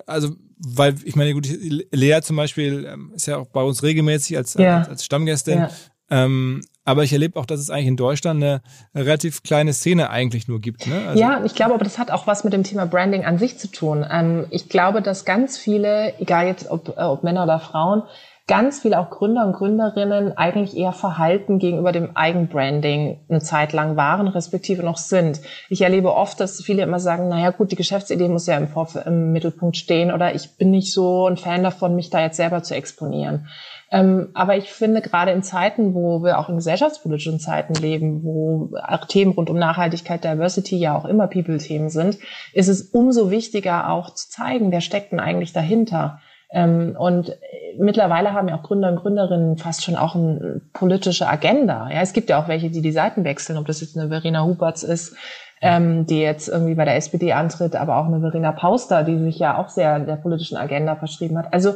also 0.05 0.29
weil 0.59 0.95
ich 1.03 1.15
meine, 1.15 1.33
gut, 1.33 1.47
Lea 1.91 2.19
zum 2.21 2.35
Beispiel 2.35 2.87
ähm, 2.91 3.11
ist 3.13 3.27
ja 3.27 3.37
auch 3.37 3.47
bei 3.47 3.61
uns 3.61 3.83
regelmäßig 3.83 4.37
als, 4.37 4.53
ja. 4.53 4.79
als, 4.79 4.89
als 4.89 5.05
Stammgästin. 5.05 5.67
Ähm, 6.09 6.61
aber 6.87 7.03
ich 7.03 7.11
erlebe 7.11 7.37
auch, 7.37 7.45
dass 7.45 7.59
es 7.59 7.69
eigentlich 7.69 7.87
in 7.87 7.97
Deutschland 7.97 8.41
eine 8.41 8.61
relativ 8.95 9.43
kleine 9.43 9.73
Szene 9.73 10.09
eigentlich 10.09 10.47
nur 10.47 10.61
gibt. 10.61 10.87
Ne? 10.87 11.01
Also 11.09 11.21
ja, 11.21 11.43
ich 11.43 11.53
glaube, 11.53 11.73
aber 11.73 11.83
das 11.83 11.99
hat 11.99 12.11
auch 12.11 12.27
was 12.27 12.45
mit 12.45 12.53
dem 12.53 12.63
Thema 12.63 12.85
Branding 12.85 13.25
an 13.25 13.37
sich 13.37 13.59
zu 13.59 13.67
tun. 13.67 14.05
Ähm, 14.09 14.45
ich 14.51 14.69
glaube, 14.69 15.01
dass 15.01 15.25
ganz 15.25 15.57
viele, 15.57 16.17
egal 16.19 16.47
jetzt 16.47 16.71
ob, 16.71 16.97
äh, 16.97 17.01
ob 17.01 17.23
Männer 17.23 17.43
oder 17.43 17.59
Frauen, 17.59 18.03
ganz 18.47 18.79
viele 18.79 18.97
auch 18.99 19.09
Gründer 19.09 19.45
und 19.45 19.51
Gründerinnen 19.51 20.37
eigentlich 20.37 20.77
eher 20.77 20.93
verhalten 20.93 21.59
gegenüber 21.59 21.91
dem 21.91 22.15
Eigenbranding 22.15 23.19
eine 23.27 23.41
Zeit 23.41 23.73
lang 23.73 23.97
waren, 23.97 24.29
respektive 24.29 24.81
noch 24.81 24.97
sind. 24.97 25.41
Ich 25.67 25.81
erlebe 25.81 26.13
oft, 26.13 26.39
dass 26.39 26.63
viele 26.63 26.83
immer 26.83 27.01
sagen, 27.01 27.27
naja 27.27 27.49
gut, 27.49 27.73
die 27.73 27.75
Geschäftsidee 27.75 28.29
muss 28.29 28.47
ja 28.47 28.55
im, 28.55 28.69
Vorf 28.69 28.97
im 29.05 29.33
Mittelpunkt 29.33 29.75
stehen 29.75 30.13
oder 30.13 30.33
ich 30.33 30.55
bin 30.55 30.71
nicht 30.71 30.93
so 30.93 31.27
ein 31.27 31.35
Fan 31.35 31.63
davon, 31.63 31.97
mich 31.97 32.09
da 32.09 32.21
jetzt 32.21 32.37
selber 32.37 32.63
zu 32.63 32.73
exponieren. 32.73 33.47
Ähm, 33.89 34.29
aber 34.33 34.57
ich 34.57 34.71
finde, 34.71 35.01
gerade 35.01 35.31
in 35.31 35.43
Zeiten, 35.43 35.93
wo 35.93 36.21
wir 36.23 36.39
auch 36.39 36.49
in 36.49 36.55
gesellschaftspolitischen 36.55 37.39
Zeiten 37.39 37.73
leben, 37.73 38.23
wo 38.23 38.71
auch 38.83 39.05
Themen 39.05 39.31
rund 39.31 39.49
um 39.49 39.57
Nachhaltigkeit, 39.57 40.23
Diversity 40.23 40.77
ja 40.77 40.97
auch 40.97 41.05
immer 41.05 41.27
People-Themen 41.27 41.89
sind, 41.89 42.17
ist 42.53 42.67
es 42.67 42.81
umso 42.81 43.31
wichtiger 43.31 43.89
auch 43.89 44.13
zu 44.13 44.29
zeigen, 44.29 44.71
wer 44.71 44.81
steckt 44.81 45.13
denn 45.13 45.19
eigentlich 45.19 45.53
dahinter. 45.53 46.19
Ähm, 46.51 46.95
und 46.99 47.37
mittlerweile 47.77 48.33
haben 48.33 48.49
ja 48.49 48.57
auch 48.57 48.63
Gründer 48.63 48.89
und 48.89 48.97
Gründerinnen 48.97 49.57
fast 49.57 49.83
schon 49.83 49.95
auch 49.95 50.15
eine 50.15 50.61
politische 50.73 51.27
Agenda. 51.27 51.89
Ja, 51.89 52.01
es 52.01 52.13
gibt 52.13 52.29
ja 52.29 52.41
auch 52.41 52.47
welche, 52.47 52.69
die 52.69 52.81
die 52.81 52.91
Seiten 52.91 53.23
wechseln, 53.23 53.57
ob 53.57 53.67
das 53.67 53.81
jetzt 53.81 53.97
eine 53.97 54.09
Verena 54.09 54.43
Huberts 54.43 54.83
ist, 54.83 55.15
ähm, 55.61 56.05
die 56.05 56.19
jetzt 56.19 56.47
irgendwie 56.49 56.75
bei 56.75 56.85
der 56.85 56.95
SPD 56.95 57.33
antritt, 57.33 57.75
aber 57.75 57.97
auch 57.97 58.05
eine 58.05 58.19
Verena 58.19 58.51
Pauster, 58.51 59.03
die 59.03 59.17
sich 59.17 59.39
ja 59.39 59.57
auch 59.57 59.69
sehr 59.69 59.99
der 59.99 60.17
politischen 60.17 60.57
Agenda 60.57 60.95
verschrieben 60.95 61.37
hat. 61.37 61.53
Also 61.53 61.75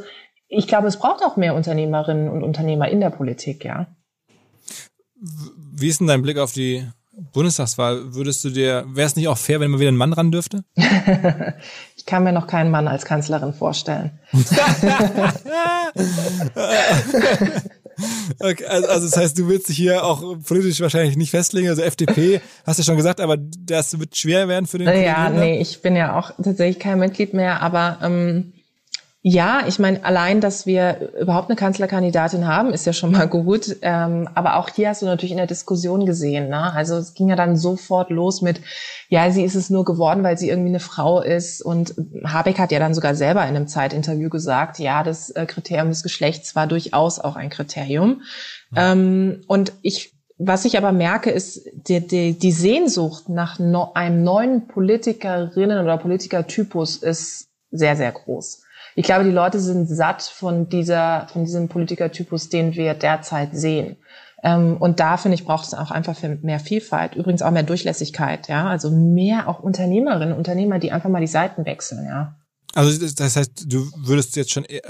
ich 0.51 0.67
glaube, 0.67 0.87
es 0.87 0.97
braucht 0.97 1.23
auch 1.23 1.37
mehr 1.37 1.55
Unternehmerinnen 1.55 2.29
und 2.29 2.43
Unternehmer 2.43 2.89
in 2.89 2.99
der 2.99 3.09
Politik, 3.09 3.63
ja. 3.63 3.87
Wie 5.73 5.87
ist 5.87 6.01
denn 6.01 6.07
dein 6.07 6.21
Blick 6.21 6.37
auf 6.37 6.51
die 6.51 6.85
Bundestagswahl? 7.31 8.13
Würdest 8.13 8.43
du 8.43 8.49
dir, 8.49 8.83
wäre 8.89 9.07
es 9.07 9.15
nicht 9.15 9.29
auch 9.29 9.37
fair, 9.37 9.61
wenn 9.61 9.71
man 9.71 9.79
wieder 9.79 9.91
ein 9.91 9.95
Mann 9.95 10.11
ran 10.11 10.29
dürfte? 10.31 10.65
ich 11.95 12.05
kann 12.05 12.25
mir 12.25 12.33
noch 12.33 12.47
keinen 12.47 12.69
Mann 12.69 12.89
als 12.89 13.05
Kanzlerin 13.05 13.53
vorstellen. 13.53 14.19
okay, 18.39 18.65
also, 18.65 18.87
also 18.89 19.05
das 19.07 19.15
heißt, 19.15 19.39
du 19.39 19.47
willst 19.47 19.69
dich 19.69 19.77
hier 19.77 20.03
auch 20.03 20.37
politisch 20.45 20.81
wahrscheinlich 20.81 21.15
nicht 21.15 21.31
festlegen. 21.31 21.69
Also 21.69 21.81
FDP 21.81 22.41
hast 22.65 22.77
du 22.79 22.83
schon 22.83 22.97
gesagt, 22.97 23.21
aber 23.21 23.37
das 23.37 23.97
wird 23.97 24.17
schwer 24.17 24.49
werden 24.49 24.65
für 24.65 24.79
den. 24.79 25.01
Ja, 25.01 25.29
nee, 25.29 25.61
ich 25.61 25.81
bin 25.81 25.95
ja 25.95 26.19
auch 26.19 26.31
tatsächlich 26.43 26.79
kein 26.79 26.99
Mitglied 26.99 27.33
mehr, 27.33 27.61
aber 27.61 27.99
ähm, 28.01 28.51
Ja, 29.23 29.65
ich 29.67 29.77
meine, 29.77 30.03
allein, 30.03 30.41
dass 30.41 30.65
wir 30.65 31.11
überhaupt 31.19 31.47
eine 31.47 31.55
Kanzlerkandidatin 31.55 32.47
haben, 32.47 32.73
ist 32.73 32.87
ja 32.87 32.93
schon 32.93 33.11
mal 33.11 33.27
gut. 33.27 33.77
Ähm, 33.83 34.27
aber 34.33 34.55
auch 34.55 34.69
hier 34.69 34.89
hast 34.89 35.03
du 35.03 35.05
natürlich 35.05 35.31
in 35.31 35.37
der 35.37 35.45
Diskussion 35.45 36.07
gesehen. 36.07 36.49
Ne? 36.49 36.73
Also 36.73 36.95
es 36.95 37.13
ging 37.13 37.29
ja 37.29 37.35
dann 37.35 37.55
sofort 37.55 38.09
los 38.09 38.41
mit, 38.41 38.61
ja, 39.09 39.29
sie 39.29 39.43
ist 39.43 39.53
es 39.53 39.69
nur 39.69 39.85
geworden, 39.85 40.23
weil 40.23 40.39
sie 40.39 40.49
irgendwie 40.49 40.69
eine 40.69 40.79
Frau 40.79 41.21
ist. 41.21 41.61
Und 41.61 41.93
Habeck 42.25 42.57
hat 42.57 42.71
ja 42.71 42.79
dann 42.79 42.95
sogar 42.95 43.13
selber 43.13 43.43
in 43.43 43.55
einem 43.55 43.67
Zeitinterview 43.67 44.29
gesagt, 44.29 44.79
ja, 44.79 45.03
das 45.03 45.29
äh, 45.29 45.45
Kriterium 45.45 45.89
des 45.89 46.01
Geschlechts 46.01 46.55
war 46.55 46.65
durchaus 46.65 47.19
auch 47.19 47.35
ein 47.35 47.51
Kriterium. 47.51 48.23
Ja. 48.75 48.93
Ähm, 48.93 49.41
und 49.47 49.73
ich 49.83 50.15
was 50.43 50.65
ich 50.65 50.75
aber 50.75 50.91
merke, 50.91 51.29
ist 51.29 51.69
die, 51.87 51.99
die, 51.99 52.33
die 52.33 52.51
Sehnsucht 52.51 53.29
nach 53.29 53.59
no, 53.59 53.91
einem 53.93 54.23
neuen 54.23 54.67
Politikerinnen 54.67 55.77
oder 55.83 55.99
Politikertypus 55.99 56.97
ist 56.97 57.49
sehr, 57.69 57.95
sehr 57.95 58.11
groß. 58.11 58.63
Ich 58.95 59.05
glaube, 59.05 59.23
die 59.23 59.31
Leute 59.31 59.59
sind 59.59 59.87
satt 59.87 60.21
von 60.21 60.69
dieser, 60.69 61.27
von 61.31 61.45
diesem 61.45 61.69
Politikertypus, 61.69 62.49
den 62.49 62.73
wir 62.73 62.93
derzeit 62.93 63.55
sehen. 63.55 63.97
Ähm, 64.43 64.77
und 64.77 64.99
da 64.99 65.17
finde 65.17 65.35
ich, 65.35 65.45
braucht 65.45 65.67
es 65.67 65.73
auch 65.73 65.91
einfach 65.91 66.17
mehr 66.41 66.59
Vielfalt. 66.59 67.15
Übrigens 67.15 67.41
auch 67.41 67.51
mehr 67.51 67.63
Durchlässigkeit, 67.63 68.47
ja. 68.47 68.67
Also 68.67 68.89
mehr 68.89 69.47
auch 69.47 69.59
Unternehmerinnen, 69.59 70.35
Unternehmer, 70.35 70.79
die 70.79 70.91
einfach 70.91 71.09
mal 71.09 71.21
die 71.21 71.27
Seiten 71.27 71.65
wechseln, 71.65 72.05
ja. 72.05 72.35
Also 72.73 73.05
das 73.15 73.35
heißt, 73.35 73.65
du 73.71 73.89
würdest 73.97 74.35
jetzt 74.35 74.51
schon 74.51 74.65
äh, 74.65 74.81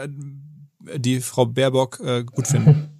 die 0.97 1.19
Frau 1.19 1.45
Baerbock 1.45 1.99
äh, 2.03 2.23
gut 2.23 2.47
finden. 2.47 2.89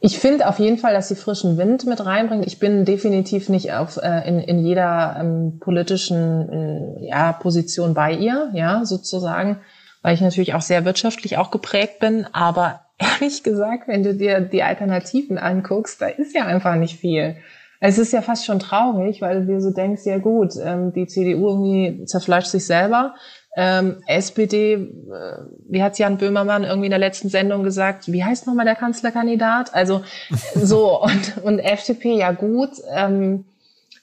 Ich 0.00 0.18
finde 0.18 0.48
auf 0.48 0.60
jeden 0.60 0.78
Fall, 0.78 0.92
dass 0.92 1.08
sie 1.08 1.16
frischen 1.16 1.56
Wind 1.58 1.84
mit 1.84 2.04
reinbringt. 2.04 2.46
Ich 2.46 2.60
bin 2.60 2.84
definitiv 2.84 3.48
nicht 3.48 3.72
auf, 3.72 3.96
äh, 3.96 4.28
in, 4.28 4.38
in 4.38 4.64
jeder 4.64 5.16
ähm, 5.18 5.58
politischen 5.58 6.48
äh, 6.48 7.08
ja, 7.08 7.32
Position 7.32 7.94
bei 7.94 8.12
ihr, 8.12 8.50
ja, 8.54 8.84
sozusagen 8.84 9.58
weil 10.02 10.14
ich 10.14 10.20
natürlich 10.20 10.54
auch 10.54 10.62
sehr 10.62 10.84
wirtschaftlich 10.84 11.38
auch 11.38 11.50
geprägt 11.50 11.98
bin. 11.98 12.26
Aber 12.32 12.80
ehrlich 12.98 13.42
gesagt, 13.42 13.88
wenn 13.88 14.02
du 14.02 14.14
dir 14.14 14.40
die 14.40 14.62
Alternativen 14.62 15.38
anguckst, 15.38 16.00
da 16.00 16.06
ist 16.06 16.34
ja 16.34 16.46
einfach 16.46 16.76
nicht 16.76 16.98
viel. 16.98 17.36
Es 17.80 17.98
ist 17.98 18.12
ja 18.12 18.22
fast 18.22 18.44
schon 18.44 18.58
traurig, 18.58 19.22
weil 19.22 19.40
du 19.40 19.46
dir 19.46 19.60
so 19.60 19.70
denkst, 19.70 20.02
ja 20.04 20.18
gut, 20.18 20.54
ähm, 20.60 20.92
die 20.92 21.06
CDU 21.06 21.48
irgendwie 21.48 22.04
zerfleischt 22.06 22.48
sich 22.48 22.66
selber. 22.66 23.14
Ähm, 23.56 24.02
SPD, 24.06 24.74
äh, 24.74 24.88
wie 25.68 25.82
hat 25.82 25.98
Jan 25.98 26.18
Böhmermann 26.18 26.64
irgendwie 26.64 26.86
in 26.86 26.90
der 26.92 26.98
letzten 26.98 27.28
Sendung 27.28 27.62
gesagt, 27.62 28.10
wie 28.10 28.24
heißt 28.24 28.46
nochmal 28.46 28.66
der 28.66 28.74
Kanzlerkandidat? 28.74 29.74
Also 29.74 30.02
so, 30.54 31.02
und, 31.02 31.38
und 31.44 31.58
FDP, 31.60 32.16
ja 32.16 32.32
gut. 32.32 32.70
Ähm, 32.92 33.44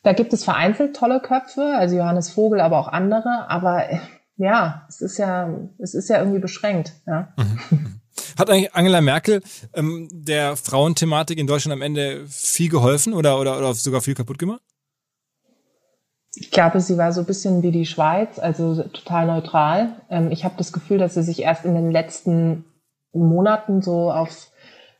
da 0.03 0.13
gibt 0.13 0.33
es 0.33 0.43
vereinzelt 0.43 0.95
tolle 0.95 1.19
Köpfe, 1.19 1.73
also 1.75 1.97
Johannes 1.97 2.29
Vogel, 2.29 2.61
aber 2.61 2.79
auch 2.79 2.87
andere. 2.87 3.49
Aber 3.49 3.89
äh, 3.89 3.97
ja, 4.37 4.85
es 4.89 5.01
ist 5.01 5.17
ja, 5.17 5.49
es 5.79 5.93
ist 5.93 6.09
ja 6.09 6.19
irgendwie 6.19 6.39
beschränkt. 6.39 6.93
Ja. 7.07 7.33
Mhm. 7.37 8.01
Hat 8.37 8.49
eigentlich 8.49 8.73
Angela 8.73 9.01
Merkel 9.01 9.41
ähm, 9.73 10.09
der 10.11 10.55
Frauenthematik 10.55 11.37
in 11.37 11.47
Deutschland 11.47 11.73
am 11.73 11.81
Ende 11.81 12.25
viel 12.27 12.69
geholfen 12.69 13.13
oder, 13.13 13.39
oder, 13.39 13.57
oder 13.57 13.73
sogar 13.73 14.01
viel 14.01 14.15
kaputt 14.15 14.37
gemacht? 14.37 14.61
Ich 16.37 16.51
glaube, 16.51 16.81
sie 16.81 16.97
war 16.97 17.13
so 17.13 17.21
ein 17.21 17.27
bisschen 17.27 17.63
wie 17.63 17.71
die 17.71 17.85
Schweiz, 17.85 18.39
also 18.39 18.83
total 18.83 19.27
neutral. 19.27 20.01
Ähm, 20.09 20.31
ich 20.31 20.43
habe 20.43 20.55
das 20.57 20.73
Gefühl, 20.73 20.97
dass 20.97 21.13
sie 21.13 21.23
sich 21.23 21.41
erst 21.41 21.63
in 21.63 21.75
den 21.75 21.91
letzten 21.91 22.65
Monaten 23.13 23.81
so 23.81 24.11
auf, 24.11 24.51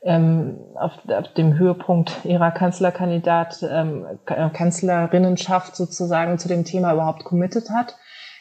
ähm, 0.02 0.58
auf, 0.74 0.92
auf 1.06 1.34
dem 1.34 1.58
Höhepunkt 1.58 2.24
ihrer 2.24 2.52
Kanzlerkandidat, 2.52 3.62
ähm, 3.70 4.06
Kanzlerinnenschaft 4.24 5.76
sozusagen 5.76 6.38
zu 6.38 6.48
dem 6.48 6.64
Thema 6.64 6.94
überhaupt 6.94 7.24
committed 7.24 7.68
hat. 7.68 7.96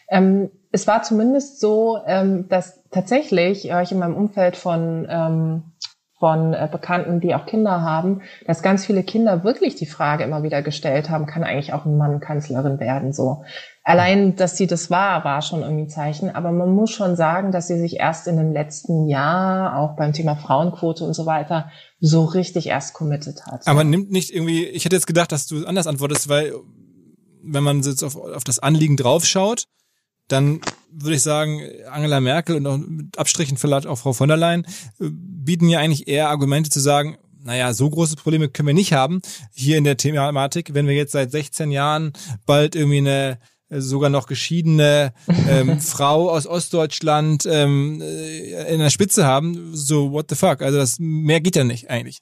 Ähm, 0.08 0.52
es 0.76 0.88
war 0.88 1.03
zumindest 1.03 1.61
so, 1.61 1.99
ähm, 2.05 2.49
dass 2.49 2.84
tatsächlich 2.91 3.71
höre 3.71 3.82
ich 3.82 3.93
in 3.93 3.99
meinem 3.99 4.15
Umfeld 4.15 4.57
von 4.57 5.07
ähm, 5.09 5.63
von 6.19 6.53
äh, 6.53 6.67
Bekannten, 6.71 7.19
die 7.19 7.36
auch 7.36 7.45
Kinder 7.45 7.82
haben, 7.82 8.21
dass 8.45 8.61
ganz 8.61 8.86
viele 8.86 9.03
Kinder 9.03 9.43
wirklich 9.43 9.76
die 9.76 9.86
Frage 9.86 10.23
immer 10.23 10.43
wieder 10.43 10.61
gestellt 10.61 11.09
haben, 11.09 11.26
kann 11.26 11.43
eigentlich 11.43 11.73
auch 11.73 11.86
ein 11.86 11.97
Mann 11.97 12.19
Kanzlerin 12.19 12.80
werden? 12.80 13.13
So 13.13 13.43
allein, 13.84 14.36
dass 14.36 14.57
sie 14.57 14.67
das 14.67 14.89
war, 14.89 15.23
war 15.23 15.41
schon 15.41 15.61
irgendwie 15.61 15.84
ein 15.84 15.89
Zeichen. 15.89 16.34
Aber 16.34 16.51
man 16.51 16.73
muss 16.73 16.91
schon 16.91 17.15
sagen, 17.15 17.51
dass 17.51 17.67
sie 17.67 17.80
sich 17.80 17.97
erst 17.97 18.28
in 18.28 18.38
dem 18.38 18.51
letzten 18.51 19.07
Jahr 19.07 19.78
auch 19.78 19.95
beim 19.95 20.13
Thema 20.13 20.36
Frauenquote 20.36 21.05
und 21.05 21.13
so 21.13 21.26
weiter 21.26 21.69
so 21.99 22.26
richtig 22.26 22.67
erst 22.67 22.93
committed 22.93 23.45
hat. 23.45 23.67
Aber 23.67 23.84
nimmt 23.84 24.11
nicht 24.11 24.32
irgendwie. 24.32 24.65
Ich 24.65 24.84
hätte 24.84 24.95
jetzt 24.95 25.07
gedacht, 25.07 25.32
dass 25.32 25.47
du 25.47 25.65
anders 25.65 25.88
antwortest, 25.88 26.28
weil 26.28 26.53
wenn 27.43 27.63
man 27.63 27.82
jetzt 27.82 28.03
auf, 28.03 28.15
auf 28.17 28.43
das 28.43 28.59
Anliegen 28.59 28.97
draufschaut, 28.97 29.67
dann 30.28 30.61
würde 30.91 31.15
ich 31.15 31.21
sagen, 31.21 31.61
Angela 31.91 32.19
Merkel 32.19 32.55
und 32.55 32.67
auch 32.67 32.78
mit 32.78 33.17
Abstrichen 33.17 33.57
vielleicht 33.57 33.88
auch 33.88 33.97
Frau 33.97 34.13
von 34.13 34.28
der 34.28 34.38
Leyen 34.38 34.65
äh, 34.99 35.09
bieten 35.11 35.69
ja 35.69 35.80
eigentlich 35.80 36.07
eher 36.07 36.30
Argumente 36.30 36.69
zu 36.69 36.80
sagen, 36.80 37.17
naja, 37.43 37.73
so 37.73 37.89
große 37.89 38.15
Probleme 38.15 38.49
können 38.49 38.67
wir 38.67 38.73
nicht 38.73 38.93
haben 38.93 39.21
hier 39.53 39.78
in 39.78 39.84
der 39.84 39.97
Thematik, 39.97 40.73
wenn 40.73 40.88
wir 40.88 40.95
jetzt 40.95 41.11
seit 41.11 41.32
16 41.32 41.71
Jahren 41.71 42.13
bald 42.45 42.76
irgendwie 42.76 42.97
eine 42.97 43.39
äh, 43.69 43.82
sogar 43.82 44.09
noch 44.09 44.28
geschiedene 44.28 45.13
ähm, 45.47 45.80
Frau 45.80 46.30
aus 46.30 46.47
Ostdeutschland 46.47 47.45
ähm, 47.45 48.01
äh, 48.01 48.73
in 48.73 48.80
der 48.80 48.89
Spitze 48.89 49.26
haben, 49.26 49.76
so 49.76 50.11
what 50.11 50.28
the 50.30 50.36
fuck, 50.36 50.61
also 50.61 50.78
das 50.78 50.97
mehr 50.99 51.41
geht 51.41 51.55
ja 51.55 51.63
nicht 51.63 51.89
eigentlich. 51.89 52.19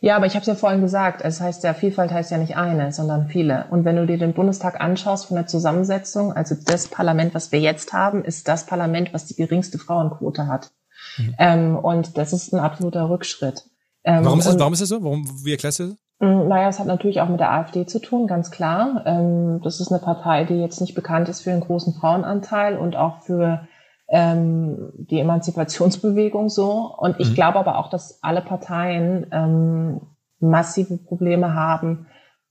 Ja, 0.00 0.16
aber 0.16 0.26
ich 0.26 0.34
habe 0.34 0.40
es 0.40 0.48
ja 0.48 0.54
vorhin 0.54 0.80
gesagt, 0.80 1.22
es 1.22 1.40
heißt 1.40 1.62
ja, 1.62 1.74
Vielfalt 1.74 2.10
heißt 2.10 2.30
ja 2.30 2.38
nicht 2.38 2.56
eine, 2.56 2.92
sondern 2.92 3.28
viele. 3.28 3.66
Und 3.70 3.84
wenn 3.84 3.96
du 3.96 4.06
dir 4.06 4.18
den 4.18 4.34
Bundestag 4.34 4.80
anschaust 4.80 5.26
von 5.26 5.36
der 5.36 5.46
Zusammensetzung, 5.46 6.32
also 6.32 6.56
das 6.56 6.88
Parlament, 6.88 7.34
was 7.34 7.52
wir 7.52 7.60
jetzt 7.60 7.92
haben, 7.92 8.24
ist 8.24 8.48
das 8.48 8.66
Parlament, 8.66 9.14
was 9.14 9.26
die 9.26 9.36
geringste 9.36 9.78
Frauenquote 9.78 10.48
hat. 10.48 10.72
Mhm. 11.18 11.34
Ähm, 11.38 11.76
und 11.76 12.18
das 12.18 12.32
ist 12.32 12.52
ein 12.52 12.60
absoluter 12.60 13.08
Rückschritt. 13.08 13.64
Ähm, 14.04 14.24
warum, 14.24 14.40
ist 14.40 14.48
das, 14.48 14.58
warum 14.58 14.72
ist 14.72 14.82
das 14.82 14.88
so? 14.88 15.02
Warum, 15.04 15.24
wie 15.44 15.52
erklärst 15.52 15.78
du 15.78 15.84
das? 15.84 15.96
Mm, 16.18 16.48
naja, 16.48 16.68
es 16.68 16.80
hat 16.80 16.86
natürlich 16.86 17.20
auch 17.20 17.28
mit 17.28 17.40
der 17.40 17.52
AfD 17.52 17.86
zu 17.86 18.00
tun, 18.00 18.26
ganz 18.26 18.50
klar. 18.50 19.02
Ähm, 19.06 19.60
das 19.62 19.80
ist 19.80 19.92
eine 19.92 20.00
Partei, 20.00 20.44
die 20.44 20.54
jetzt 20.54 20.80
nicht 20.80 20.94
bekannt 20.94 21.28
ist 21.28 21.42
für 21.42 21.52
einen 21.52 21.60
großen 21.60 21.94
Frauenanteil 21.94 22.76
und 22.76 22.96
auch 22.96 23.22
für 23.22 23.68
ähm, 24.12 24.92
die 24.94 25.18
Emanzipationsbewegung 25.18 26.50
so. 26.50 26.94
Und 26.98 27.18
ich 27.18 27.30
mhm. 27.30 27.34
glaube 27.34 27.58
aber 27.58 27.78
auch, 27.78 27.88
dass 27.88 28.22
alle 28.22 28.42
Parteien 28.42 29.26
ähm, 29.32 30.02
massive 30.38 30.98
Probleme 30.98 31.54
haben, 31.54 32.06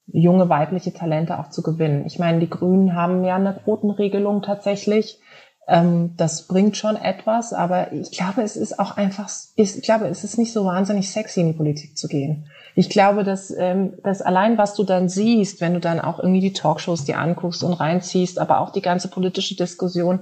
junge 0.08 0.50
weibliche 0.50 0.92
Talente 0.92 1.40
auch 1.40 1.52
zu 1.52 1.62
gewinnen. 1.62 2.06
Ich 2.08 2.18
meine, 2.18 2.40
die 2.40 2.50
Grünen 2.50 2.96
haben 2.96 3.24
ja 3.24 3.36
eine 3.36 3.54
Quotenregelung 3.54 4.42
tatsächlich. 4.42 5.20
Ähm, 5.68 6.16
das 6.18 6.48
bringt 6.48 6.78
schon 6.78 6.96
etwas, 6.96 7.54
aber 7.54 7.94
ich 7.94 8.12
glaube, 8.12 8.42
es 8.42 8.56
ist 8.56 8.80
auch 8.80 8.98
einfach, 8.98 9.30
ich 9.56 9.84
glaube, 9.84 10.08
es 10.08 10.24
ist 10.24 10.40
nicht 10.40 10.54
so 10.54 10.66
wahnsinnig 10.66 11.12
sexy, 11.12 11.42
in 11.42 11.48
die 11.50 11.58
Politik 11.58 11.96
zu 11.96 12.08
gehen. 12.08 12.48
Ich 12.74 12.90
glaube, 12.90 13.24
dass, 13.24 13.56
ähm, 13.56 13.94
dass 14.04 14.24
allein, 14.24 14.58
was 14.58 14.74
du 14.74 14.84
dann 14.84 15.10
siehst, 15.10 15.62
wenn 15.62 15.76
du 15.76 15.80
dann 15.80 16.00
auch 16.00 16.18
irgendwie 16.18 16.42
die 16.42 16.54
Talkshows 16.54 17.06
dir 17.06 17.20
anguckst 17.20 17.64
und 17.64 17.74
reinziehst, 17.74 18.40
aber 18.40 18.62
auch 18.62 18.72
die 18.72 18.82
ganze 18.82 19.10
politische 19.10 19.56
Diskussion, 19.56 20.22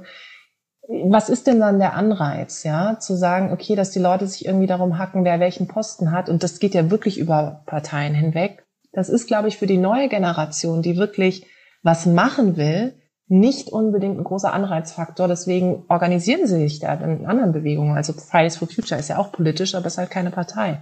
was 0.89 1.29
ist 1.29 1.45
denn 1.45 1.59
dann 1.59 1.77
der 1.77 1.93
Anreiz, 1.93 2.63
ja, 2.63 2.97
zu 2.99 3.15
sagen, 3.15 3.53
okay, 3.53 3.75
dass 3.75 3.91
die 3.91 3.99
Leute 3.99 4.25
sich 4.25 4.45
irgendwie 4.45 4.65
darum 4.65 4.97
hacken, 4.97 5.23
wer 5.23 5.39
welchen 5.39 5.67
Posten 5.67 6.11
hat, 6.11 6.29
und 6.29 6.41
das 6.41 6.59
geht 6.59 6.73
ja 6.73 6.89
wirklich 6.89 7.19
über 7.19 7.61
Parteien 7.67 8.15
hinweg. 8.15 8.65
Das 8.91 9.07
ist, 9.07 9.27
glaube 9.27 9.49
ich, 9.49 9.57
für 9.57 9.67
die 9.67 9.77
neue 9.77 10.09
Generation, 10.09 10.81
die 10.81 10.97
wirklich 10.97 11.45
was 11.83 12.07
machen 12.07 12.57
will, 12.57 12.95
nicht 13.27 13.69
unbedingt 13.69 14.17
ein 14.17 14.23
großer 14.23 14.51
Anreizfaktor. 14.51 15.27
Deswegen 15.27 15.85
organisieren 15.87 16.47
sie 16.47 16.57
sich 16.57 16.79
da 16.79 16.95
in 16.95 17.27
anderen 17.27 17.51
Bewegungen. 17.51 17.95
Also 17.95 18.13
Fridays 18.13 18.57
for 18.57 18.67
Future 18.67 18.99
ist 18.99 19.09
ja 19.09 19.19
auch 19.19 19.31
politisch, 19.31 19.75
aber 19.75 19.85
ist 19.85 19.99
halt 19.99 20.09
keine 20.09 20.31
Partei. 20.31 20.81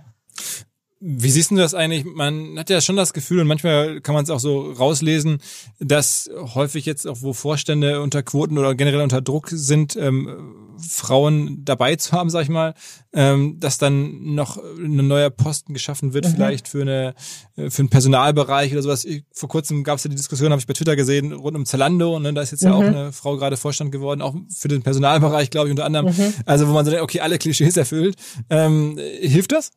Wie 0.99 1.29
siehst 1.29 1.51
du 1.51 1.55
das 1.55 1.73
eigentlich? 1.73 2.05
Man 2.05 2.57
hat 2.57 2.69
ja 2.69 2.81
schon 2.81 2.95
das 2.95 3.13
Gefühl, 3.13 3.41
und 3.41 3.47
manchmal 3.47 4.01
kann 4.01 4.15
man 4.15 4.23
es 4.23 4.31
auch 4.31 4.39
so 4.39 4.71
rauslesen, 4.71 5.39
dass 5.79 6.29
häufig 6.55 6.85
jetzt 6.85 7.05
auch, 7.05 7.21
wo 7.21 7.33
Vorstände 7.33 8.01
unter 8.01 8.23
Quoten 8.23 8.57
oder 8.57 8.73
generell 8.73 9.01
unter 9.01 9.21
Druck 9.21 9.49
sind, 9.51 9.95
ähm, 9.95 10.55
Frauen 10.79 11.63
dabei 11.65 11.95
zu 11.95 12.11
haben, 12.11 12.29
sag 12.29 12.43
ich 12.43 12.49
mal, 12.49 12.73
ähm, 13.13 13.59
dass 13.59 13.77
dann 13.77 14.35
noch 14.35 14.57
ein 14.57 15.07
neuer 15.07 15.29
Posten 15.29 15.73
geschaffen 15.73 16.13
wird, 16.13 16.25
mhm. 16.25 16.31
vielleicht 16.31 16.67
für 16.67 16.81
eine 16.81 17.15
äh, 17.55 17.69
für 17.69 17.81
einen 17.81 17.89
Personalbereich 17.89 18.71
oder 18.73 18.81
sowas. 18.81 19.05
Ich, 19.05 19.23
vor 19.31 19.49
kurzem 19.49 19.83
gab 19.83 19.97
es 19.97 20.03
ja 20.03 20.09
die 20.09 20.15
Diskussion, 20.15 20.51
habe 20.51 20.59
ich 20.59 20.67
bei 20.67 20.73
Twitter 20.73 20.95
gesehen, 20.95 21.31
rund 21.31 21.55
um 21.55 21.65
Zalando, 21.65 22.15
und 22.15 22.23
ne, 22.23 22.33
da 22.33 22.41
ist 22.41 22.51
jetzt 22.51 22.63
mhm. 22.63 22.69
ja 22.69 22.75
auch 22.75 22.81
mhm. 22.81 22.87
eine 22.87 23.11
Frau 23.11 23.37
gerade 23.37 23.57
Vorstand 23.57 23.91
geworden, 23.91 24.21
auch 24.21 24.35
für 24.55 24.67
den 24.67 24.81
Personalbereich, 24.81 25.49
glaube 25.49 25.67
ich, 25.67 25.71
unter 25.71 25.85
anderem. 25.85 26.07
Mhm. 26.07 26.33
Also 26.45 26.67
wo 26.67 26.73
man 26.73 26.85
so 26.85 26.91
denkt, 26.91 27.03
okay, 27.03 27.19
alle 27.19 27.37
Klischees 27.37 27.77
erfüllt. 27.77 28.15
Ähm, 28.49 28.97
hilft 29.21 29.51
das? 29.51 29.71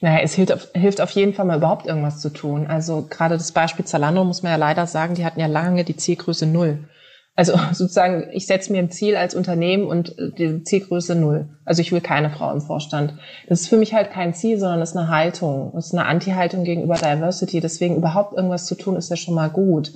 Naja, 0.00 0.20
es 0.22 0.34
hilft 0.34 0.52
auf, 0.52 0.68
hilft 0.74 1.00
auf 1.00 1.10
jeden 1.10 1.32
Fall 1.32 1.46
mal 1.46 1.56
überhaupt 1.56 1.86
irgendwas 1.86 2.20
zu 2.20 2.30
tun. 2.30 2.66
Also 2.66 3.06
gerade 3.08 3.36
das 3.36 3.52
Beispiel 3.52 3.84
Zalando 3.84 4.24
muss 4.24 4.42
man 4.42 4.52
ja 4.52 4.58
leider 4.58 4.86
sagen, 4.86 5.14
die 5.14 5.24
hatten 5.24 5.40
ja 5.40 5.46
lange 5.46 5.84
die 5.84 5.96
Zielgröße 5.96 6.46
null. 6.46 6.88
Also 7.34 7.52
sozusagen, 7.72 8.28
ich 8.32 8.46
setze 8.46 8.72
mir 8.72 8.78
ein 8.78 8.90
Ziel 8.90 9.16
als 9.16 9.34
Unternehmen 9.34 9.86
und 9.86 10.18
äh, 10.18 10.32
die 10.32 10.62
Zielgröße 10.64 11.14
null. 11.14 11.48
Also 11.64 11.80
ich 11.80 11.92
will 11.92 12.00
keine 12.00 12.30
Frau 12.30 12.52
im 12.52 12.60
Vorstand. 12.60 13.14
Das 13.48 13.60
ist 13.60 13.68
für 13.68 13.76
mich 13.76 13.94
halt 13.94 14.10
kein 14.10 14.34
Ziel, 14.34 14.58
sondern 14.58 14.80
das 14.80 14.90
ist 14.90 14.96
eine 14.96 15.08
Haltung. 15.08 15.72
Das 15.74 15.86
ist 15.86 15.94
eine 15.94 16.06
Anti-Haltung 16.06 16.64
gegenüber 16.64 16.96
Diversity. 16.96 17.60
Deswegen 17.60 17.96
überhaupt 17.96 18.34
irgendwas 18.34 18.66
zu 18.66 18.74
tun, 18.74 18.96
ist 18.96 19.10
ja 19.10 19.16
schon 19.16 19.34
mal 19.34 19.50
gut. 19.50 19.92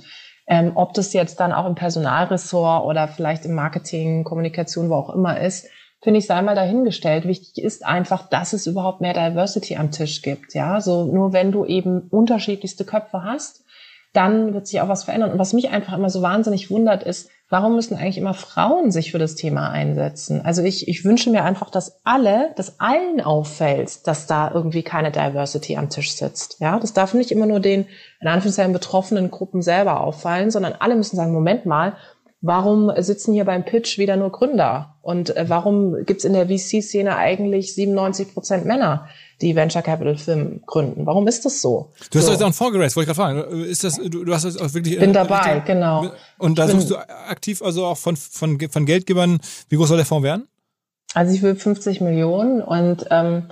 Ähm, 0.47 0.71
ob 0.75 0.93
das 0.93 1.13
jetzt 1.13 1.39
dann 1.39 1.51
auch 1.51 1.67
im 1.67 1.75
Personalressort 1.75 2.85
oder 2.85 3.07
vielleicht 3.07 3.45
im 3.45 3.53
Marketing, 3.53 4.23
Kommunikation, 4.23 4.89
wo 4.89 4.95
auch 4.95 5.13
immer 5.13 5.39
ist, 5.39 5.67
finde 6.01 6.19
ich, 6.19 6.25
sei 6.27 6.41
mal 6.41 6.55
dahingestellt. 6.55 7.27
Wichtig 7.27 7.63
ist 7.63 7.85
einfach, 7.85 8.27
dass 8.27 8.53
es 8.53 8.67
überhaupt 8.67 9.01
mehr 9.01 9.13
Diversity 9.13 9.77
am 9.77 9.91
Tisch 9.91 10.21
gibt. 10.21 10.53
Ja, 10.53 10.81
so 10.81 11.05
nur 11.05 11.33
wenn 11.33 11.51
du 11.51 11.65
eben 11.65 12.07
unterschiedlichste 12.09 12.85
Köpfe 12.85 13.23
hast, 13.23 13.63
dann 14.13 14.53
wird 14.53 14.67
sich 14.67 14.81
auch 14.81 14.89
was 14.89 15.03
verändern. 15.03 15.31
Und 15.31 15.39
was 15.39 15.53
mich 15.53 15.69
einfach 15.69 15.93
immer 15.93 16.09
so 16.09 16.21
wahnsinnig 16.21 16.69
wundert, 16.69 17.03
ist, 17.03 17.29
warum 17.49 17.75
müssen 17.75 17.95
eigentlich 17.95 18.17
immer 18.17 18.33
Frauen 18.33 18.91
sich 18.91 19.11
für 19.11 19.19
das 19.19 19.35
Thema 19.35 19.69
einsetzen? 19.69 20.41
Also 20.43 20.63
ich, 20.63 20.87
ich 20.87 21.05
wünsche 21.05 21.29
mir 21.29 21.43
einfach, 21.43 21.69
dass 21.69 22.01
alle, 22.03 22.51
dass 22.55 22.79
allen 22.79 23.21
auffällt, 23.21 24.07
dass 24.07 24.25
da 24.25 24.51
irgendwie 24.53 24.83
keine 24.83 25.11
Diversity 25.11 25.77
am 25.77 25.89
Tisch 25.89 26.13
sitzt. 26.13 26.59
Ja, 26.59 26.79
das 26.79 26.93
darf 26.93 27.13
nicht 27.13 27.31
immer 27.31 27.45
nur 27.45 27.59
den, 27.59 27.87
in 28.19 28.27
Anführungszeichen, 28.27 28.73
betroffenen 28.73 29.31
Gruppen 29.31 29.61
selber 29.61 30.01
auffallen, 30.01 30.51
sondern 30.51 30.73
alle 30.79 30.95
müssen 30.95 31.15
sagen, 31.15 31.33
Moment 31.33 31.65
mal, 31.65 31.93
warum 32.41 32.91
sitzen 32.97 33.33
hier 33.33 33.45
beim 33.45 33.63
Pitch 33.63 33.97
wieder 33.97 34.17
nur 34.17 34.31
Gründer? 34.31 34.95
Und 35.01 35.35
äh, 35.35 35.45
warum 35.47 36.05
gibt's 36.05 36.25
in 36.25 36.33
der 36.33 36.47
VC-Szene 36.47 37.15
eigentlich 37.15 37.73
97 37.73 38.33
Prozent 38.33 38.65
Männer? 38.65 39.07
die 39.41 39.55
Venture 39.55 39.81
Capital 39.81 40.17
Firmen 40.17 40.61
gründen. 40.65 41.05
Warum 41.05 41.27
ist 41.27 41.45
das 41.45 41.61
so? 41.61 41.91
Du 42.11 42.19
hast 42.19 42.25
so. 42.25 42.31
jetzt 42.31 42.41
auch 42.41 42.45
einen 42.45 42.53
Fonds 42.53 42.73
geraced, 42.73 42.95
wollte 42.95 43.11
ich 43.11 43.17
gerade 43.17 43.43
fragen. 43.43 43.63
Ist 43.63 43.83
das, 43.83 43.95
du, 43.97 44.23
du 44.23 44.33
hast 44.33 44.45
das 44.45 44.57
auch 44.57 44.73
wirklich. 44.73 44.99
Bin 44.99 45.13
dabei, 45.13 45.39
richtig, 45.39 45.65
genau. 45.65 46.11
Und 46.37 46.59
da 46.59 46.67
suchst 46.67 46.91
du 46.91 46.97
aktiv 46.97 47.61
also 47.61 47.85
auch 47.85 47.97
von, 47.97 48.15
von, 48.15 48.59
von 48.69 48.85
Geldgebern. 48.85 49.39
Wie 49.69 49.75
groß 49.75 49.89
soll 49.89 49.97
der 49.97 50.05
Fonds 50.05 50.23
werden? 50.23 50.47
Also 51.13 51.33
ich 51.33 51.41
will 51.41 51.55
50 51.55 52.01
Millionen 52.01 52.61
und 52.61 53.05
ähm, 53.09 53.47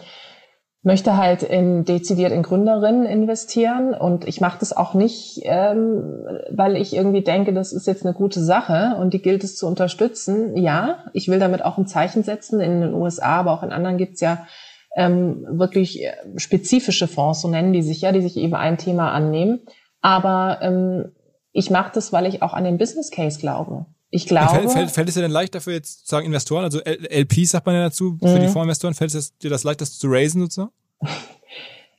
möchte 0.81 1.17
halt 1.17 1.43
in 1.43 1.83
dezidiert 1.83 2.31
in 2.31 2.41
Gründerinnen 2.41 3.05
investieren 3.05 3.93
und 3.93 4.27
ich 4.27 4.39
mache 4.39 4.59
das 4.59 4.75
auch 4.75 4.93
nicht, 4.93 5.41
ähm, 5.43 6.25
weil 6.51 6.77
ich 6.77 6.95
irgendwie 6.95 7.21
denke, 7.21 7.53
das 7.53 7.73
ist 7.73 7.85
jetzt 7.85 8.05
eine 8.05 8.13
gute 8.13 8.41
Sache 8.41 8.95
und 8.99 9.13
die 9.13 9.21
gilt 9.21 9.43
es 9.43 9.57
zu 9.57 9.67
unterstützen. 9.67 10.55
Ja, 10.55 11.05
ich 11.13 11.27
will 11.27 11.39
damit 11.39 11.65
auch 11.65 11.77
ein 11.77 11.87
Zeichen 11.87 12.23
setzen. 12.23 12.61
In 12.61 12.79
den 12.79 12.93
USA, 12.93 13.39
aber 13.39 13.51
auch 13.51 13.63
in 13.63 13.73
anderen 13.73 13.97
gibt's 13.97 14.21
ja 14.21 14.47
ähm, 14.95 15.45
wirklich 15.49 16.03
äh, 16.03 16.13
spezifische 16.37 17.07
Fonds, 17.07 17.41
so 17.41 17.49
nennen 17.49 17.73
die 17.73 17.83
sich 17.83 18.01
ja, 18.01 18.11
die 18.11 18.21
sich 18.21 18.37
eben 18.37 18.55
ein 18.55 18.77
Thema 18.77 19.11
annehmen. 19.11 19.59
Aber 20.01 20.59
ähm, 20.61 21.11
ich 21.51 21.69
mache 21.69 21.91
das, 21.93 22.13
weil 22.13 22.25
ich 22.25 22.41
auch 22.41 22.53
an 22.53 22.63
den 22.63 22.77
Business 22.77 23.11
Case 23.11 23.39
glaube. 23.39 23.85
Ich 24.11 24.25
glaube. 24.25 24.49
Fällt, 24.49 24.71
fällt, 24.71 24.91
fällt 24.91 25.09
es 25.09 25.15
dir 25.15 25.21
denn 25.21 25.31
leicht 25.31 25.53
dafür 25.53 25.73
jetzt 25.73 26.07
zu 26.07 26.15
sagen 26.15 26.25
Investoren, 26.25 26.63
also 26.63 26.79
LPs 26.79 27.51
sagt 27.51 27.65
man 27.65 27.75
ja 27.75 27.83
dazu, 27.83 28.17
für 28.19 28.27
mhm. 28.27 28.41
die 28.41 28.47
Fondsinvestoren, 28.47 28.95
fällt 28.95 29.13
es 29.13 29.37
dir 29.37 29.49
das 29.49 29.63
leicht, 29.63 29.81
das 29.81 29.97
zu 29.97 30.07
raisen 30.09 30.41
sozusagen? 30.41 30.71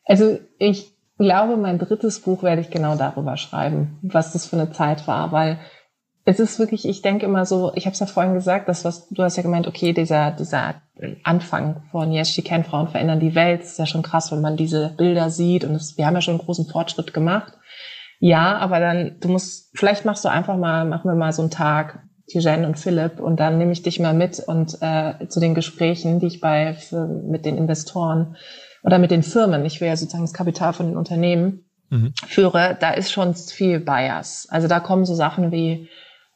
Also 0.06 0.40
ich 0.58 0.92
glaube, 1.18 1.56
mein 1.56 1.78
drittes 1.78 2.18
Buch 2.18 2.42
werde 2.42 2.62
ich 2.62 2.70
genau 2.70 2.96
darüber 2.96 3.36
schreiben, 3.36 3.96
was 4.02 4.32
das 4.32 4.46
für 4.46 4.56
eine 4.56 4.72
Zeit 4.72 5.06
war, 5.06 5.30
weil 5.30 5.60
es 6.24 6.40
ist 6.40 6.58
wirklich, 6.58 6.84
ich 6.84 7.00
denke 7.00 7.26
immer 7.26 7.46
so, 7.46 7.70
ich 7.76 7.86
habe 7.86 7.94
es 7.94 8.00
ja 8.00 8.06
vorhin 8.06 8.34
gesagt, 8.34 8.68
das 8.68 8.84
was 8.84 9.08
du 9.08 9.22
hast 9.22 9.36
ja 9.36 9.44
gemeint, 9.44 9.68
okay, 9.68 9.92
dieser 9.92 10.32
dieser 10.32 10.82
Anfang 11.22 11.82
von 11.92 12.10
Yes, 12.10 12.30
She 12.30 12.42
Can, 12.42 12.64
Frauen 12.64 12.88
verändern 12.88 13.20
die 13.20 13.36
Welt, 13.36 13.62
ist 13.62 13.78
ja 13.78 13.86
schon 13.86 14.02
krass, 14.02 14.32
wenn 14.32 14.40
man 14.40 14.56
diese 14.56 14.94
Bilder 14.96 15.30
sieht 15.30 15.64
und 15.64 15.74
das, 15.74 15.96
wir 15.96 16.06
haben 16.06 16.14
ja 16.14 16.22
schon 16.22 16.34
einen 16.34 16.44
großen 16.44 16.66
Fortschritt 16.66 17.14
gemacht. 17.14 17.52
Ja, 18.20 18.58
aber 18.58 18.80
dann 18.80 19.16
du 19.20 19.28
musst, 19.28 19.76
vielleicht 19.76 20.04
machst 20.04 20.24
du 20.24 20.28
einfach 20.28 20.56
mal, 20.56 20.84
machen 20.84 21.10
wir 21.10 21.16
mal 21.16 21.32
so 21.32 21.42
einen 21.42 21.50
Tag, 21.50 22.02
Tijen 22.28 22.64
und 22.66 22.78
Philipp, 22.78 23.18
und 23.18 23.40
dann 23.40 23.58
nehme 23.58 23.72
ich 23.72 23.82
dich 23.82 23.98
mal 23.98 24.14
mit 24.14 24.38
und 24.38 24.78
äh, 24.82 25.26
zu 25.26 25.40
den 25.40 25.54
Gesprächen, 25.54 26.20
die 26.20 26.26
ich 26.26 26.40
bei 26.40 26.74
für, 26.74 27.06
mit 27.06 27.44
den 27.46 27.56
Investoren 27.56 28.36
oder 28.84 28.98
mit 28.98 29.10
den 29.10 29.22
Firmen, 29.22 29.64
ich 29.64 29.80
will 29.80 29.88
ja 29.88 29.96
sozusagen 29.96 30.24
das 30.24 30.34
Kapital 30.34 30.74
von 30.74 30.86
den 30.86 30.96
Unternehmen 30.96 31.64
mhm. 31.88 32.12
führe, 32.26 32.76
da 32.78 32.90
ist 32.90 33.10
schon 33.10 33.34
viel 33.34 33.80
Bias. 33.80 34.46
Also 34.50 34.68
da 34.68 34.80
kommen 34.80 35.06
so 35.06 35.14
Sachen 35.14 35.50
wie 35.50 35.88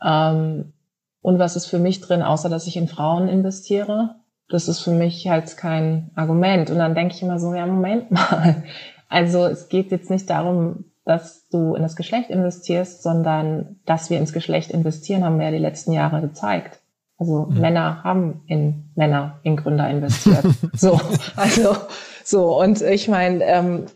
ähm, 0.03 0.73
und 1.21 1.39
was 1.39 1.57
ist 1.57 1.67
für 1.67 1.79
mich 1.79 2.01
drin, 2.01 2.23
außer 2.23 2.49
dass 2.49 2.67
ich 2.67 2.77
in 2.77 2.89
Frauen 2.89 3.29
investiere? 3.29 4.17
Das 4.49 4.69
ist 4.69 4.81
für 4.81 4.91
mich 4.91 5.27
halt 5.29 5.57
kein 5.57 6.11
Argument. 6.15 6.71
Und 6.71 6.79
dann 6.79 6.95
denke 6.95 7.15
ich 7.15 7.23
immer 7.23 7.39
so, 7.39 7.55
ja, 7.55 7.67
Moment 7.67 8.11
mal. 8.11 8.65
Also 9.09 9.47
es 9.47 9.69
geht 9.69 9.91
jetzt 9.91 10.11
nicht 10.11 10.29
darum, 10.29 10.85
dass 11.05 11.49
du 11.49 11.75
in 11.75 11.83
das 11.83 11.97
Geschlecht 11.97 12.31
investierst, 12.31 13.03
sondern 13.03 13.81
dass 13.85 14.11
wir 14.11 14.19
ins 14.19 14.33
Geschlecht 14.33 14.71
investieren, 14.71 15.25
haben 15.25 15.39
wir 15.39 15.47
ja 15.47 15.53
die 15.53 15.59
letzten 15.59 15.93
Jahre 15.93 16.21
gezeigt. 16.21 16.81
Also 17.19 17.47
mhm. 17.47 17.61
Männer 17.61 18.03
haben 18.03 18.43
in 18.47 18.91
Männer, 18.95 19.41
in 19.43 19.57
Gründer 19.57 19.89
investiert. 19.89 20.45
so, 20.73 21.01
also 21.37 21.77
so. 22.25 22.61
Und 22.61 22.81
ich 22.83 23.09
meine, 23.09 23.45
ähm, 23.45 23.87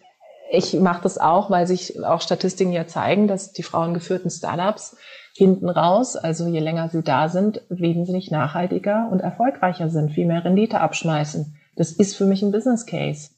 ich 0.50 0.74
mache 0.74 1.02
das 1.02 1.18
auch, 1.18 1.50
weil 1.50 1.66
sich 1.66 2.02
auch 2.04 2.20
Statistiken 2.20 2.72
ja 2.72 2.86
zeigen, 2.86 3.28
dass 3.28 3.52
die 3.52 3.62
frauengeführten 3.62 4.30
Startups 4.30 4.96
hinten 5.34 5.68
raus, 5.68 6.16
also 6.16 6.46
je 6.48 6.58
länger 6.58 6.88
sie 6.88 7.02
da 7.02 7.28
sind, 7.28 7.62
wesentlich 7.68 8.30
nachhaltiger 8.30 9.08
und 9.10 9.20
erfolgreicher 9.20 9.88
sind, 9.88 10.10
viel 10.10 10.26
mehr 10.26 10.44
Rendite 10.44 10.80
abschmeißen. 10.80 11.56
Das 11.76 11.92
ist 11.92 12.16
für 12.16 12.26
mich 12.26 12.42
ein 12.42 12.50
Business 12.50 12.86
Case. 12.86 13.30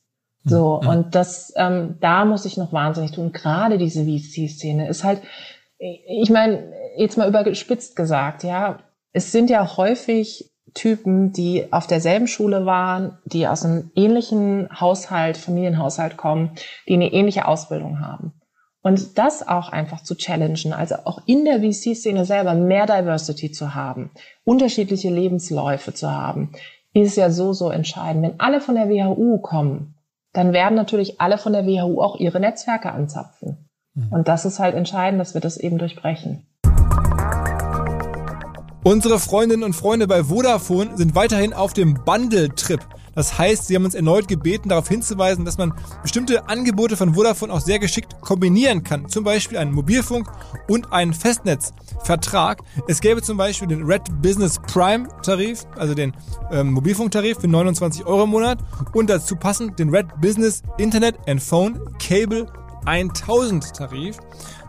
So, 0.45 0.81
mhm. 0.83 0.89
und 0.89 1.15
das, 1.15 1.53
ähm, 1.57 1.97
da 2.01 2.25
muss 2.25 2.45
ich 2.45 2.57
noch 2.57 2.73
wahnsinnig 2.73 3.13
tun. 3.13 3.33
Gerade 3.33 3.79
diese 3.79 4.05
VC-Szene 4.05 4.89
ist 4.89 5.05
halt, 5.05 5.21
ich 5.79 6.31
meine, 6.31 6.73
jetzt 6.97 7.17
mal 7.17 7.29
übergespitzt 7.29 7.97
gesagt, 7.97 8.45
ja, 8.45 8.79
es 9.13 9.33
sind 9.33 9.51
ja 9.51 9.77
häufig 9.77 10.51
Typen, 10.75 11.33
die 11.33 11.73
auf 11.73 11.87
derselben 11.87 12.27
Schule 12.27 12.65
waren, 12.65 13.19
die 13.25 13.49
aus 13.49 13.65
einem 13.65 13.91
ähnlichen 13.95 14.69
Haushalt, 14.81 15.37
Familienhaushalt 15.37 16.17
kommen, 16.17 16.53
die 16.89 16.95
eine 16.95 17.13
ähnliche 17.13 17.49
Ausbildung 17.49 18.01
haben. 18.01 18.35
Und 18.83 19.19
das 19.19 19.47
auch 19.47 19.71
einfach 19.71 20.03
zu 20.03 20.15
challengen, 20.15 20.73
also 20.73 20.95
auch 21.05 21.21
in 21.27 21.45
der 21.45 21.61
VC-Szene 21.61 22.25
selber 22.25 22.55
mehr 22.55 22.87
Diversity 22.87 23.53
zu 23.53 23.75
haben, 23.75 24.11
unterschiedliche 24.45 25.11
Lebensläufe 25.11 25.93
zu 25.93 26.11
haben, 26.11 26.53
ist 26.95 27.17
ja 27.17 27.31
so, 27.31 27.53
so 27.53 27.71
entscheidend. 27.71 28.23
Wenn 28.23 28.41
alle 28.41 28.61
von 28.61 28.77
der 28.77 28.89
WHU 28.89 29.39
kommen, 29.39 29.97
dann 30.33 30.53
werden 30.53 30.77
natürlich 30.77 31.21
alle 31.21 31.39
von 31.39 31.53
der 31.53 31.67
WHU 31.67 32.01
auch 32.01 32.17
ihre 32.17 32.41
Netzwerke 32.41 32.93
anzapfen. 32.93 33.69
Mhm. 33.95 34.13
Und 34.13 34.29
das 34.29 34.45
ist 34.45 34.59
halt 34.59 34.75
entscheidend, 34.75 35.21
dass 35.21 35.35
wir 35.35 35.41
das 35.41 35.57
eben 35.57 35.79
durchbrechen. 35.79 36.47
Unsere 38.83 39.19
Freundinnen 39.19 39.63
und 39.63 39.75
Freunde 39.75 40.07
bei 40.07 40.25
Vodafone 40.25 40.97
sind 40.97 41.15
weiterhin 41.15 41.53
auf 41.53 41.75
dem 41.75 42.03
Bundle-Trip. 42.05 42.81
Das 43.21 43.37
heißt, 43.37 43.67
sie 43.67 43.77
haben 43.77 43.85
uns 43.85 43.95
erneut 43.95 44.29
gebeten, 44.29 44.71
darauf 44.71 44.89
hinzuweisen, 44.89 45.45
dass 45.45 45.59
man 45.59 45.75
bestimmte 46.01 46.49
Angebote 46.49 46.97
von 46.97 47.13
Vodafone 47.13 47.53
auch 47.53 47.61
sehr 47.61 47.79
geschickt 47.79 48.19
kombinieren 48.23 48.83
kann. 48.83 49.11
Zum 49.11 49.25
Beispiel 49.25 49.59
einen 49.59 49.75
Mobilfunk 49.75 50.27
und 50.69 50.91
einen 50.91 51.13
Festnetzvertrag. 51.13 52.63
Es 52.89 53.03
gäbe 53.03 53.21
zum 53.21 53.37
Beispiel 53.37 53.69
den 53.69 53.83
Red 53.83 54.05
Business 54.23 54.59
Prime 54.73 55.07
Tarif, 55.23 55.67
also 55.77 55.93
den 55.93 56.15
ähm, 56.51 56.73
Mobilfunktarif 56.73 57.41
für 57.41 57.49
29 57.49 58.07
Euro 58.07 58.25
im 58.25 58.31
Monat 58.31 58.61
und 58.95 59.11
dazu 59.11 59.37
passend 59.37 59.79
den 59.79 59.91
Red 59.91 60.07
Business 60.23 60.63
Internet 60.79 61.17
and 61.29 61.43
Phone 61.43 61.79
Cable 61.99 62.47
1000 62.87 63.77
Tarif. 63.77 64.17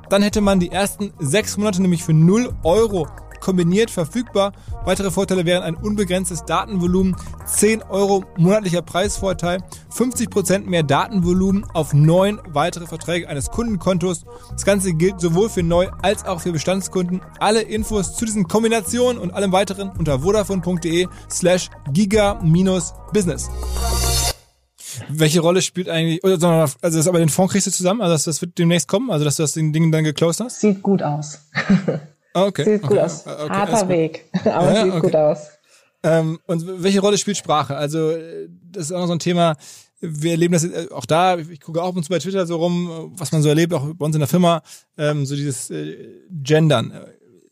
Dann 0.09 0.23
hätte 0.23 0.41
man 0.41 0.59
die 0.59 0.73
ersten 0.73 1.13
sechs 1.19 1.55
Monate 1.55 1.81
nämlich 1.81 2.03
für 2.03 2.13
0 2.13 2.53
Euro 2.63 3.07
kombiniert 3.39 3.91
verfügbar. 3.91 4.53
Weitere 4.83 5.11
Vorteile 5.11 5.45
wären 5.45 5.61
ein 5.61 5.75
unbegrenztes 5.75 6.43
Datenvolumen, 6.45 7.15
10 7.45 7.83
Euro 7.83 8.23
monatlicher 8.37 8.81
Preisvorteil, 8.81 9.59
50% 9.93 10.65
mehr 10.65 10.81
Datenvolumen 10.81 11.65
auf 11.73 11.93
neun 11.93 12.41
weitere 12.47 12.87
Verträge 12.87 13.29
eines 13.29 13.51
Kundenkontos. 13.51 14.25
Das 14.51 14.65
Ganze 14.65 14.93
gilt 14.93 15.19
sowohl 15.21 15.49
für 15.49 15.61
Neu- 15.61 15.91
als 16.01 16.25
auch 16.25 16.41
für 16.41 16.51
Bestandskunden. 16.51 17.21
Alle 17.39 17.61
Infos 17.61 18.15
zu 18.15 18.25
diesen 18.25 18.47
Kombinationen 18.47 19.21
und 19.21 19.31
allem 19.31 19.51
weiteren 19.51 19.91
unter 19.97 20.19
vodafone.de 20.21 21.07
slash 21.29 21.69
giga-business. 21.91 23.49
Welche 25.09 25.41
Rolle 25.41 25.61
spielt 25.61 25.89
eigentlich, 25.89 26.23
also 26.23 26.37
das 26.81 27.07
aber 27.07 27.19
den 27.19 27.29
Fonds 27.29 27.53
kriegst 27.53 27.67
du 27.67 27.71
zusammen, 27.71 28.01
also 28.01 28.13
das, 28.13 28.23
das 28.25 28.41
wird 28.41 28.57
demnächst 28.57 28.87
kommen, 28.87 29.11
also 29.11 29.23
dass 29.23 29.35
du 29.37 29.43
das 29.43 29.53
Ding 29.53 29.91
dann 29.91 30.03
geclosed 30.03 30.41
hast? 30.43 30.59
Sieht 30.59 30.81
gut 30.81 31.03
aus. 31.03 31.39
Ah, 32.33 32.45
okay. 32.45 32.63
Sieht 32.63 32.81
gut 32.81 32.91
okay. 32.91 33.01
aus. 33.01 33.27
Okay, 33.27 33.49
Harter 33.49 33.89
Weg, 33.89 34.25
aber 34.45 34.73
ja, 34.73 34.83
sieht 34.83 34.93
okay. 34.93 35.01
gut 35.01 35.15
aus. 35.15 35.47
Ähm, 36.03 36.39
und 36.47 36.83
welche 36.83 36.99
Rolle 36.99 37.17
spielt 37.17 37.37
Sprache? 37.37 37.75
Also 37.75 38.13
das 38.71 38.85
ist 38.85 38.91
auch 38.91 38.99
noch 38.99 39.07
so 39.07 39.13
ein 39.13 39.19
Thema. 39.19 39.55
Wir 39.99 40.31
erleben 40.31 40.53
das 40.53 40.63
äh, 40.63 40.87
auch 40.91 41.05
da. 41.05 41.37
Ich 41.37 41.61
gucke 41.61 41.81
auch 41.81 41.93
zu 42.01 42.09
bei 42.09 42.19
Twitter 42.19 42.47
so 42.47 42.57
rum, 42.57 43.11
was 43.15 43.31
man 43.31 43.43
so 43.43 43.49
erlebt, 43.49 43.73
auch 43.73 43.93
bei 43.93 44.05
uns 44.05 44.15
in 44.15 44.19
der 44.19 44.27
Firma, 44.27 44.63
ähm, 44.97 45.25
so 45.25 45.35
dieses 45.35 45.69
äh, 45.69 45.95
Gendern. 46.31 46.93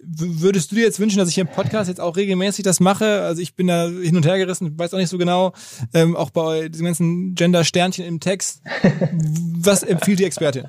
Würdest 0.02 0.72
du 0.72 0.76
dir 0.76 0.86
jetzt 0.86 1.00
wünschen, 1.00 1.20
dass 1.20 1.30
ich 1.30 1.38
im 1.38 1.48
Podcast 1.48 1.90
jetzt 1.90 2.00
auch 2.00 2.16
regelmäßig 2.16 2.64
das 2.64 2.80
mache? 2.80 3.22
Also 3.22 3.42
ich 3.42 3.54
bin 3.54 3.68
da 3.68 3.88
hin 3.88 4.16
und 4.16 4.26
her 4.26 4.38
gerissen, 4.38 4.80
weiß 4.80 4.94
auch 4.94 4.98
nicht 4.98 5.10
so 5.10 5.18
genau. 5.18 5.54
Ähm, 5.94 6.16
auch 6.16 6.32
bei 6.32 6.70
diesen 6.70 6.86
ganzen 6.86 7.36
Gender-Sternchen 7.36 8.06
im 8.06 8.20
Text. 8.20 8.62
Was 9.58 9.84
empfiehlt 9.84 10.20
die 10.20 10.24
Expertin? 10.24 10.66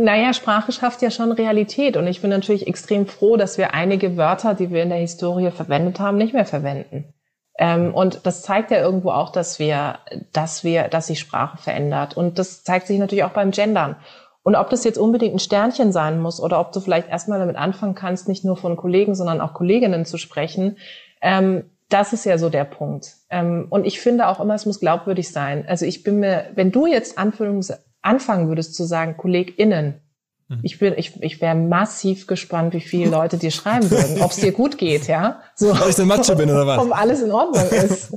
Naja, 0.00 0.32
Sprache 0.32 0.70
schafft 0.70 1.02
ja 1.02 1.10
schon 1.10 1.32
Realität 1.32 1.96
und 1.96 2.06
ich 2.06 2.20
bin 2.20 2.30
natürlich 2.30 2.68
extrem 2.68 3.08
froh, 3.08 3.36
dass 3.36 3.58
wir 3.58 3.74
einige 3.74 4.16
Wörter, 4.16 4.54
die 4.54 4.70
wir 4.70 4.84
in 4.84 4.90
der 4.90 4.98
Historie 4.98 5.50
verwendet 5.50 5.98
haben, 5.98 6.18
nicht 6.18 6.32
mehr 6.32 6.44
verwenden. 6.44 7.12
Ähm, 7.58 7.92
und 7.92 8.20
das 8.24 8.42
zeigt 8.42 8.70
ja 8.70 8.78
irgendwo 8.78 9.10
auch, 9.10 9.30
dass 9.30 9.58
wir, 9.58 9.98
dass 10.32 10.62
wir, 10.62 10.84
dass 10.84 11.08
sich 11.08 11.18
Sprache 11.18 11.58
verändert. 11.58 12.16
Und 12.16 12.38
das 12.38 12.62
zeigt 12.62 12.86
sich 12.86 13.00
natürlich 13.00 13.24
auch 13.24 13.32
beim 13.32 13.50
Gendern. 13.50 13.96
Und 14.44 14.54
ob 14.54 14.70
das 14.70 14.84
jetzt 14.84 14.98
unbedingt 14.98 15.34
ein 15.34 15.40
Sternchen 15.40 15.90
sein 15.90 16.20
muss 16.20 16.40
oder 16.40 16.60
ob 16.60 16.70
du 16.70 16.78
vielleicht 16.78 17.08
erstmal 17.08 17.40
damit 17.40 17.56
anfangen 17.56 17.96
kannst, 17.96 18.28
nicht 18.28 18.44
nur 18.44 18.56
von 18.56 18.76
Kollegen, 18.76 19.16
sondern 19.16 19.40
auch 19.40 19.52
Kolleginnen 19.52 20.04
zu 20.04 20.16
sprechen, 20.16 20.76
ähm, 21.20 21.64
das 21.88 22.12
ist 22.12 22.24
ja 22.24 22.38
so 22.38 22.50
der 22.50 22.64
Punkt. 22.64 23.16
Ähm, 23.30 23.66
und 23.68 23.84
ich 23.84 23.98
finde 23.98 24.28
auch 24.28 24.38
immer, 24.38 24.54
es 24.54 24.64
muss 24.64 24.78
glaubwürdig 24.78 25.32
sein. 25.32 25.64
Also 25.66 25.86
ich 25.86 26.04
bin 26.04 26.20
mir, 26.20 26.44
wenn 26.54 26.70
du 26.70 26.86
jetzt 26.86 27.18
Anführungs 27.18 27.72
anfangen 28.02 28.48
würdest 28.48 28.74
zu 28.74 28.84
sagen, 28.84 29.16
KollegInnen, 29.16 30.00
Mhm. 30.48 30.60
Ich 30.62 30.78
bin, 30.78 30.94
ich, 30.96 31.22
ich 31.22 31.40
wäre 31.42 31.54
massiv 31.54 32.26
gespannt, 32.26 32.72
wie 32.72 32.80
viele 32.80 33.10
Leute 33.10 33.36
dir 33.36 33.50
schreiben 33.50 33.90
würden, 33.90 34.22
ob 34.22 34.30
es 34.30 34.38
dir 34.38 34.52
gut 34.52 34.78
geht, 34.78 35.06
ja. 35.06 35.40
So, 35.54 35.78
Weil 35.78 35.90
ich 35.90 35.98
ein 35.98 36.08
Macho 36.08 36.34
bin 36.36 36.48
oder 36.48 36.66
was? 36.66 36.78
Ob 36.78 36.98
alles 36.98 37.20
in 37.20 37.32
Ordnung 37.32 37.68
ist. 37.68 38.16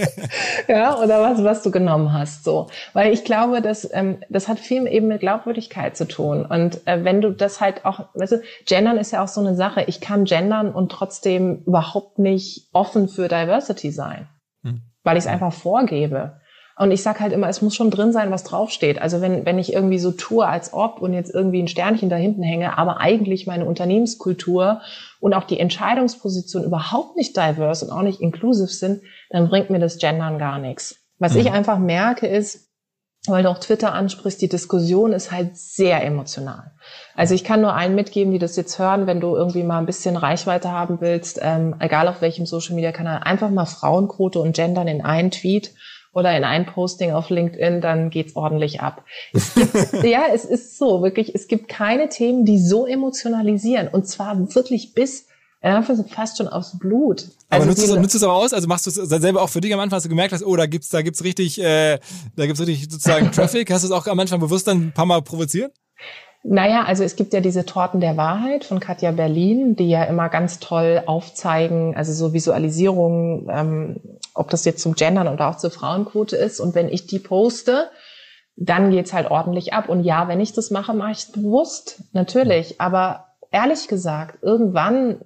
ja, 0.68 0.98
oder 0.98 1.20
was, 1.20 1.44
was 1.44 1.62
du 1.62 1.70
genommen 1.70 2.12
hast, 2.12 2.44
so. 2.44 2.68
Weil 2.94 3.12
ich 3.12 3.24
glaube, 3.24 3.60
dass, 3.60 3.88
ähm, 3.92 4.18
das 4.30 4.48
hat 4.48 4.58
viel 4.58 4.86
eben 4.86 5.08
mit 5.08 5.20
Glaubwürdigkeit 5.20 5.94
zu 5.94 6.08
tun. 6.08 6.46
Und 6.46 6.86
äh, 6.86 7.04
wenn 7.04 7.20
du 7.20 7.32
das 7.32 7.60
halt 7.60 7.84
auch, 7.84 8.06
weißt 8.14 8.32
du, 8.32 8.42
gendern 8.64 8.96
ist 8.96 9.10
ja 9.10 9.22
auch 9.22 9.28
so 9.28 9.40
eine 9.40 9.54
Sache. 9.54 9.84
Ich 9.88 10.00
kann 10.00 10.24
gendern 10.24 10.72
und 10.72 10.90
trotzdem 10.90 11.64
überhaupt 11.66 12.18
nicht 12.18 12.68
offen 12.72 13.08
für 13.08 13.28
Diversity 13.28 13.90
sein. 13.90 14.26
Mhm. 14.62 14.82
Weil 15.04 15.18
ich 15.18 15.24
es 15.24 15.30
einfach 15.30 15.52
vorgebe. 15.52 16.40
Und 16.78 16.92
ich 16.92 17.02
sag 17.02 17.18
halt 17.18 17.32
immer, 17.32 17.48
es 17.48 17.60
muss 17.60 17.74
schon 17.74 17.90
drin 17.90 18.12
sein, 18.12 18.30
was 18.30 18.44
draufsteht. 18.44 19.02
Also 19.02 19.20
wenn, 19.20 19.44
wenn 19.44 19.58
ich 19.58 19.72
irgendwie 19.72 19.98
so 19.98 20.12
tue, 20.12 20.46
als 20.46 20.72
ob 20.72 21.02
und 21.02 21.12
jetzt 21.12 21.34
irgendwie 21.34 21.60
ein 21.60 21.66
Sternchen 21.66 22.08
da 22.08 22.14
hinten 22.14 22.44
hänge, 22.44 22.78
aber 22.78 23.00
eigentlich 23.00 23.48
meine 23.48 23.64
Unternehmenskultur 23.64 24.80
und 25.18 25.34
auch 25.34 25.44
die 25.44 25.58
Entscheidungsposition 25.58 26.62
überhaupt 26.62 27.16
nicht 27.16 27.36
diverse 27.36 27.84
und 27.84 27.90
auch 27.90 28.02
nicht 28.02 28.20
inclusive 28.20 28.68
sind, 28.68 29.02
dann 29.30 29.48
bringt 29.48 29.70
mir 29.70 29.80
das 29.80 29.98
Gendern 29.98 30.38
gar 30.38 30.60
nichts. 30.60 30.96
Was 31.18 31.34
mhm. 31.34 31.40
ich 31.40 31.50
einfach 31.50 31.78
merke 31.78 32.28
ist, 32.28 32.68
weil 33.26 33.42
du 33.42 33.50
auch 33.50 33.58
Twitter 33.58 33.92
ansprichst, 33.92 34.40
die 34.40 34.48
Diskussion 34.48 35.12
ist 35.12 35.32
halt 35.32 35.56
sehr 35.56 36.04
emotional. 36.04 36.70
Also 37.16 37.34
ich 37.34 37.42
kann 37.42 37.60
nur 37.60 37.74
allen 37.74 37.96
mitgeben, 37.96 38.32
die 38.32 38.38
das 38.38 38.54
jetzt 38.54 38.78
hören, 38.78 39.08
wenn 39.08 39.18
du 39.18 39.34
irgendwie 39.34 39.64
mal 39.64 39.78
ein 39.78 39.86
bisschen 39.86 40.16
Reichweite 40.16 40.70
haben 40.70 41.00
willst, 41.00 41.40
ähm, 41.42 41.74
egal 41.80 42.06
auf 42.06 42.20
welchem 42.22 42.46
Social 42.46 42.76
Media 42.76 42.92
Kanal, 42.92 43.20
einfach 43.24 43.50
mal 43.50 43.66
Frauenquote 43.66 44.38
und 44.38 44.54
Gendern 44.54 44.86
in 44.86 45.04
einen 45.04 45.32
Tweet 45.32 45.74
oder 46.12 46.36
in 46.36 46.44
ein 46.44 46.66
Posting 46.66 47.12
auf 47.12 47.30
LinkedIn, 47.30 47.80
dann 47.80 48.10
geht's 48.10 48.36
ordentlich 48.36 48.80
ab. 48.80 49.04
Es 49.32 49.54
gibt, 49.92 50.04
ja, 50.04 50.26
es 50.32 50.44
ist 50.44 50.78
so, 50.78 51.02
wirklich, 51.02 51.34
es 51.34 51.48
gibt 51.48 51.68
keine 51.68 52.08
Themen, 52.08 52.44
die 52.44 52.58
so 52.58 52.86
emotionalisieren 52.86 53.88
und 53.88 54.06
zwar 54.06 54.54
wirklich 54.54 54.94
bis 54.94 55.26
ja, 55.62 55.82
fast 55.82 56.38
schon 56.38 56.46
aufs 56.46 56.78
Blut. 56.78 57.26
Aber 57.48 57.64
also 57.64 57.66
nutzt, 57.66 57.90
du, 57.90 58.00
nutzt 58.00 58.14
du 58.14 58.18
es 58.18 58.22
aber 58.22 58.34
aus? 58.34 58.52
Also 58.52 58.68
machst 58.68 58.86
du 58.86 58.90
es 58.90 59.08
selber 59.08 59.42
auch 59.42 59.50
für 59.50 59.60
dich 59.60 59.74
am 59.74 59.80
Anfang, 59.80 59.96
hast 59.96 60.04
du 60.04 60.08
gemerkt 60.08 60.32
hast, 60.32 60.44
oh, 60.44 60.54
da 60.54 60.66
gibt's, 60.66 60.88
da 60.88 61.02
gibt's 61.02 61.24
richtig, 61.24 61.60
äh, 61.60 61.98
da 62.36 62.46
gibt's 62.46 62.60
richtig 62.60 62.84
sozusagen 62.84 63.32
Traffic. 63.32 63.70
Hast 63.70 63.82
du 63.82 63.88
es 63.88 63.92
auch 63.92 64.06
am 64.06 64.20
Anfang 64.20 64.38
bewusst 64.38 64.68
dann 64.68 64.88
ein 64.88 64.92
paar 64.92 65.06
Mal 65.06 65.20
provoziert? 65.22 65.72
Naja, 66.44 66.84
also 66.84 67.02
es 67.02 67.16
gibt 67.16 67.32
ja 67.32 67.40
diese 67.40 67.66
Torten 67.66 68.00
der 68.00 68.16
Wahrheit 68.16 68.64
von 68.64 68.80
Katja 68.80 69.10
Berlin, 69.10 69.74
die 69.74 69.88
ja 69.88 70.04
immer 70.04 70.28
ganz 70.28 70.60
toll 70.60 71.02
aufzeigen, 71.04 71.96
also 71.96 72.12
so 72.12 72.32
Visualisierungen, 72.32 73.48
ähm, 73.50 74.00
ob 74.34 74.48
das 74.50 74.64
jetzt 74.64 74.80
zum 74.80 74.94
Gendern 74.94 75.28
oder 75.28 75.48
auch 75.48 75.56
zur 75.56 75.70
Frauenquote 75.70 76.36
ist. 76.36 76.60
Und 76.60 76.74
wenn 76.74 76.88
ich 76.88 77.06
die 77.06 77.18
poste, 77.18 77.90
dann 78.56 78.90
geht's 78.90 79.12
halt 79.12 79.30
ordentlich 79.30 79.72
ab. 79.72 79.88
Und 79.88 80.04
ja, 80.04 80.28
wenn 80.28 80.40
ich 80.40 80.52
das 80.52 80.70
mache, 80.70 80.94
mache 80.94 81.12
ich 81.12 81.18
es 81.18 81.32
bewusst, 81.32 82.02
natürlich. 82.12 82.80
Aber 82.80 83.26
ehrlich 83.50 83.88
gesagt, 83.88 84.42
irgendwann 84.42 85.20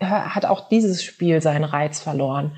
hat 0.00 0.44
auch 0.44 0.68
dieses 0.68 1.02
Spiel 1.02 1.40
seinen 1.40 1.64
Reiz 1.64 2.00
verloren. 2.00 2.52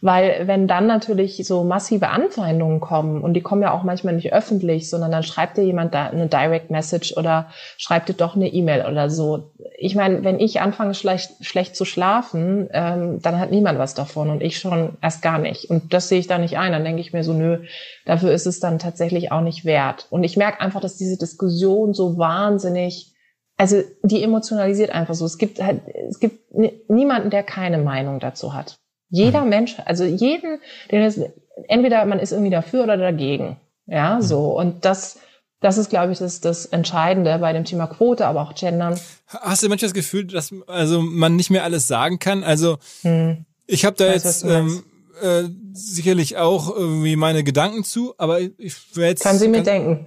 Weil 0.00 0.46
wenn 0.46 0.68
dann 0.68 0.86
natürlich 0.86 1.44
so 1.46 1.64
massive 1.64 2.08
Anfeindungen 2.08 2.80
kommen, 2.80 3.22
und 3.22 3.34
die 3.34 3.40
kommen 3.40 3.62
ja 3.62 3.72
auch 3.72 3.82
manchmal 3.82 4.14
nicht 4.14 4.32
öffentlich, 4.32 4.90
sondern 4.90 5.10
dann 5.10 5.22
schreibt 5.22 5.56
dir 5.56 5.64
jemand 5.64 5.94
da 5.94 6.06
eine 6.06 6.26
Direct 6.26 6.70
Message 6.70 7.16
oder 7.16 7.46
schreibt 7.78 8.08
dir 8.08 8.14
doch 8.14 8.36
eine 8.36 8.48
E-Mail 8.48 8.86
oder 8.86 9.08
so. 9.08 9.52
Ich 9.78 9.94
meine, 9.94 10.22
wenn 10.24 10.38
ich 10.38 10.60
anfange 10.60 10.94
schlecht, 10.94 11.32
schlecht 11.40 11.76
zu 11.76 11.84
schlafen, 11.84 12.68
ähm, 12.72 13.20
dann 13.22 13.38
hat 13.38 13.50
niemand 13.50 13.78
was 13.78 13.94
davon 13.94 14.30
und 14.30 14.42
ich 14.42 14.58
schon 14.58 14.96
erst 15.00 15.22
gar 15.22 15.38
nicht. 15.38 15.70
Und 15.70 15.92
das 15.92 16.08
sehe 16.08 16.18
ich 16.18 16.26
da 16.26 16.38
nicht 16.38 16.58
ein. 16.58 16.72
Dann 16.72 16.84
denke 16.84 17.00
ich 17.00 17.12
mir 17.12 17.24
so, 17.24 17.32
nö, 17.32 17.64
dafür 18.04 18.32
ist 18.32 18.46
es 18.46 18.60
dann 18.60 18.78
tatsächlich 18.78 19.32
auch 19.32 19.40
nicht 19.40 19.64
wert. 19.64 20.06
Und 20.10 20.24
ich 20.24 20.36
merke 20.36 20.60
einfach, 20.60 20.80
dass 20.80 20.96
diese 20.96 21.18
Diskussion 21.18 21.94
so 21.94 22.18
wahnsinnig 22.18 23.12
also 23.56 23.82
die 24.02 24.22
emotionalisiert 24.22 24.90
einfach 24.90 25.14
so. 25.14 25.24
Es 25.24 25.38
gibt 25.38 25.62
halt, 25.62 25.80
es 26.08 26.20
gibt 26.20 26.52
niemanden, 26.90 27.30
der 27.30 27.42
keine 27.42 27.78
Meinung 27.78 28.20
dazu 28.20 28.52
hat. 28.52 28.78
Jeder 29.08 29.42
mhm. 29.42 29.48
Mensch, 29.50 29.76
also 29.84 30.04
jeden, 30.04 30.58
den 30.90 31.02
ist, 31.02 31.20
entweder 31.68 32.04
man 32.06 32.18
ist 32.18 32.32
irgendwie 32.32 32.50
dafür 32.50 32.84
oder 32.84 32.96
dagegen. 32.96 33.56
Ja, 33.86 34.16
mhm. 34.16 34.22
so. 34.22 34.58
Und 34.58 34.84
das, 34.84 35.18
das 35.60 35.78
ist, 35.78 35.90
glaube 35.90 36.12
ich, 36.12 36.18
das, 36.18 36.40
das 36.40 36.66
Entscheidende 36.66 37.38
bei 37.38 37.52
dem 37.52 37.64
Thema 37.64 37.86
Quote, 37.86 38.26
aber 38.26 38.42
auch 38.42 38.54
Gendern. 38.54 38.98
Hast 39.26 39.62
du 39.62 39.68
manchmal 39.68 39.88
das 39.88 39.94
Gefühl, 39.94 40.26
dass 40.26 40.52
also 40.66 41.02
man 41.02 41.36
nicht 41.36 41.50
mehr 41.50 41.64
alles 41.64 41.86
sagen 41.86 42.18
kann? 42.18 42.44
Also 42.44 42.78
hm. 43.02 43.46
ich 43.66 43.84
habe 43.84 43.96
da 43.96 44.06
weiß, 44.06 44.24
jetzt 44.24 44.44
ähm, 44.44 44.82
äh, 45.22 45.44
sicherlich 45.72 46.36
auch 46.36 46.74
irgendwie 46.74 47.16
meine 47.16 47.42
Gedanken 47.42 47.84
zu, 47.84 48.14
aber 48.18 48.40
ich 48.40 48.96
werde 48.96 49.10
jetzt. 49.10 49.22
Kann 49.22 49.38
sie 49.38 49.48
mir 49.48 49.62
denken. 49.62 50.06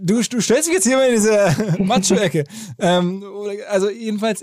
du, 0.00 0.20
du 0.22 0.40
stellst 0.40 0.68
dich 0.68 0.74
jetzt 0.74 0.86
hier 0.86 0.96
mal 0.96 1.08
in 1.08 1.14
diese 1.14 1.76
Macho-Ecke. 1.78 2.44
ähm, 2.78 3.24
also 3.68 3.90
jedenfalls, 3.90 4.42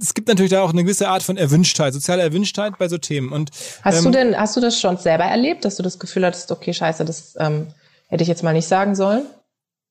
es 0.00 0.14
gibt 0.14 0.28
natürlich 0.28 0.50
da 0.50 0.62
auch 0.62 0.72
eine 0.72 0.82
gewisse 0.82 1.08
Art 1.08 1.22
von 1.22 1.36
Erwünschtheit, 1.36 1.94
soziale 1.94 2.22
Erwünschtheit 2.22 2.78
bei 2.78 2.88
so 2.88 2.98
Themen. 2.98 3.32
Und 3.32 3.50
hast 3.82 3.98
ähm, 3.98 4.04
du 4.04 4.10
denn, 4.10 4.36
hast 4.36 4.56
du 4.56 4.60
das 4.60 4.80
schon 4.80 4.96
selber 4.96 5.24
erlebt, 5.24 5.64
dass 5.64 5.76
du 5.76 5.82
das 5.82 5.98
Gefühl 5.98 6.26
hattest, 6.26 6.50
okay, 6.50 6.72
scheiße, 6.72 7.04
das 7.04 7.34
ähm, 7.38 7.68
hätte 8.08 8.22
ich 8.22 8.28
jetzt 8.28 8.42
mal 8.42 8.52
nicht 8.52 8.66
sagen 8.66 8.94
sollen? 8.94 9.24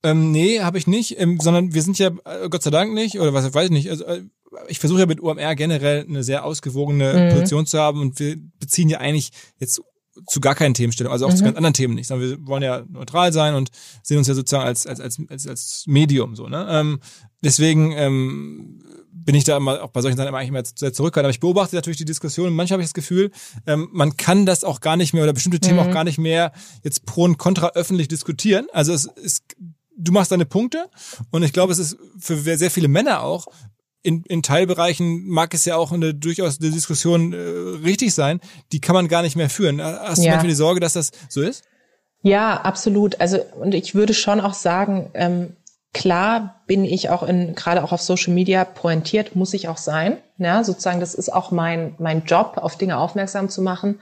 Ähm, 0.03 0.31
nee, 0.31 0.59
habe 0.59 0.77
ich 0.77 0.87
nicht, 0.87 1.19
ähm, 1.19 1.39
sondern 1.39 1.73
wir 1.73 1.81
sind 1.81 1.97
ja 1.97 2.09
äh, 2.25 2.49
Gott 2.49 2.63
sei 2.63 2.71
Dank 2.71 2.93
nicht, 2.93 3.19
oder 3.19 3.33
was 3.33 3.53
weiß 3.53 3.65
ich 3.65 3.71
nicht. 3.71 3.89
Also, 3.89 4.03
äh, 4.03 4.23
ich 4.67 4.79
versuche 4.79 4.99
ja 4.99 5.05
mit 5.05 5.21
OMR 5.21 5.55
generell 5.55 6.05
eine 6.07 6.23
sehr 6.23 6.45
ausgewogene 6.45 7.13
mhm. 7.13 7.29
Position 7.33 7.65
zu 7.65 7.79
haben 7.79 8.01
und 8.01 8.19
wir 8.19 8.37
beziehen 8.59 8.89
ja 8.89 8.99
eigentlich 8.99 9.31
jetzt 9.59 9.81
zu 10.27 10.39
gar 10.41 10.55
keinen 10.55 10.73
Themenstellungen, 10.73 11.13
also 11.13 11.25
auch 11.25 11.31
mhm. 11.31 11.37
zu 11.37 11.43
ganz 11.43 11.57
anderen 11.57 11.73
Themen 11.73 11.95
nicht, 11.95 12.07
sondern 12.07 12.29
wir 12.29 12.47
wollen 12.47 12.61
ja 12.61 12.83
neutral 12.87 13.33
sein 13.33 13.55
und 13.55 13.71
sehen 14.03 14.17
uns 14.17 14.27
ja 14.27 14.35
sozusagen 14.35 14.65
als 14.65 14.85
als 14.85 14.99
als 14.99 15.19
als, 15.29 15.47
als 15.47 15.83
Medium 15.87 16.35
so, 16.35 16.47
ne? 16.47 16.67
Ähm, 16.69 16.99
deswegen 17.41 17.93
ähm, 17.93 18.83
bin 19.13 19.35
ich 19.35 19.43
da 19.43 19.57
immer 19.57 19.83
auch 19.83 19.89
bei 19.89 20.01
solchen 20.01 20.17
Sachen 20.17 20.27
immer 20.27 20.39
eigentlich 20.39 20.49
immer 20.49 20.63
sehr 20.63 20.93
zurückhaltend. 20.93 21.27
Aber 21.27 21.33
ich 21.33 21.39
beobachte 21.39 21.75
natürlich 21.75 21.97
die 21.97 22.05
Diskussion 22.05 22.53
manchmal 22.53 22.75
habe 22.75 22.83
ich 22.83 22.89
das 22.89 22.93
Gefühl, 22.93 23.31
ähm, 23.67 23.89
man 23.91 24.17
kann 24.17 24.45
das 24.45 24.63
auch 24.63 24.81
gar 24.81 24.97
nicht 24.97 25.13
mehr 25.13 25.23
oder 25.23 25.33
bestimmte 25.33 25.59
Themen 25.59 25.79
mhm. 25.79 25.87
auch 25.87 25.91
gar 25.91 26.03
nicht 26.03 26.17
mehr 26.17 26.51
jetzt 26.83 27.05
pro 27.05 27.23
und 27.23 27.37
contra 27.37 27.71
öffentlich 27.75 28.07
diskutieren. 28.07 28.67
Also 28.73 28.93
es 28.93 29.05
ist, 29.05 29.43
du 29.95 30.11
machst 30.11 30.31
deine 30.31 30.45
Punkte 30.45 30.89
und 31.31 31.43
ich 31.43 31.53
glaube, 31.53 31.71
es 31.71 31.79
ist 31.79 31.97
für 32.17 32.37
sehr 32.37 32.71
viele 32.71 32.87
Männer 32.87 33.23
auch 33.23 33.47
in, 34.03 34.23
in 34.23 34.43
Teilbereichen 34.43 35.27
mag 35.27 35.53
es 35.53 35.65
ja 35.65 35.77
auch 35.77 35.91
eine 35.91 36.13
durchaus 36.13 36.59
eine 36.59 36.71
Diskussion 36.71 37.33
äh, 37.33 37.37
richtig 37.85 38.13
sein, 38.13 38.41
die 38.71 38.81
kann 38.81 38.93
man 38.93 39.07
gar 39.07 39.21
nicht 39.21 39.35
mehr 39.35 39.49
führen. 39.49 39.81
Hast 39.81 40.19
du 40.19 40.25
ja. 40.25 40.31
manchmal 40.31 40.49
die 40.49 40.55
Sorge, 40.55 40.79
dass 40.81 40.93
das 40.93 41.11
so 41.29 41.41
ist? 41.41 41.63
Ja, 42.21 42.61
absolut. 42.61 43.19
Also 43.19 43.39
und 43.59 43.73
ich 43.73 43.95
würde 43.95 44.13
schon 44.13 44.41
auch 44.41 44.53
sagen, 44.53 45.09
ähm, 45.13 45.55
Klar 45.93 46.63
bin 46.65 46.85
ich 46.85 47.09
auch 47.09 47.21
in, 47.21 47.53
gerade 47.53 47.83
auch 47.83 47.91
auf 47.91 48.01
Social 48.01 48.33
Media 48.33 48.65
pointiert, 48.65 49.35
muss 49.35 49.53
ich 49.53 49.67
auch 49.67 49.77
sein. 49.77 50.17
Ja, 50.39 50.63
sozusagen, 50.63 50.99
das 50.99 51.13
ist 51.13 51.31
auch 51.31 51.51
mein, 51.51 51.93
mein 51.99 52.23
Job, 52.23 52.57
auf 52.57 52.77
Dinge 52.77 52.97
aufmerksam 52.97 53.47
zu 53.47 53.61
machen. 53.61 53.99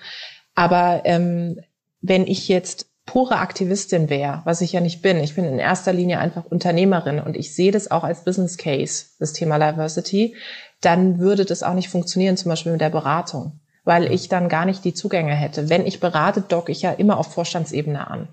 Aber 0.56 1.02
ähm, 1.04 1.60
wenn 2.02 2.26
ich 2.26 2.48
jetzt 2.48 2.88
pure 3.06 3.38
Aktivistin 3.38 4.10
wäre, 4.10 4.42
was 4.46 4.62
ich 4.62 4.72
ja 4.72 4.80
nicht 4.80 5.02
bin, 5.02 5.18
ich 5.18 5.36
bin 5.36 5.44
in 5.44 5.60
erster 5.60 5.92
Linie 5.92 6.20
einfach 6.20 6.46
Unternehmerin 6.46 7.20
und 7.20 7.36
ich 7.36 7.54
sehe 7.54 7.72
das 7.72 7.92
auch 7.92 8.06
als 8.06 8.24
Business 8.24 8.58
Case, 8.58 9.08
das 9.20 9.34
Thema 9.34 9.60
Diversity, 9.60 10.36
dann 10.80 11.20
würde 11.20 11.44
das 11.44 11.62
auch 11.62 11.74
nicht 11.74 11.90
funktionieren, 11.90 12.38
zum 12.38 12.50
Beispiel 12.50 12.72
mit 12.72 12.82
der 12.82 12.90
Beratung, 12.90 13.60
weil 13.84 14.12
ich 14.12 14.30
dann 14.30 14.48
gar 14.48 14.66
nicht 14.66 14.86
die 14.86 14.94
Zugänge 14.94 15.36
hätte. 15.36 15.70
Wenn 15.70 15.86
ich 15.86 16.00
berate, 16.00 16.42
dock 16.42 16.70
ich 16.70 16.84
ja 16.84 16.92
immer 16.92 17.18
auf 17.18 17.34
Vorstandsebene 17.34 18.10
an 18.10 18.30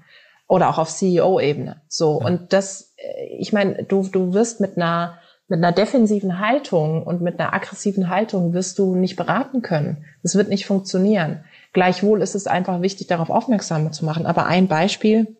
oder 0.49 0.71
auch 0.71 0.79
auf 0.79 0.89
CEO-Ebene. 0.89 1.83
So 1.89 2.21
ja. 2.21 2.27
und 2.27 2.53
das, 2.53 2.95
äh, 2.97 3.27
ich 3.39 3.53
meine, 3.53 3.85
du 3.85 4.03
du 4.03 4.35
wirst 4.35 4.61
mit 4.61 4.77
einer 4.77 5.19
mit 5.49 5.59
einer 5.59 5.73
defensiven 5.73 6.41
Haltung 6.41 7.03
und 7.05 7.23
mit 7.23 7.41
einer 7.41 7.55
aggressiven 7.55 8.11
Haltung 8.11 8.53
wirst 8.53 8.79
du 8.79 8.95
nicht 8.95 9.17
beraten 9.17 9.63
können. 9.63 10.05
Das 10.23 10.35
wird 10.35 10.51
nicht 10.51 10.67
funktionieren. 10.67 11.45
Gleichwohl 11.73 12.21
ist 12.21 12.35
es 12.35 12.47
einfach 12.47 12.83
wichtig, 12.83 13.07
darauf 13.07 13.31
aufmerksam 13.31 13.91
zu 13.93 14.05
machen. 14.05 14.27
Aber 14.27 14.45
ein 14.45 14.69
Beispiel, 14.69 15.39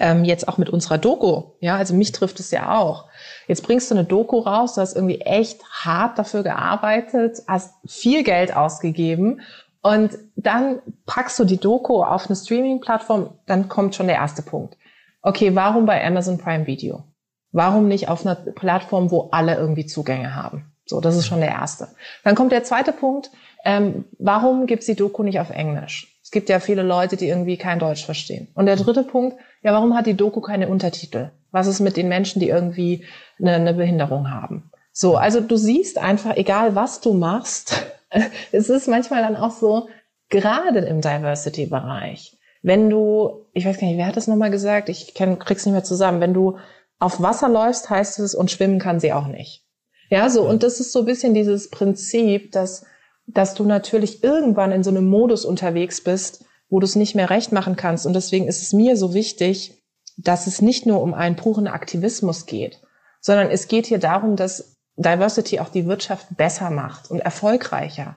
ähm, 0.00 0.24
jetzt 0.24 0.48
auch 0.48 0.58
mit 0.58 0.68
unserer 0.68 0.98
Doku, 0.98 1.52
ja, 1.60 1.76
also 1.76 1.94
mich 1.94 2.10
trifft 2.10 2.40
es 2.40 2.50
ja 2.50 2.76
auch. 2.76 3.06
Jetzt 3.46 3.62
bringst 3.62 3.90
du 3.90 3.94
eine 3.94 4.04
Doku 4.04 4.38
raus, 4.38 4.74
du 4.74 4.80
hast 4.80 4.94
irgendwie 4.94 5.20
echt 5.20 5.62
hart 5.64 6.18
dafür 6.18 6.42
gearbeitet, 6.42 7.38
hast 7.46 7.74
viel 7.86 8.24
Geld 8.24 8.54
ausgegeben 8.54 9.42
und 9.82 10.18
dann 10.36 10.80
packst 11.06 11.38
du 11.38 11.44
die 11.44 11.58
Doku 11.58 12.02
auf 12.02 12.26
eine 12.26 12.36
Streaming-Plattform, 12.36 13.38
dann 13.46 13.68
kommt 13.68 13.94
schon 13.94 14.06
der 14.06 14.16
erste 14.16 14.42
Punkt. 14.42 14.76
Okay, 15.22 15.54
warum 15.54 15.86
bei 15.86 16.04
Amazon 16.04 16.38
Prime 16.38 16.66
Video? 16.66 17.04
Warum 17.52 17.88
nicht 17.88 18.08
auf 18.08 18.24
einer 18.24 18.36
Plattform, 18.36 19.10
wo 19.10 19.28
alle 19.32 19.56
irgendwie 19.56 19.86
Zugänge 19.86 20.34
haben? 20.34 20.72
So, 20.86 21.00
das 21.00 21.16
ist 21.16 21.26
schon 21.26 21.40
der 21.40 21.50
erste. 21.50 21.88
Dann 22.24 22.34
kommt 22.34 22.52
der 22.52 22.64
zweite 22.64 22.92
Punkt. 22.92 23.30
Ähm, 23.64 24.04
warum 24.18 24.66
gibt's 24.66 24.86
die 24.86 24.94
Doku 24.94 25.22
nicht 25.22 25.40
auf 25.40 25.50
Englisch? 25.50 26.18
Es 26.22 26.30
gibt 26.30 26.48
ja 26.48 26.60
viele 26.60 26.82
Leute, 26.82 27.16
die 27.16 27.28
irgendwie 27.28 27.56
kein 27.56 27.78
Deutsch 27.78 28.04
verstehen. 28.04 28.48
Und 28.54 28.66
der 28.66 28.76
dritte 28.76 29.02
Punkt, 29.02 29.36
ja, 29.62 29.72
warum 29.72 29.96
hat 29.96 30.06
die 30.06 30.16
Doku 30.16 30.40
keine 30.40 30.68
Untertitel? 30.68 31.30
Was 31.50 31.66
ist 31.66 31.80
mit 31.80 31.96
den 31.96 32.08
Menschen, 32.08 32.40
die 32.40 32.48
irgendwie 32.48 33.04
eine, 33.38 33.54
eine 33.54 33.74
Behinderung 33.74 34.30
haben? 34.30 34.70
So, 34.92 35.16
also 35.16 35.40
du 35.40 35.56
siehst 35.56 35.98
einfach, 35.98 36.36
egal 36.36 36.74
was 36.74 37.00
du 37.00 37.14
machst, 37.14 37.86
es 38.52 38.68
ist 38.68 38.88
manchmal 38.88 39.22
dann 39.22 39.36
auch 39.36 39.52
so, 39.52 39.88
gerade 40.28 40.80
im 40.80 41.00
Diversity-Bereich, 41.00 42.38
wenn 42.62 42.90
du, 42.90 43.46
ich 43.52 43.64
weiß 43.64 43.78
gar 43.78 43.86
nicht, 43.86 43.96
wer 43.96 44.06
hat 44.06 44.16
das 44.16 44.26
nochmal 44.26 44.50
gesagt? 44.50 44.88
Ich 44.88 45.14
kann, 45.14 45.38
krieg's 45.38 45.64
nicht 45.64 45.72
mehr 45.72 45.84
zusammen. 45.84 46.20
Wenn 46.20 46.34
du 46.34 46.58
auf 46.98 47.22
Wasser 47.22 47.48
läufst, 47.48 47.88
heißt 47.88 48.18
es, 48.18 48.34
und 48.34 48.50
schwimmen 48.50 48.78
kann 48.78 49.00
sie 49.00 49.12
auch 49.12 49.26
nicht. 49.26 49.64
Ja, 50.10 50.28
so, 50.28 50.42
und 50.42 50.62
das 50.62 50.80
ist 50.80 50.92
so 50.92 51.00
ein 51.00 51.04
bisschen 51.06 51.34
dieses 51.34 51.70
Prinzip, 51.70 52.52
dass, 52.52 52.84
dass 53.26 53.54
du 53.54 53.64
natürlich 53.64 54.22
irgendwann 54.22 54.72
in 54.72 54.82
so 54.82 54.90
einem 54.90 55.08
Modus 55.08 55.44
unterwegs 55.44 56.02
bist, 56.02 56.44
wo 56.68 56.80
du 56.80 56.84
es 56.84 56.96
nicht 56.96 57.14
mehr 57.14 57.30
recht 57.30 57.52
machen 57.52 57.76
kannst. 57.76 58.06
Und 58.06 58.12
deswegen 58.12 58.46
ist 58.46 58.62
es 58.62 58.72
mir 58.72 58.96
so 58.96 59.14
wichtig, 59.14 59.82
dass 60.16 60.46
es 60.46 60.60
nicht 60.60 60.84
nur 60.84 61.00
um 61.00 61.14
einen 61.14 61.36
puren 61.36 61.66
Aktivismus 61.66 62.46
geht, 62.46 62.80
sondern 63.20 63.50
es 63.50 63.68
geht 63.68 63.86
hier 63.86 63.98
darum, 63.98 64.36
dass 64.36 64.79
Diversity 65.00 65.60
auch 65.60 65.68
die 65.68 65.86
Wirtschaft 65.86 66.36
besser 66.36 66.70
macht 66.70 67.10
und 67.10 67.20
erfolgreicher. 67.20 68.16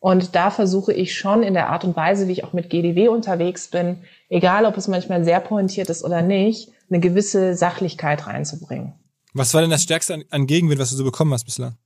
Und 0.00 0.34
da 0.34 0.50
versuche 0.50 0.92
ich 0.92 1.16
schon 1.16 1.42
in 1.44 1.54
der 1.54 1.68
Art 1.68 1.84
und 1.84 1.94
Weise, 1.94 2.26
wie 2.26 2.32
ich 2.32 2.44
auch 2.44 2.52
mit 2.52 2.70
GDW 2.70 3.08
unterwegs 3.08 3.68
bin, 3.68 3.98
egal 4.28 4.64
ob 4.64 4.76
es 4.76 4.88
manchmal 4.88 5.24
sehr 5.24 5.38
pointiert 5.38 5.90
ist 5.90 6.02
oder 6.02 6.22
nicht, 6.22 6.70
eine 6.90 6.98
gewisse 6.98 7.54
Sachlichkeit 7.54 8.26
reinzubringen. 8.26 8.94
Was 9.34 9.54
war 9.54 9.60
denn 9.60 9.70
das 9.70 9.84
Stärkste 9.84 10.24
an, 10.28 10.46
Gegenwind, 10.46 10.80
was 10.80 10.90
du 10.90 10.96
so 10.96 11.04
bekommen 11.04 11.32
hast 11.32 11.44
bislang? 11.44 11.76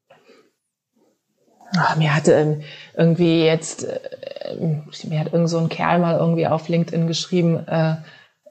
Ach, 1.76 1.96
mir 1.96 2.14
hatte 2.14 2.32
ähm, 2.32 2.62
irgendwie 2.96 3.44
jetzt, 3.44 3.84
äh, 3.84 4.56
mir 5.04 5.20
hat 5.20 5.32
irgend 5.32 5.50
so 5.50 5.58
ein 5.58 5.68
Kerl 5.68 5.98
mal 5.98 6.16
irgendwie 6.16 6.46
auf 6.46 6.68
LinkedIn 6.68 7.06
geschrieben, 7.06 7.66
äh, 7.66 7.96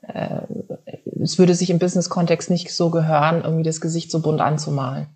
äh, 0.03 0.41
es 1.23 1.39
würde 1.39 1.55
sich 1.55 1.71
im 1.71 1.79
Business-Kontext 1.79 2.51
nicht 2.51 2.71
so 2.71 2.91
gehören, 2.91 3.41
irgendwie 3.43 3.63
das 3.63 3.81
Gesicht 3.81 4.11
so 4.11 4.21
bunt 4.21 4.41
anzumalen. 4.41 5.07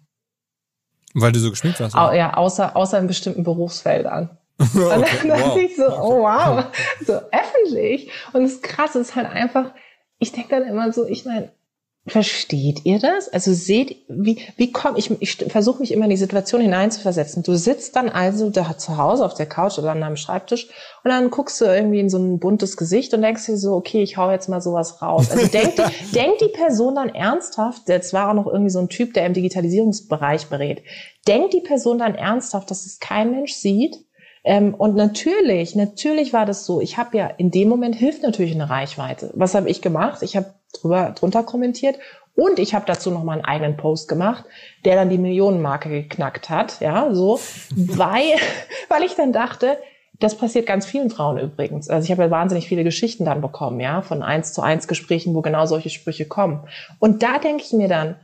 Weil 1.13 1.31
du 1.31 1.39
so 1.39 1.49
geschminkt 1.49 1.79
warst? 1.79 1.95
Au, 1.95 2.11
ja, 2.11 2.35
außer, 2.35 2.75
außer 2.75 2.99
in 2.99 3.07
bestimmten 3.07 3.43
Berufsfeldern. 3.43 4.29
okay, 4.59 4.83
und 4.83 4.89
dann 4.89 5.01
wow. 5.01 5.27
dachte 5.27 5.59
ich 5.61 5.75
so, 5.75 5.87
oh 5.87 6.21
wow, 6.21 6.65
so 7.05 7.13
öffentlich. 7.13 8.11
Und 8.33 8.43
das 8.43 8.61
Krasse 8.61 8.99
ist 8.99 9.15
halt 9.15 9.29
einfach, 9.29 9.71
ich 10.19 10.31
denke 10.31 10.49
dann 10.49 10.67
immer 10.67 10.91
so, 10.91 11.05
ich 11.05 11.25
meine, 11.25 11.51
Versteht 12.07 12.85
ihr 12.85 12.97
das? 12.97 13.29
Also 13.29 13.53
seht, 13.53 14.03
wie, 14.07 14.41
wie 14.55 14.71
komm 14.71 14.95
ich, 14.95 15.11
ich 15.21 15.35
versuche 15.35 15.79
mich 15.79 15.91
immer 15.91 16.05
in 16.05 16.09
die 16.09 16.17
Situation 16.17 16.61
hineinzuversetzen. 16.61 17.43
Du 17.43 17.55
sitzt 17.55 17.95
dann 17.95 18.09
also 18.09 18.49
da 18.49 18.77
zu 18.77 18.97
Hause 18.97 19.25
auf 19.25 19.33
der 19.33 19.45
Couch 19.45 19.77
oder 19.77 19.91
an 19.91 20.01
deinem 20.01 20.15
Schreibtisch 20.15 20.69
und 21.03 21.11
dann 21.11 21.29
guckst 21.29 21.59
du 21.61 21.65
irgendwie 21.65 21.99
in 21.99 22.09
so 22.09 22.17
ein 22.17 22.39
buntes 22.39 22.77
Gesicht 22.77 23.13
und 23.13 23.21
denkst 23.21 23.45
dir 23.45 23.57
so, 23.57 23.73
okay, 23.75 24.01
ich 24.01 24.17
hau 24.17 24.31
jetzt 24.31 24.49
mal 24.49 24.61
sowas 24.61 25.01
raus. 25.01 25.29
Also 25.29 25.45
denkt 25.47 25.77
die, 25.77 26.11
denkt 26.15 26.41
die 26.41 26.47
Person 26.47 26.95
dann 26.95 27.09
ernsthaft, 27.09 27.89
jetzt 27.89 28.13
war 28.13 28.29
auch 28.29 28.33
noch 28.33 28.47
irgendwie 28.47 28.71
so 28.71 28.79
ein 28.79 28.89
Typ, 28.89 29.13
der 29.13 29.25
im 29.25 29.33
Digitalisierungsbereich 29.33 30.47
berät, 30.47 30.81
denkt 31.27 31.53
die 31.53 31.61
Person 31.61 31.99
dann 31.99 32.15
ernsthaft, 32.15 32.71
dass 32.71 32.85
es 32.85 32.99
kein 32.99 33.31
Mensch 33.31 33.53
sieht? 33.53 33.97
Ähm, 34.43 34.73
und 34.73 34.95
natürlich, 34.95 35.75
natürlich 35.75 36.33
war 36.33 36.45
das 36.45 36.65
so. 36.65 36.81
Ich 36.81 36.97
habe 36.97 37.17
ja 37.17 37.27
in 37.27 37.51
dem 37.51 37.69
Moment 37.69 37.95
hilft 37.95 38.23
natürlich 38.23 38.53
eine 38.53 38.69
Reichweite. 38.69 39.31
Was 39.33 39.55
habe 39.55 39.69
ich 39.69 39.81
gemacht? 39.81 40.21
Ich 40.23 40.35
habe 40.35 40.53
drüber 40.73 41.13
drunter 41.17 41.43
kommentiert 41.43 41.97
und 42.35 42.59
ich 42.59 42.73
habe 42.73 42.85
dazu 42.85 43.11
noch 43.11 43.23
mal 43.23 43.33
einen 43.33 43.45
eigenen 43.45 43.77
Post 43.77 44.07
gemacht, 44.07 44.45
der 44.85 44.95
dann 44.95 45.09
die 45.09 45.17
Millionenmarke 45.17 45.89
geknackt 45.89 46.49
hat, 46.49 46.79
ja, 46.79 47.13
so, 47.13 47.39
weil 47.75 48.37
weil 48.87 49.03
ich 49.03 49.15
dann 49.15 49.33
dachte, 49.33 49.77
das 50.19 50.35
passiert 50.35 50.65
ganz 50.65 50.85
vielen 50.85 51.09
Frauen 51.09 51.37
übrigens. 51.37 51.89
Also 51.89 52.05
ich 52.05 52.11
habe 52.11 52.23
ja 52.23 52.31
wahnsinnig 52.31 52.67
viele 52.67 52.83
Geschichten 52.83 53.25
dann 53.25 53.41
bekommen, 53.41 53.79
ja, 53.79 54.01
von 54.01 54.21
eins 54.21 54.53
zu 54.53 54.61
eins 54.61 54.87
Gesprächen, 54.87 55.33
wo 55.33 55.41
genau 55.41 55.65
solche 55.65 55.89
Sprüche 55.89 56.25
kommen. 56.25 56.67
Und 56.99 57.23
da 57.23 57.39
denke 57.39 57.63
ich 57.63 57.73
mir 57.73 57.87
dann, 57.87 58.15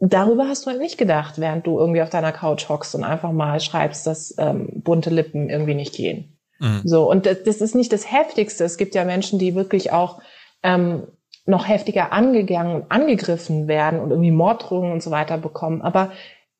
darüber 0.00 0.48
hast 0.48 0.64
du 0.64 0.70
halt 0.70 0.80
nicht 0.80 0.98
gedacht, 0.98 1.38
während 1.38 1.66
du 1.66 1.78
irgendwie 1.78 2.02
auf 2.02 2.10
deiner 2.10 2.32
Couch 2.32 2.68
hockst 2.68 2.94
und 2.94 3.04
einfach 3.04 3.32
mal 3.32 3.60
schreibst, 3.60 4.06
dass 4.06 4.34
ähm, 4.38 4.68
bunte 4.74 5.10
Lippen 5.10 5.50
irgendwie 5.50 5.74
nicht 5.74 5.94
gehen. 5.94 6.38
Mhm. 6.60 6.82
So 6.84 7.10
und 7.10 7.26
das, 7.26 7.42
das, 7.44 7.60
ist 7.60 7.74
nicht 7.74 7.92
das 7.92 8.10
Heftigste. 8.10 8.64
Es 8.64 8.76
gibt 8.76 8.94
ja 8.94 9.04
Menschen, 9.04 9.38
die 9.38 9.54
wirklich 9.54 9.92
auch 9.92 10.20
ähm, 10.62 11.02
noch 11.46 11.66
heftiger 11.66 12.12
angegangen 12.12 12.74
und 12.74 12.90
angegriffen 12.90 13.68
werden 13.68 14.00
und 14.00 14.10
irgendwie 14.10 14.30
Morddrohungen 14.30 14.92
und 14.92 15.02
so 15.02 15.10
weiter 15.10 15.38
bekommen. 15.38 15.82
Aber 15.82 16.12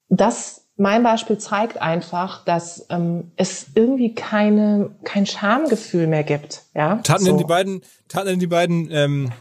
das, 0.09 0.67
mein 0.77 1.03
Beispiel 1.03 1.39
zeigt 1.39 1.81
einfach, 1.83 2.45
dass 2.45 2.87
ähm, 2.89 3.33
es 3.37 3.67
irgendwie 3.75 4.15
keine, 4.15 4.97
kein 5.05 5.27
Schamgefühl 5.27 6.07
mehr 6.07 6.25
gibt. 6.25 6.63
Ja? 6.75 6.97
Taten 7.03 7.25
so. 7.25 7.27
denn 7.27 7.39
die 7.39 7.45
beiden, 7.45 7.83
taten 8.09 8.29
denn 8.29 8.41
die 8.41 8.47
beiden 8.47 8.91
ähm, 8.91 9.33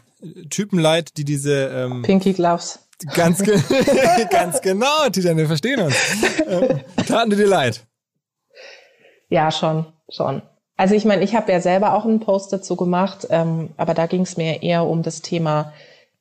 Typen 0.50 0.78
leid, 0.78 1.16
die 1.16 1.24
diese 1.24 1.68
ähm, 1.68 2.02
Pinky 2.02 2.34
Gloves. 2.34 2.87
Ganz, 3.14 3.42
ge 3.42 3.60
ganz 4.30 4.60
genau, 4.60 5.08
Tita, 5.12 5.36
wir 5.36 5.46
verstehen 5.46 5.80
uns. 5.80 5.94
Ähm, 6.46 6.80
taten 7.06 7.30
dir 7.30 7.46
leid? 7.46 7.84
Ja, 9.28 9.50
schon, 9.50 9.86
schon. 10.08 10.42
Also 10.76 10.94
ich 10.94 11.04
meine, 11.04 11.22
ich 11.22 11.34
habe 11.34 11.52
ja 11.52 11.60
selber 11.60 11.94
auch 11.94 12.04
einen 12.04 12.20
Post 12.20 12.52
dazu 12.52 12.76
gemacht, 12.76 13.26
ähm, 13.30 13.70
aber 13.76 13.94
da 13.94 14.06
ging 14.06 14.22
es 14.22 14.36
mir 14.36 14.62
eher 14.62 14.84
um 14.84 15.02
das 15.02 15.22
Thema 15.22 15.72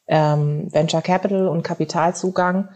ähm, 0.08 0.72
Venture 0.72 1.02
Capital 1.02 1.48
und 1.48 1.64
Kapitalzugang. 1.64 2.70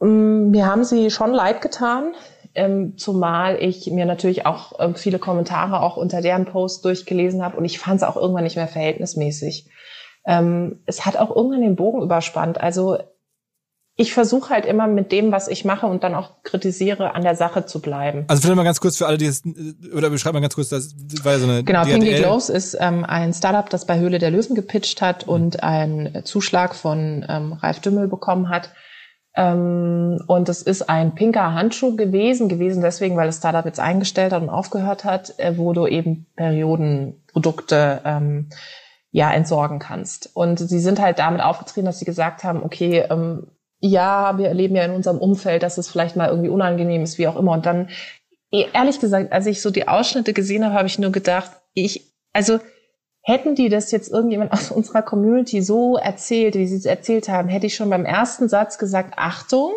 Ähm, 0.00 0.50
mir 0.50 0.66
haben 0.66 0.84
sie 0.84 1.10
schon 1.10 1.32
leid 1.32 1.60
getan, 1.60 2.14
ähm, 2.54 2.96
zumal 2.98 3.62
ich 3.62 3.88
mir 3.90 4.06
natürlich 4.06 4.46
auch 4.46 4.78
äh, 4.80 4.94
viele 4.94 5.18
Kommentare 5.18 5.80
auch 5.80 5.96
unter 5.96 6.22
deren 6.22 6.46
Post 6.46 6.84
durchgelesen 6.84 7.44
habe 7.44 7.56
und 7.56 7.64
ich 7.64 7.78
fand 7.78 7.96
es 7.96 8.02
auch 8.02 8.16
irgendwann 8.16 8.44
nicht 8.44 8.56
mehr 8.56 8.68
verhältnismäßig. 8.68 9.68
Ähm, 10.26 10.80
es 10.86 11.06
hat 11.06 11.16
auch 11.16 11.34
irgendwann 11.34 11.62
den 11.62 11.76
Bogen 11.76 12.02
überspannt. 12.02 12.60
Also 12.60 12.98
ich 13.98 14.12
versuche 14.12 14.50
halt 14.50 14.66
immer 14.66 14.86
mit 14.86 15.10
dem, 15.10 15.32
was 15.32 15.48
ich 15.48 15.64
mache 15.64 15.86
und 15.86 16.04
dann 16.04 16.14
auch 16.14 16.42
kritisiere, 16.42 17.14
an 17.14 17.22
der 17.22 17.34
Sache 17.34 17.64
zu 17.64 17.80
bleiben. 17.80 18.24
Also 18.28 18.42
vielleicht 18.42 18.56
mal 18.56 18.62
ganz 18.62 18.80
kurz 18.80 18.98
für 18.98 19.06
alle, 19.06 19.16
die 19.16 19.24
es, 19.24 19.42
oder 19.94 20.10
beschreib 20.10 20.34
mal 20.34 20.40
ganz 20.40 20.54
kurz, 20.54 20.68
das 20.68 20.94
war 21.24 21.32
ja 21.32 21.38
so 21.38 21.48
eine 21.48 21.64
Genau. 21.64 21.84
Pinky 21.84 22.14
Gloves 22.16 22.50
ist 22.50 22.76
ähm, 22.78 23.06
ein 23.06 23.32
Startup, 23.32 23.68
das 23.70 23.86
bei 23.86 23.98
Höhle 23.98 24.18
der 24.18 24.30
Löwen 24.30 24.54
gepitcht 24.54 25.00
hat 25.00 25.26
mhm. 25.26 25.32
und 25.32 25.62
einen 25.62 26.24
Zuschlag 26.26 26.74
von 26.74 27.24
ähm, 27.26 27.54
Ralf 27.54 27.80
Dümmel 27.80 28.06
bekommen 28.06 28.50
hat. 28.50 28.70
Ähm, 29.34 30.22
und 30.26 30.48
es 30.50 30.60
ist 30.60 30.90
ein 30.90 31.14
pinker 31.14 31.54
Handschuh 31.54 31.96
gewesen, 31.96 32.50
gewesen 32.50 32.82
deswegen, 32.82 33.16
weil 33.16 33.26
das 33.26 33.38
Startup 33.38 33.64
jetzt 33.64 33.80
eingestellt 33.80 34.32
hat 34.32 34.42
und 34.42 34.50
aufgehört 34.50 35.04
hat, 35.04 35.38
äh, 35.38 35.56
wo 35.56 35.72
du 35.72 35.86
eben 35.86 36.26
Periodenprodukte 36.36 38.02
ähm, 38.04 38.50
ja 39.16 39.32
entsorgen 39.32 39.78
kannst. 39.78 40.28
Und 40.34 40.58
sie 40.58 40.78
sind 40.78 41.00
halt 41.00 41.20
damit 41.20 41.40
aufgetreten, 41.40 41.86
dass 41.86 41.98
sie 41.98 42.04
gesagt 42.04 42.44
haben, 42.44 42.62
okay, 42.62 43.06
ähm, 43.08 43.46
ja, 43.80 44.36
wir 44.36 44.48
erleben 44.48 44.76
ja 44.76 44.84
in 44.84 44.90
unserem 44.90 45.16
Umfeld, 45.16 45.62
dass 45.62 45.78
es 45.78 45.88
vielleicht 45.88 46.16
mal 46.16 46.28
irgendwie 46.28 46.50
unangenehm 46.50 47.02
ist, 47.02 47.16
wie 47.16 47.26
auch 47.26 47.36
immer. 47.36 47.52
Und 47.52 47.64
dann, 47.64 47.88
eh, 48.52 48.66
ehrlich 48.74 49.00
gesagt, 49.00 49.32
als 49.32 49.46
ich 49.46 49.62
so 49.62 49.70
die 49.70 49.88
Ausschnitte 49.88 50.34
gesehen 50.34 50.66
habe, 50.66 50.74
habe 50.74 50.86
ich 50.86 50.98
nur 50.98 51.12
gedacht, 51.12 51.50
ich, 51.72 52.12
also 52.34 52.60
hätten 53.22 53.54
die 53.54 53.70
das 53.70 53.90
jetzt 53.90 54.12
irgendjemand 54.12 54.52
aus 54.52 54.70
unserer 54.70 55.00
Community 55.00 55.62
so 55.62 55.96
erzählt, 55.96 56.54
wie 56.54 56.66
sie 56.66 56.76
es 56.76 56.84
erzählt 56.84 57.30
haben, 57.30 57.48
hätte 57.48 57.64
ich 57.64 57.74
schon 57.74 57.88
beim 57.88 58.04
ersten 58.04 58.50
Satz 58.50 58.76
gesagt, 58.76 59.14
Achtung, 59.16 59.72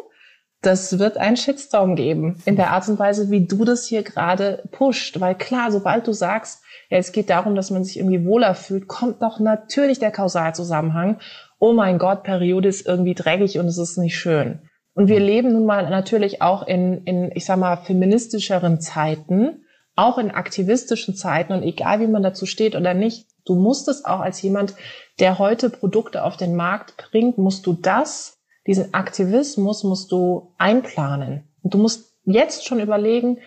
das 0.61 0.99
wird 0.99 1.17
einen 1.17 1.37
Shitstorm 1.37 1.95
geben 1.95 2.41
in 2.45 2.55
der 2.55 2.71
Art 2.71 2.87
und 2.89 2.99
Weise, 2.99 3.29
wie 3.31 3.45
du 3.45 3.63
das 3.63 3.85
hier 3.85 4.03
gerade 4.03 4.63
pusht. 4.71 5.19
Weil 5.19 5.35
klar, 5.35 5.71
sobald 5.71 6.07
du 6.07 6.13
sagst, 6.13 6.61
ja, 6.89 6.97
es 6.97 7.11
geht 7.11 7.29
darum, 7.29 7.55
dass 7.55 7.71
man 7.71 7.83
sich 7.83 7.97
irgendwie 7.97 8.25
wohler 8.25 8.55
fühlt, 8.55 8.87
kommt 8.87 9.21
doch 9.21 9.39
natürlich 9.39 9.99
der 9.99 10.11
Kausalzusammenhang 10.11 11.19
oh 11.59 11.73
mein 11.73 11.99
Gott, 11.99 12.23
Periode 12.23 12.69
ist 12.69 12.87
irgendwie 12.87 13.13
dreckig 13.13 13.59
und 13.59 13.67
es 13.67 13.77
ist 13.77 13.97
nicht 13.97 14.17
schön. 14.17 14.59
Und 14.93 15.07
wir 15.07 15.19
leben 15.19 15.53
nun 15.53 15.65
mal 15.65 15.89
natürlich 15.89 16.41
auch 16.41 16.65
in, 16.65 17.03
in, 17.03 17.31
ich 17.35 17.45
sag 17.45 17.57
mal, 17.59 17.77
feministischeren 17.77 18.81
Zeiten, 18.81 19.65
auch 19.95 20.17
in 20.17 20.31
aktivistischen 20.31 21.15
Zeiten 21.15 21.53
und 21.53 21.63
egal 21.63 21.99
wie 21.99 22.07
man 22.07 22.23
dazu 22.23 22.45
steht 22.45 22.75
oder 22.75 22.93
nicht, 22.93 23.27
du 23.45 23.55
musst 23.55 23.87
es 23.87 24.05
auch 24.05 24.21
als 24.21 24.41
jemand, 24.41 24.73
der 25.19 25.37
heute 25.37 25.69
Produkte 25.69 26.23
auf 26.23 26.37
den 26.37 26.55
Markt 26.55 26.95
bringt, 27.11 27.37
musst 27.37 27.65
du 27.65 27.73
das, 27.73 28.38
diesen 28.69 28.93
Aktivismus 28.93 29.83
musst 29.83 30.11
du 30.11 30.53
einplanen. 30.59 31.43
Und 31.63 31.73
du 31.73 31.79
musst 31.79 32.13
jetzt 32.23 32.67
schon 32.67 32.79
überlegen, 32.79 33.39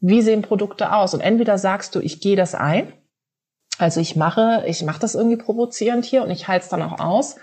wie 0.00 0.20
sehen 0.20 0.42
Produkte 0.42 0.92
aus? 0.92 1.14
Und 1.14 1.20
entweder 1.20 1.58
sagst 1.58 1.94
du, 1.94 2.00
ich 2.00 2.20
gehe 2.20 2.34
das 2.34 2.56
ein, 2.56 2.92
also 3.78 4.00
ich 4.00 4.16
mache, 4.16 4.64
ich 4.66 4.82
mache 4.82 4.98
das 4.98 5.14
irgendwie 5.14 5.36
provozierend 5.36 6.04
hier 6.04 6.24
und 6.24 6.30
ich 6.32 6.48
halte 6.48 6.64
es 6.64 6.70
dann 6.70 6.82
auch 6.82 6.98
aus. 6.98 7.36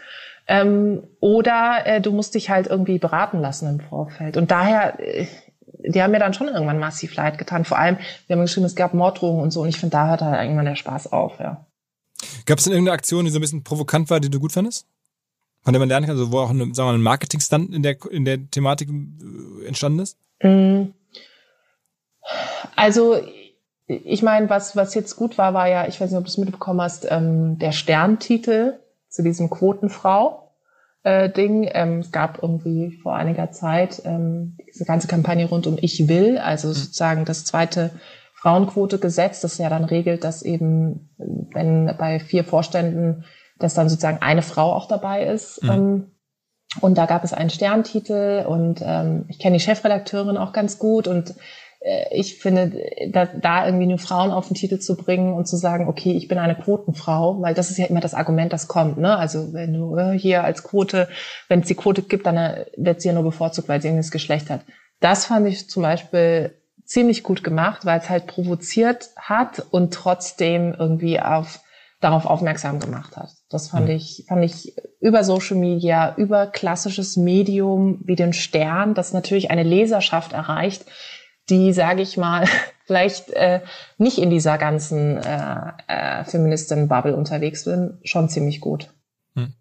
Ähm, 0.46 1.04
oder 1.22 1.84
äh, 1.86 2.02
du 2.02 2.12
musst 2.12 2.36
dich 2.36 2.50
halt 2.50 2.68
irgendwie 2.68 3.00
beraten 3.00 3.40
lassen 3.40 3.70
im 3.70 3.80
Vorfeld. 3.80 4.36
Und 4.36 4.52
daher, 4.52 5.00
äh, 5.00 5.26
die 5.88 6.04
haben 6.04 6.12
mir 6.12 6.20
dann 6.20 6.34
schon 6.34 6.50
irgendwann 6.50 6.80
massiv 6.80 7.16
leid 7.16 7.38
getan. 7.38 7.64
Vor 7.64 7.80
allem, 7.80 7.98
wir 8.28 8.36
haben 8.36 8.42
geschrieben, 8.42 8.66
es 8.66 8.76
gab 8.76 8.94
Morddrohungen 8.94 9.42
und 9.42 9.52
so. 9.52 9.62
Und 9.62 9.70
ich 9.70 9.78
finde, 9.78 9.94
da 9.94 10.10
hört 10.10 10.22
halt 10.22 10.42
irgendwann 10.42 10.66
der 10.66 10.76
Spaß 10.76 11.14
auf, 11.14 11.40
ja. 11.40 11.66
Gab 12.46 12.58
es 12.58 12.66
denn 12.66 12.74
irgendeine 12.74 12.96
Aktion, 12.96 13.24
die 13.24 13.32
so 13.32 13.40
ein 13.40 13.42
bisschen 13.42 13.64
provokant 13.64 14.10
war, 14.10 14.20
die 14.20 14.30
du 14.30 14.42
gut 14.42 14.52
fandest? 14.52 14.86
Von 15.64 15.74
der 15.74 15.80
man 15.80 15.90
lernen 15.90 16.08
kann, 16.08 16.18
also 16.18 16.32
wo 16.32 16.40
auch 16.40 16.50
eine, 16.50 16.74
sagen 16.74 16.78
wir 16.78 16.84
mal, 16.86 16.96
ein 16.96 17.02
Marketingstand 17.02 17.74
in 17.74 17.84
der, 17.84 17.98
in 18.10 18.26
der 18.26 18.50
Thematik 18.50 18.90
äh, 18.90 19.68
entstanden 19.68 20.00
ist? 20.00 20.18
Mm. 20.42 20.94
Also 22.76 23.18
ich 23.88 24.24
meine, 24.24 24.50
was, 24.50 24.76
was 24.76 24.94
jetzt 24.96 25.16
gut 25.16 25.38
war, 25.38 25.54
war 25.54 25.68
ja, 25.68 25.88
ich 25.88 26.00
weiß 26.00 26.10
nicht, 26.10 26.18
ob 26.18 26.26
du 26.26 26.30
es 26.30 26.38
mitbekommen 26.38 26.82
hast, 26.82 27.08
ähm, 27.10 27.60
der 27.60 27.72
Sterntitel 27.72 28.80
zu 29.10 29.24
diesem 29.24 29.50
Quotenfrau. 29.50 30.54
äh. 31.04 31.70
Ähm, 31.74 32.00
es 32.00 32.12
gab 32.12 32.42
irgendwie 32.42 32.92
vor 33.02 33.16
einiger 33.16 33.52
Zeit 33.52 34.02
ähm, 34.06 34.58
diese 34.74 34.86
ganze 34.86 35.08
Kampagne 35.08 35.48
rund 35.48 35.68
um 35.68 35.78
Ich 35.82 36.08
will, 36.08 36.38
also 36.38 36.70
mhm. 36.70 36.74
sozusagen 36.74 37.26
das 37.26 37.44
zweite 37.44 37.92
Frauenquotegesetz, 38.36 39.42
das 39.42 39.58
ja 39.58 39.70
dann 39.70 39.84
regelt, 39.84 40.24
dass 40.24 40.42
eben, 40.42 41.10
wenn 41.18 41.94
bei 41.98 42.20
vier 42.20 42.44
Vorständen, 42.44 43.26
dass 43.62 43.74
dann 43.74 43.90
sozusagen 43.90 44.22
eine 44.22 44.42
Frau 44.42 44.74
auch 44.74 44.88
dabei 44.88 45.26
ist. 45.26 45.64
Mhm. 45.64 45.70
Ähm, 45.70 46.12
und 46.80 46.98
da 46.98 47.06
gab 47.06 47.24
es 47.24 47.34
einen 47.34 47.50
Sterntitel 47.50 48.46
und 48.48 48.82
ähm, 48.84 49.26
ich 49.28 49.40
kenne 49.40 49.58
die 49.58 49.64
Chefredakteurin 49.64 50.38
auch 50.38 50.54
ganz 50.54 50.80
gut 50.80 51.08
und 51.08 51.36
äh, 51.82 52.06
ich 52.12 52.40
finde, 52.40 52.72
da, 53.10 53.26
da 53.26 53.66
irgendwie 53.66 53.88
nur 53.88 53.98
Frauen 53.98 54.32
auf 54.32 54.48
den 54.48 54.56
Titel 54.56 54.80
zu 54.80 54.96
bringen 54.96 55.34
und 55.34 55.48
zu 55.48 55.58
sagen, 55.58 55.88
okay, 55.88 56.14
ich 56.14 56.28
bin 56.28 56.38
eine 56.38 56.56
Quotenfrau, 56.56 57.42
weil 57.42 57.54
das 57.54 57.72
ist 57.72 57.78
ja 57.78 57.88
immer 57.88 58.00
das 58.00 58.14
Argument, 58.14 58.54
das 58.54 58.68
kommt. 58.68 58.98
Ne? 58.98 59.18
Also 59.18 59.54
wenn 59.54 59.74
du 59.74 59.98
äh, 59.98 60.18
hier 60.18 60.44
als 60.44 60.64
Quote, 60.64 61.10
wenn 61.50 61.60
es 61.60 61.68
die 61.68 61.76
Quote 61.76 62.04
gibt, 62.04 62.26
dann 62.26 62.38
äh, 62.38 62.66
wird 62.78 63.02
sie 63.02 63.10
ja 63.10 63.14
nur 63.14 63.24
bevorzugt, 63.24 63.68
weil 63.68 63.82
sie 63.82 63.90
irgendein 63.90 64.10
Geschlecht 64.10 64.50
hat. 64.50 64.62
Das 65.02 65.26
fand 65.26 65.48
ich 65.48 65.70
zum 65.70 65.84
Beispiel 65.84 66.56
ziemlich 66.86 67.24
gut 67.24 67.44
gemacht, 67.44 67.86
weil 67.86 68.00
es 68.00 68.10
halt 68.10 68.28
provoziert 68.28 69.10
hat 69.18 69.66
und 69.72 69.94
trotzdem 69.94 70.76
irgendwie 70.78 71.20
auf 71.20 71.60
darauf 72.02 72.26
aufmerksam 72.26 72.80
gemacht 72.80 73.16
hat. 73.16 73.30
Das 73.50 73.70
fand 73.70 73.88
mhm. 73.88 73.96
ich, 73.96 74.26
fand 74.28 74.44
ich 74.44 74.76
über 75.00 75.24
Social 75.24 75.56
Media, 75.56 76.16
über 76.18 76.48
klassisches 76.48 77.16
Medium 77.16 78.00
wie 78.04 78.16
den 78.16 78.34
Stern, 78.34 78.94
das 78.94 79.14
natürlich 79.14 79.52
eine 79.52 79.64
Leserschaft 79.64 80.34
erreicht, 80.34 80.86
die, 81.50 81.74
sage 81.74 82.02
ich 82.02 82.18
mal, 82.18 82.46
vielleicht 82.86 83.30
äh, 83.32 83.62
nicht 83.98 84.18
in 84.18 84.30
dieser 84.30 84.58
ganzen 84.58 85.18
äh, 85.18 85.72
äh, 85.88 86.24
Feministin-Bubble 86.26 87.16
unterwegs 87.16 87.64
sind, 87.64 88.00
schon 88.04 88.30
ziemlich 88.30 88.62
gut. 88.62 88.94
Hm. 89.36 89.54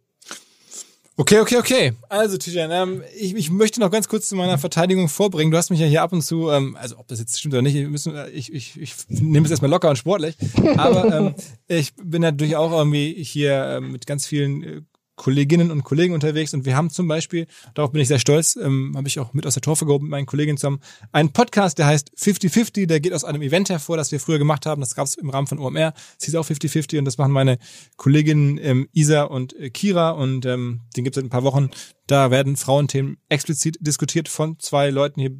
Okay, 1.20 1.38
okay, 1.38 1.58
okay. 1.58 1.92
Also, 2.08 2.38
Tijan, 2.38 2.70
ähm, 2.70 3.02
ich, 3.14 3.34
ich 3.36 3.50
möchte 3.50 3.78
noch 3.78 3.90
ganz 3.90 4.08
kurz 4.08 4.30
zu 4.30 4.36
meiner 4.36 4.56
Verteidigung 4.56 5.10
vorbringen. 5.10 5.50
Du 5.50 5.58
hast 5.58 5.68
mich 5.68 5.78
ja 5.78 5.84
hier 5.84 6.00
ab 6.00 6.14
und 6.14 6.22
zu, 6.22 6.48
ähm, 6.48 6.78
also 6.80 6.96
ob 6.96 7.08
das 7.08 7.18
jetzt 7.18 7.38
stimmt 7.38 7.52
oder 7.52 7.60
nicht, 7.60 7.76
müssen, 7.90 8.14
ich, 8.32 8.50
ich, 8.50 8.80
ich 8.80 8.94
nehme 9.08 9.44
es 9.44 9.50
erstmal 9.50 9.70
locker 9.70 9.90
und 9.90 9.96
sportlich. 9.96 10.34
Aber 10.78 11.14
ähm, 11.14 11.34
ich 11.68 11.92
bin 12.02 12.22
natürlich 12.22 12.56
auch 12.56 12.72
irgendwie 12.72 13.22
hier 13.22 13.66
ähm, 13.66 13.92
mit 13.92 14.06
ganz 14.06 14.26
vielen 14.26 14.62
äh, 14.62 14.80
Kolleginnen 15.20 15.70
und 15.70 15.84
Kollegen 15.84 16.14
unterwegs 16.14 16.54
und 16.54 16.64
wir 16.64 16.74
haben 16.74 16.88
zum 16.88 17.06
Beispiel, 17.06 17.46
darauf 17.74 17.92
bin 17.92 18.00
ich 18.00 18.08
sehr 18.08 18.18
stolz, 18.18 18.56
ähm, 18.56 18.94
habe 18.96 19.06
ich 19.06 19.18
auch 19.18 19.34
mit 19.34 19.46
aus 19.46 19.52
der 19.52 19.60
Torfe 19.60 19.84
gehoben 19.84 20.06
mit 20.06 20.12
meinen 20.12 20.24
Kolleginnen 20.24 20.56
zusammen, 20.56 20.80
einen 21.12 21.30
Podcast, 21.30 21.76
der 21.78 21.84
heißt 21.84 22.12
50-50, 22.16 22.86
der 22.86 23.00
geht 23.00 23.12
aus 23.12 23.24
einem 23.24 23.42
Event 23.42 23.68
hervor, 23.68 23.98
das 23.98 24.12
wir 24.12 24.18
früher 24.18 24.38
gemacht 24.38 24.64
haben, 24.64 24.80
das 24.80 24.94
gab 24.94 25.06
es 25.06 25.16
im 25.16 25.28
Rahmen 25.28 25.46
von 25.46 25.58
OMR, 25.58 25.92
es 26.18 26.24
hieß 26.24 26.36
auch 26.36 26.46
50-50 26.46 27.00
und 27.00 27.04
das 27.04 27.18
machen 27.18 27.32
meine 27.32 27.58
Kolleginnen 27.98 28.56
ähm, 28.62 28.88
Isa 28.94 29.24
und 29.24 29.54
äh, 29.60 29.68
Kira 29.68 30.12
und 30.12 30.46
ähm, 30.46 30.80
den 30.96 31.04
gibt 31.04 31.14
es 31.14 31.20
seit 31.20 31.26
ein 31.26 31.30
paar 31.30 31.44
Wochen, 31.44 31.68
da 32.06 32.30
werden 32.30 32.56
Frauenthemen 32.56 33.18
explizit 33.28 33.76
diskutiert 33.78 34.26
von 34.26 34.58
zwei 34.58 34.88
Leuten 34.88 35.20
hier 35.20 35.36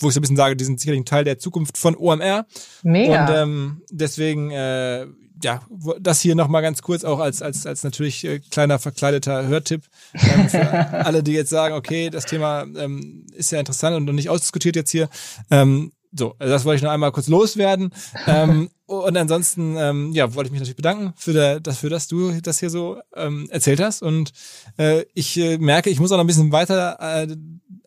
wo 0.00 0.06
ich 0.06 0.14
so 0.14 0.20
ein 0.20 0.22
bisschen 0.22 0.36
sage, 0.36 0.54
die 0.54 0.64
sind 0.64 0.78
sicherlich 0.78 1.00
ein 1.00 1.06
Teil 1.06 1.24
der 1.24 1.40
Zukunft 1.40 1.76
von 1.76 1.96
OMR. 1.96 2.46
Mega. 2.84 3.24
Und 3.24 3.34
ähm, 3.34 3.82
deswegen 3.90 4.52
äh, 4.52 5.08
ja, 5.42 5.60
das 6.00 6.20
hier 6.20 6.34
nochmal 6.34 6.62
ganz 6.62 6.82
kurz 6.82 7.04
auch 7.04 7.20
als, 7.20 7.42
als, 7.42 7.66
als 7.66 7.84
natürlich 7.84 8.24
äh, 8.24 8.40
kleiner 8.40 8.78
verkleideter 8.78 9.46
Hörtipp 9.46 9.82
ähm, 10.14 10.48
für 10.48 10.70
alle, 11.04 11.22
die 11.22 11.32
jetzt 11.32 11.50
sagen, 11.50 11.74
okay, 11.74 12.10
das 12.10 12.24
Thema 12.24 12.62
ähm, 12.76 13.26
ist 13.34 13.52
ja 13.52 13.58
interessant 13.58 13.96
und 13.96 14.04
noch 14.04 14.12
nicht 14.12 14.30
ausdiskutiert 14.30 14.76
jetzt 14.76 14.90
hier. 14.90 15.08
Ähm, 15.50 15.92
so, 16.16 16.34
also 16.38 16.52
das 16.52 16.64
wollte 16.64 16.76
ich 16.76 16.82
noch 16.82 16.90
einmal 16.90 17.12
kurz 17.12 17.28
loswerden. 17.28 17.92
Ähm, 18.26 18.70
und 18.86 19.16
ansonsten, 19.16 19.76
ähm, 19.76 20.12
ja, 20.12 20.34
wollte 20.34 20.48
ich 20.48 20.52
mich 20.52 20.60
natürlich 20.60 20.76
bedanken 20.76 21.12
für 21.16 21.32
der, 21.32 21.60
dafür, 21.60 21.90
dass 21.90 22.08
du 22.08 22.32
das 22.40 22.60
hier 22.60 22.70
so 22.70 22.98
ähm, 23.14 23.48
erzählt 23.50 23.80
hast. 23.80 24.02
Und 24.02 24.32
äh, 24.78 25.04
ich 25.14 25.38
äh, 25.38 25.58
merke, 25.58 25.90
ich 25.90 26.00
muss 26.00 26.10
auch 26.10 26.16
noch 26.16 26.24
ein 26.24 26.28
bisschen 26.28 26.52
weiter 26.52 26.98
äh, 27.00 27.36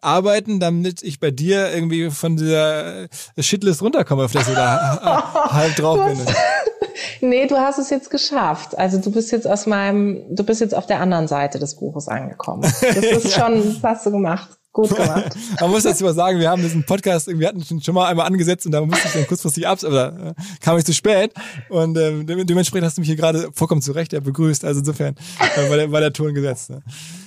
arbeiten, 0.02 0.60
damit 0.60 1.02
ich 1.02 1.20
bei 1.20 1.32
dir 1.32 1.74
irgendwie 1.74 2.12
von 2.12 2.38
dieser 2.38 3.08
Shitlist 3.38 3.82
runterkomme, 3.82 4.26
auf 4.26 4.32
der 4.32 4.41
ich 4.41 4.47
da 4.47 5.49
halb 5.52 5.76
drauf 5.76 5.99
bin. 6.06 6.20
Nee, 7.20 7.47
du 7.47 7.57
hast 7.57 7.78
es 7.78 7.89
jetzt 7.89 8.09
geschafft. 8.09 8.78
Also 8.78 8.97
du 8.97 9.12
bist 9.12 9.32
jetzt 9.32 9.47
aus 9.47 9.66
meinem, 9.66 10.24
du 10.30 10.43
bist 10.43 10.62
jetzt 10.62 10.74
auf 10.74 10.86
der 10.86 10.99
anderen 10.99 11.28
Seite 11.28 11.59
des 11.59 11.76
Buches 11.76 12.07
angekommen. 12.07 12.62
Das 12.62 12.82
ist 12.84 13.34
schon, 13.34 13.64
das 13.64 13.84
hast 13.84 14.05
du 14.05 14.12
gemacht. 14.12 14.49
Gut 14.74 14.89
gemacht. 14.95 15.36
Man 15.59 15.70
muss 15.70 15.84
dazu 15.84 16.05
mal 16.05 16.14
sagen, 16.14 16.39
wir 16.39 16.49
haben 16.49 16.62
diesen 16.62 16.86
Podcast, 16.86 17.28
wir 17.28 17.47
hatten 17.47 17.82
schon 17.82 17.93
mal 17.93 18.07
einmal 18.07 18.26
angesetzt 18.26 18.66
und 18.66 18.72
da 18.72 18.80
musste 18.82 19.05
ich 19.05 19.14
dann 19.14 19.28
kurzfristig 19.28 19.68
ab, 19.68 19.80
aber 19.84 20.36
äh, 20.38 20.41
kam 20.62 20.78
ich 20.78 20.86
zu 20.86 20.93
spät. 20.93 21.34
Und 21.70 21.97
ähm, 21.97 22.26
dementsprechend 22.26 22.86
hast 22.86 22.97
du 22.97 23.01
mich 23.01 23.09
hier 23.09 23.18
gerade 23.18 23.49
vollkommen 23.53 23.82
zurecht 23.82 24.14
ja, 24.14 24.22
begrüßt. 24.22 24.64
Also 24.64 24.80
insofern 24.80 25.16
äh, 25.57 25.70
war, 25.70 25.78
der, 25.78 25.91
war 25.91 25.99
der 25.99 26.14
Ton 26.14 26.34
gesetzt. 26.34 26.70
Ne? 26.70 26.82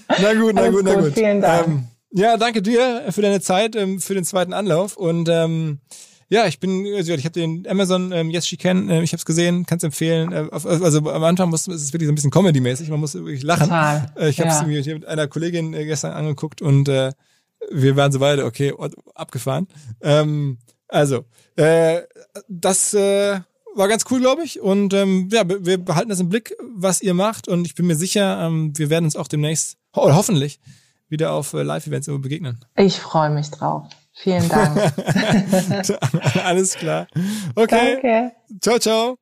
Na 0.08 0.32
gut, 0.32 0.54
na 0.54 0.70
gut, 0.70 0.84
na 0.84 0.94
gut. 0.94 1.12
Vielen 1.12 1.42
Dank. 1.42 1.66
Ähm, 1.66 1.88
ja, 2.12 2.36
danke 2.36 2.62
dir 2.62 3.02
für 3.10 3.22
deine 3.22 3.40
Zeit, 3.40 3.76
ähm, 3.76 4.00
für 4.00 4.14
den 4.14 4.24
zweiten 4.24 4.52
Anlauf. 4.52 4.96
Und 4.96 5.28
ähm, 5.28 5.80
ja, 6.28 6.46
ich 6.46 6.60
bin, 6.60 6.86
also 6.96 7.12
ich 7.12 7.24
habe 7.24 7.32
den 7.32 7.66
Amazon 7.68 8.12
ähm, 8.12 8.30
Yes 8.30 8.46
She 8.46 8.56
Can, 8.56 8.88
äh, 8.88 9.02
ich 9.02 9.12
habe 9.12 9.18
es 9.18 9.24
gesehen, 9.24 9.66
kann's 9.66 9.82
empfehlen. 9.82 10.32
Äh, 10.32 10.48
also 10.50 11.10
am 11.10 11.24
Anfang 11.24 11.50
muss 11.50 11.66
ist 11.66 11.82
es 11.82 11.92
wirklich 11.92 12.06
so 12.06 12.12
ein 12.12 12.14
bisschen 12.14 12.30
Comedy-mäßig, 12.30 12.88
man 12.90 13.00
muss 13.00 13.14
wirklich 13.14 13.42
lachen. 13.42 13.64
Total. 13.64 14.12
Äh, 14.16 14.28
ich 14.28 14.40
habe 14.40 14.50
es 14.50 14.60
ja. 14.60 14.66
mir 14.66 14.94
mit 14.94 15.06
einer 15.06 15.26
Kollegin 15.28 15.74
äh, 15.74 15.84
gestern 15.84 16.12
angeguckt 16.12 16.62
und 16.62 16.88
äh, 16.88 17.12
wir 17.70 17.96
waren 17.96 18.12
so 18.12 18.18
beide, 18.18 18.44
okay, 18.44 18.72
abgefahren. 19.14 19.68
Ähm, 20.00 20.58
also, 20.88 21.24
äh, 21.56 22.02
das 22.48 22.94
äh, 22.94 23.40
war 23.74 23.88
ganz 23.88 24.04
cool, 24.10 24.20
glaube 24.20 24.44
ich. 24.44 24.60
Und 24.60 24.94
ähm, 24.94 25.28
ja, 25.32 25.42
wir 25.46 25.78
behalten 25.78 26.10
das 26.10 26.20
im 26.20 26.28
Blick, 26.28 26.56
was 26.74 27.02
ihr 27.02 27.14
macht. 27.14 27.48
Und 27.48 27.66
ich 27.66 27.74
bin 27.74 27.86
mir 27.86 27.96
sicher, 27.96 28.40
ähm, 28.42 28.72
wir 28.76 28.90
werden 28.90 29.04
uns 29.04 29.16
auch 29.16 29.28
demnächst, 29.28 29.76
oder 29.94 30.14
hoffentlich, 30.14 30.60
wieder 31.08 31.32
auf 31.32 31.52
äh, 31.52 31.62
Live-Events 31.62 32.06
begegnen. 32.06 32.64
Ich 32.76 33.00
freue 33.00 33.30
mich 33.30 33.50
drauf. 33.50 33.86
Vielen 34.16 34.48
Dank. 34.48 34.78
Alles 36.44 36.74
klar. 36.74 37.06
Okay. 37.56 37.98
Danke. 38.00 38.32
Ciao, 38.60 38.78
ciao. 38.78 39.18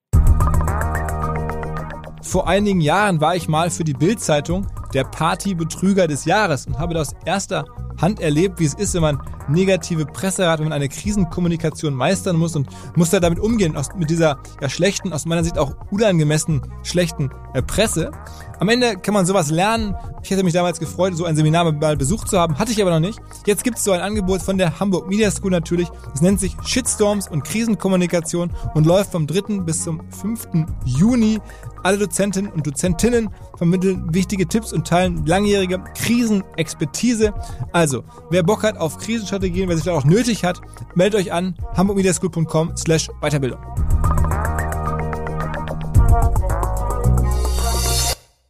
Vor 2.23 2.47
einigen 2.47 2.81
Jahren 2.81 3.21
war 3.21 3.35
ich 3.35 3.49
mal 3.49 3.71
für 3.71 3.85
die 3.85 3.95
Bild-Zeitung 3.95 4.67
der 4.95 5.05
Partybetrüger 5.05 6.07
des 6.07 6.25
Jahres 6.25 6.67
und 6.67 6.79
habe 6.79 6.95
das 6.95 7.15
erster 7.25 7.65
Hand 8.01 8.21
erlebt, 8.21 8.59
wie 8.59 8.65
es 8.65 8.75
ist, 8.75 8.95
wenn 8.95 9.03
man 9.03 9.21
negative 9.49 10.07
Presse 10.07 10.49
hat, 10.49 10.59
wenn 10.61 10.67
man 10.67 10.73
eine 10.73 10.89
Krisenkommunikation 10.89 11.95
meistern 11.95 12.37
muss 12.37 12.57
und 12.57 12.69
muss 12.97 13.11
da 13.11 13.21
damit 13.21 13.39
umgehen, 13.39 13.77
mit 13.97 14.11
dieser 14.11 14.39
ja, 14.61 14.69
schlechten, 14.69 15.13
aus 15.13 15.27
meiner 15.27 15.45
Sicht 15.45 15.59
auch 15.59 15.75
unangemessen 15.91 16.63
schlechten 16.83 17.31
äh, 17.55 17.63
Presse. 17.63 18.11
Am 18.63 18.69
Ende 18.69 18.97
kann 18.97 19.13
man 19.13 19.27
sowas 19.27 19.51
lernen. 19.51 19.97
Ich 20.23 20.31
hätte 20.31 20.45
mich 20.45 20.53
damals 20.53 20.79
gefreut, 20.79 21.17
so 21.17 21.25
ein 21.25 21.35
Seminar 21.35 21.73
mal 21.73 21.97
besucht 21.97 22.29
zu 22.29 22.39
haben, 22.39 22.61
hatte 22.61 22.71
ich 22.71 22.81
aber 22.81 22.93
noch 22.93 23.01
nicht. 23.01 23.19
Jetzt 23.45 23.65
gibt 23.65 23.79
es 23.79 23.83
so 23.83 23.91
ein 23.91 24.01
Angebot 24.01 24.41
von 24.41 24.57
der 24.57 24.79
Hamburg 24.79 25.09
Media 25.09 25.33
School 25.33 25.51
natürlich. 25.51 25.89
Das 26.13 26.21
nennt 26.21 26.39
sich 26.39 26.55
Shitstorms 26.65 27.27
und 27.27 27.43
Krisenkommunikation 27.43 28.53
und 28.75 28.87
läuft 28.87 29.11
vom 29.11 29.27
3. 29.27 29.63
bis 29.63 29.83
zum 29.83 30.01
5. 30.11 30.65
Juni. 30.85 31.41
Alle 31.83 31.99
Dozentinnen 31.99 32.53
und 32.53 32.65
Dozentinnen 32.65 33.31
vermitteln 33.59 34.15
wichtige 34.15 34.47
Tipps 34.47 34.73
und 34.73 34.87
teilen 34.87 35.27
langjährige 35.27 35.83
Krisenexpertise. 35.97 37.35
Also, 37.73 38.05
wer 38.31 38.45
Bock 38.45 38.63
hat 38.63 38.77
auf 38.77 38.97
Krisenstrategien, 38.97 39.69
wer 39.69 39.75
sich 39.75 39.87
da 39.87 39.93
auch 39.93 40.05
nötig 40.05 40.45
hat, 40.45 40.61
meldet 40.95 41.21
euch 41.21 41.33
an 41.33 41.57
hamburgmediaschool.com 41.77 42.77
slash 42.77 43.11
Weiterbildung. 43.21 43.59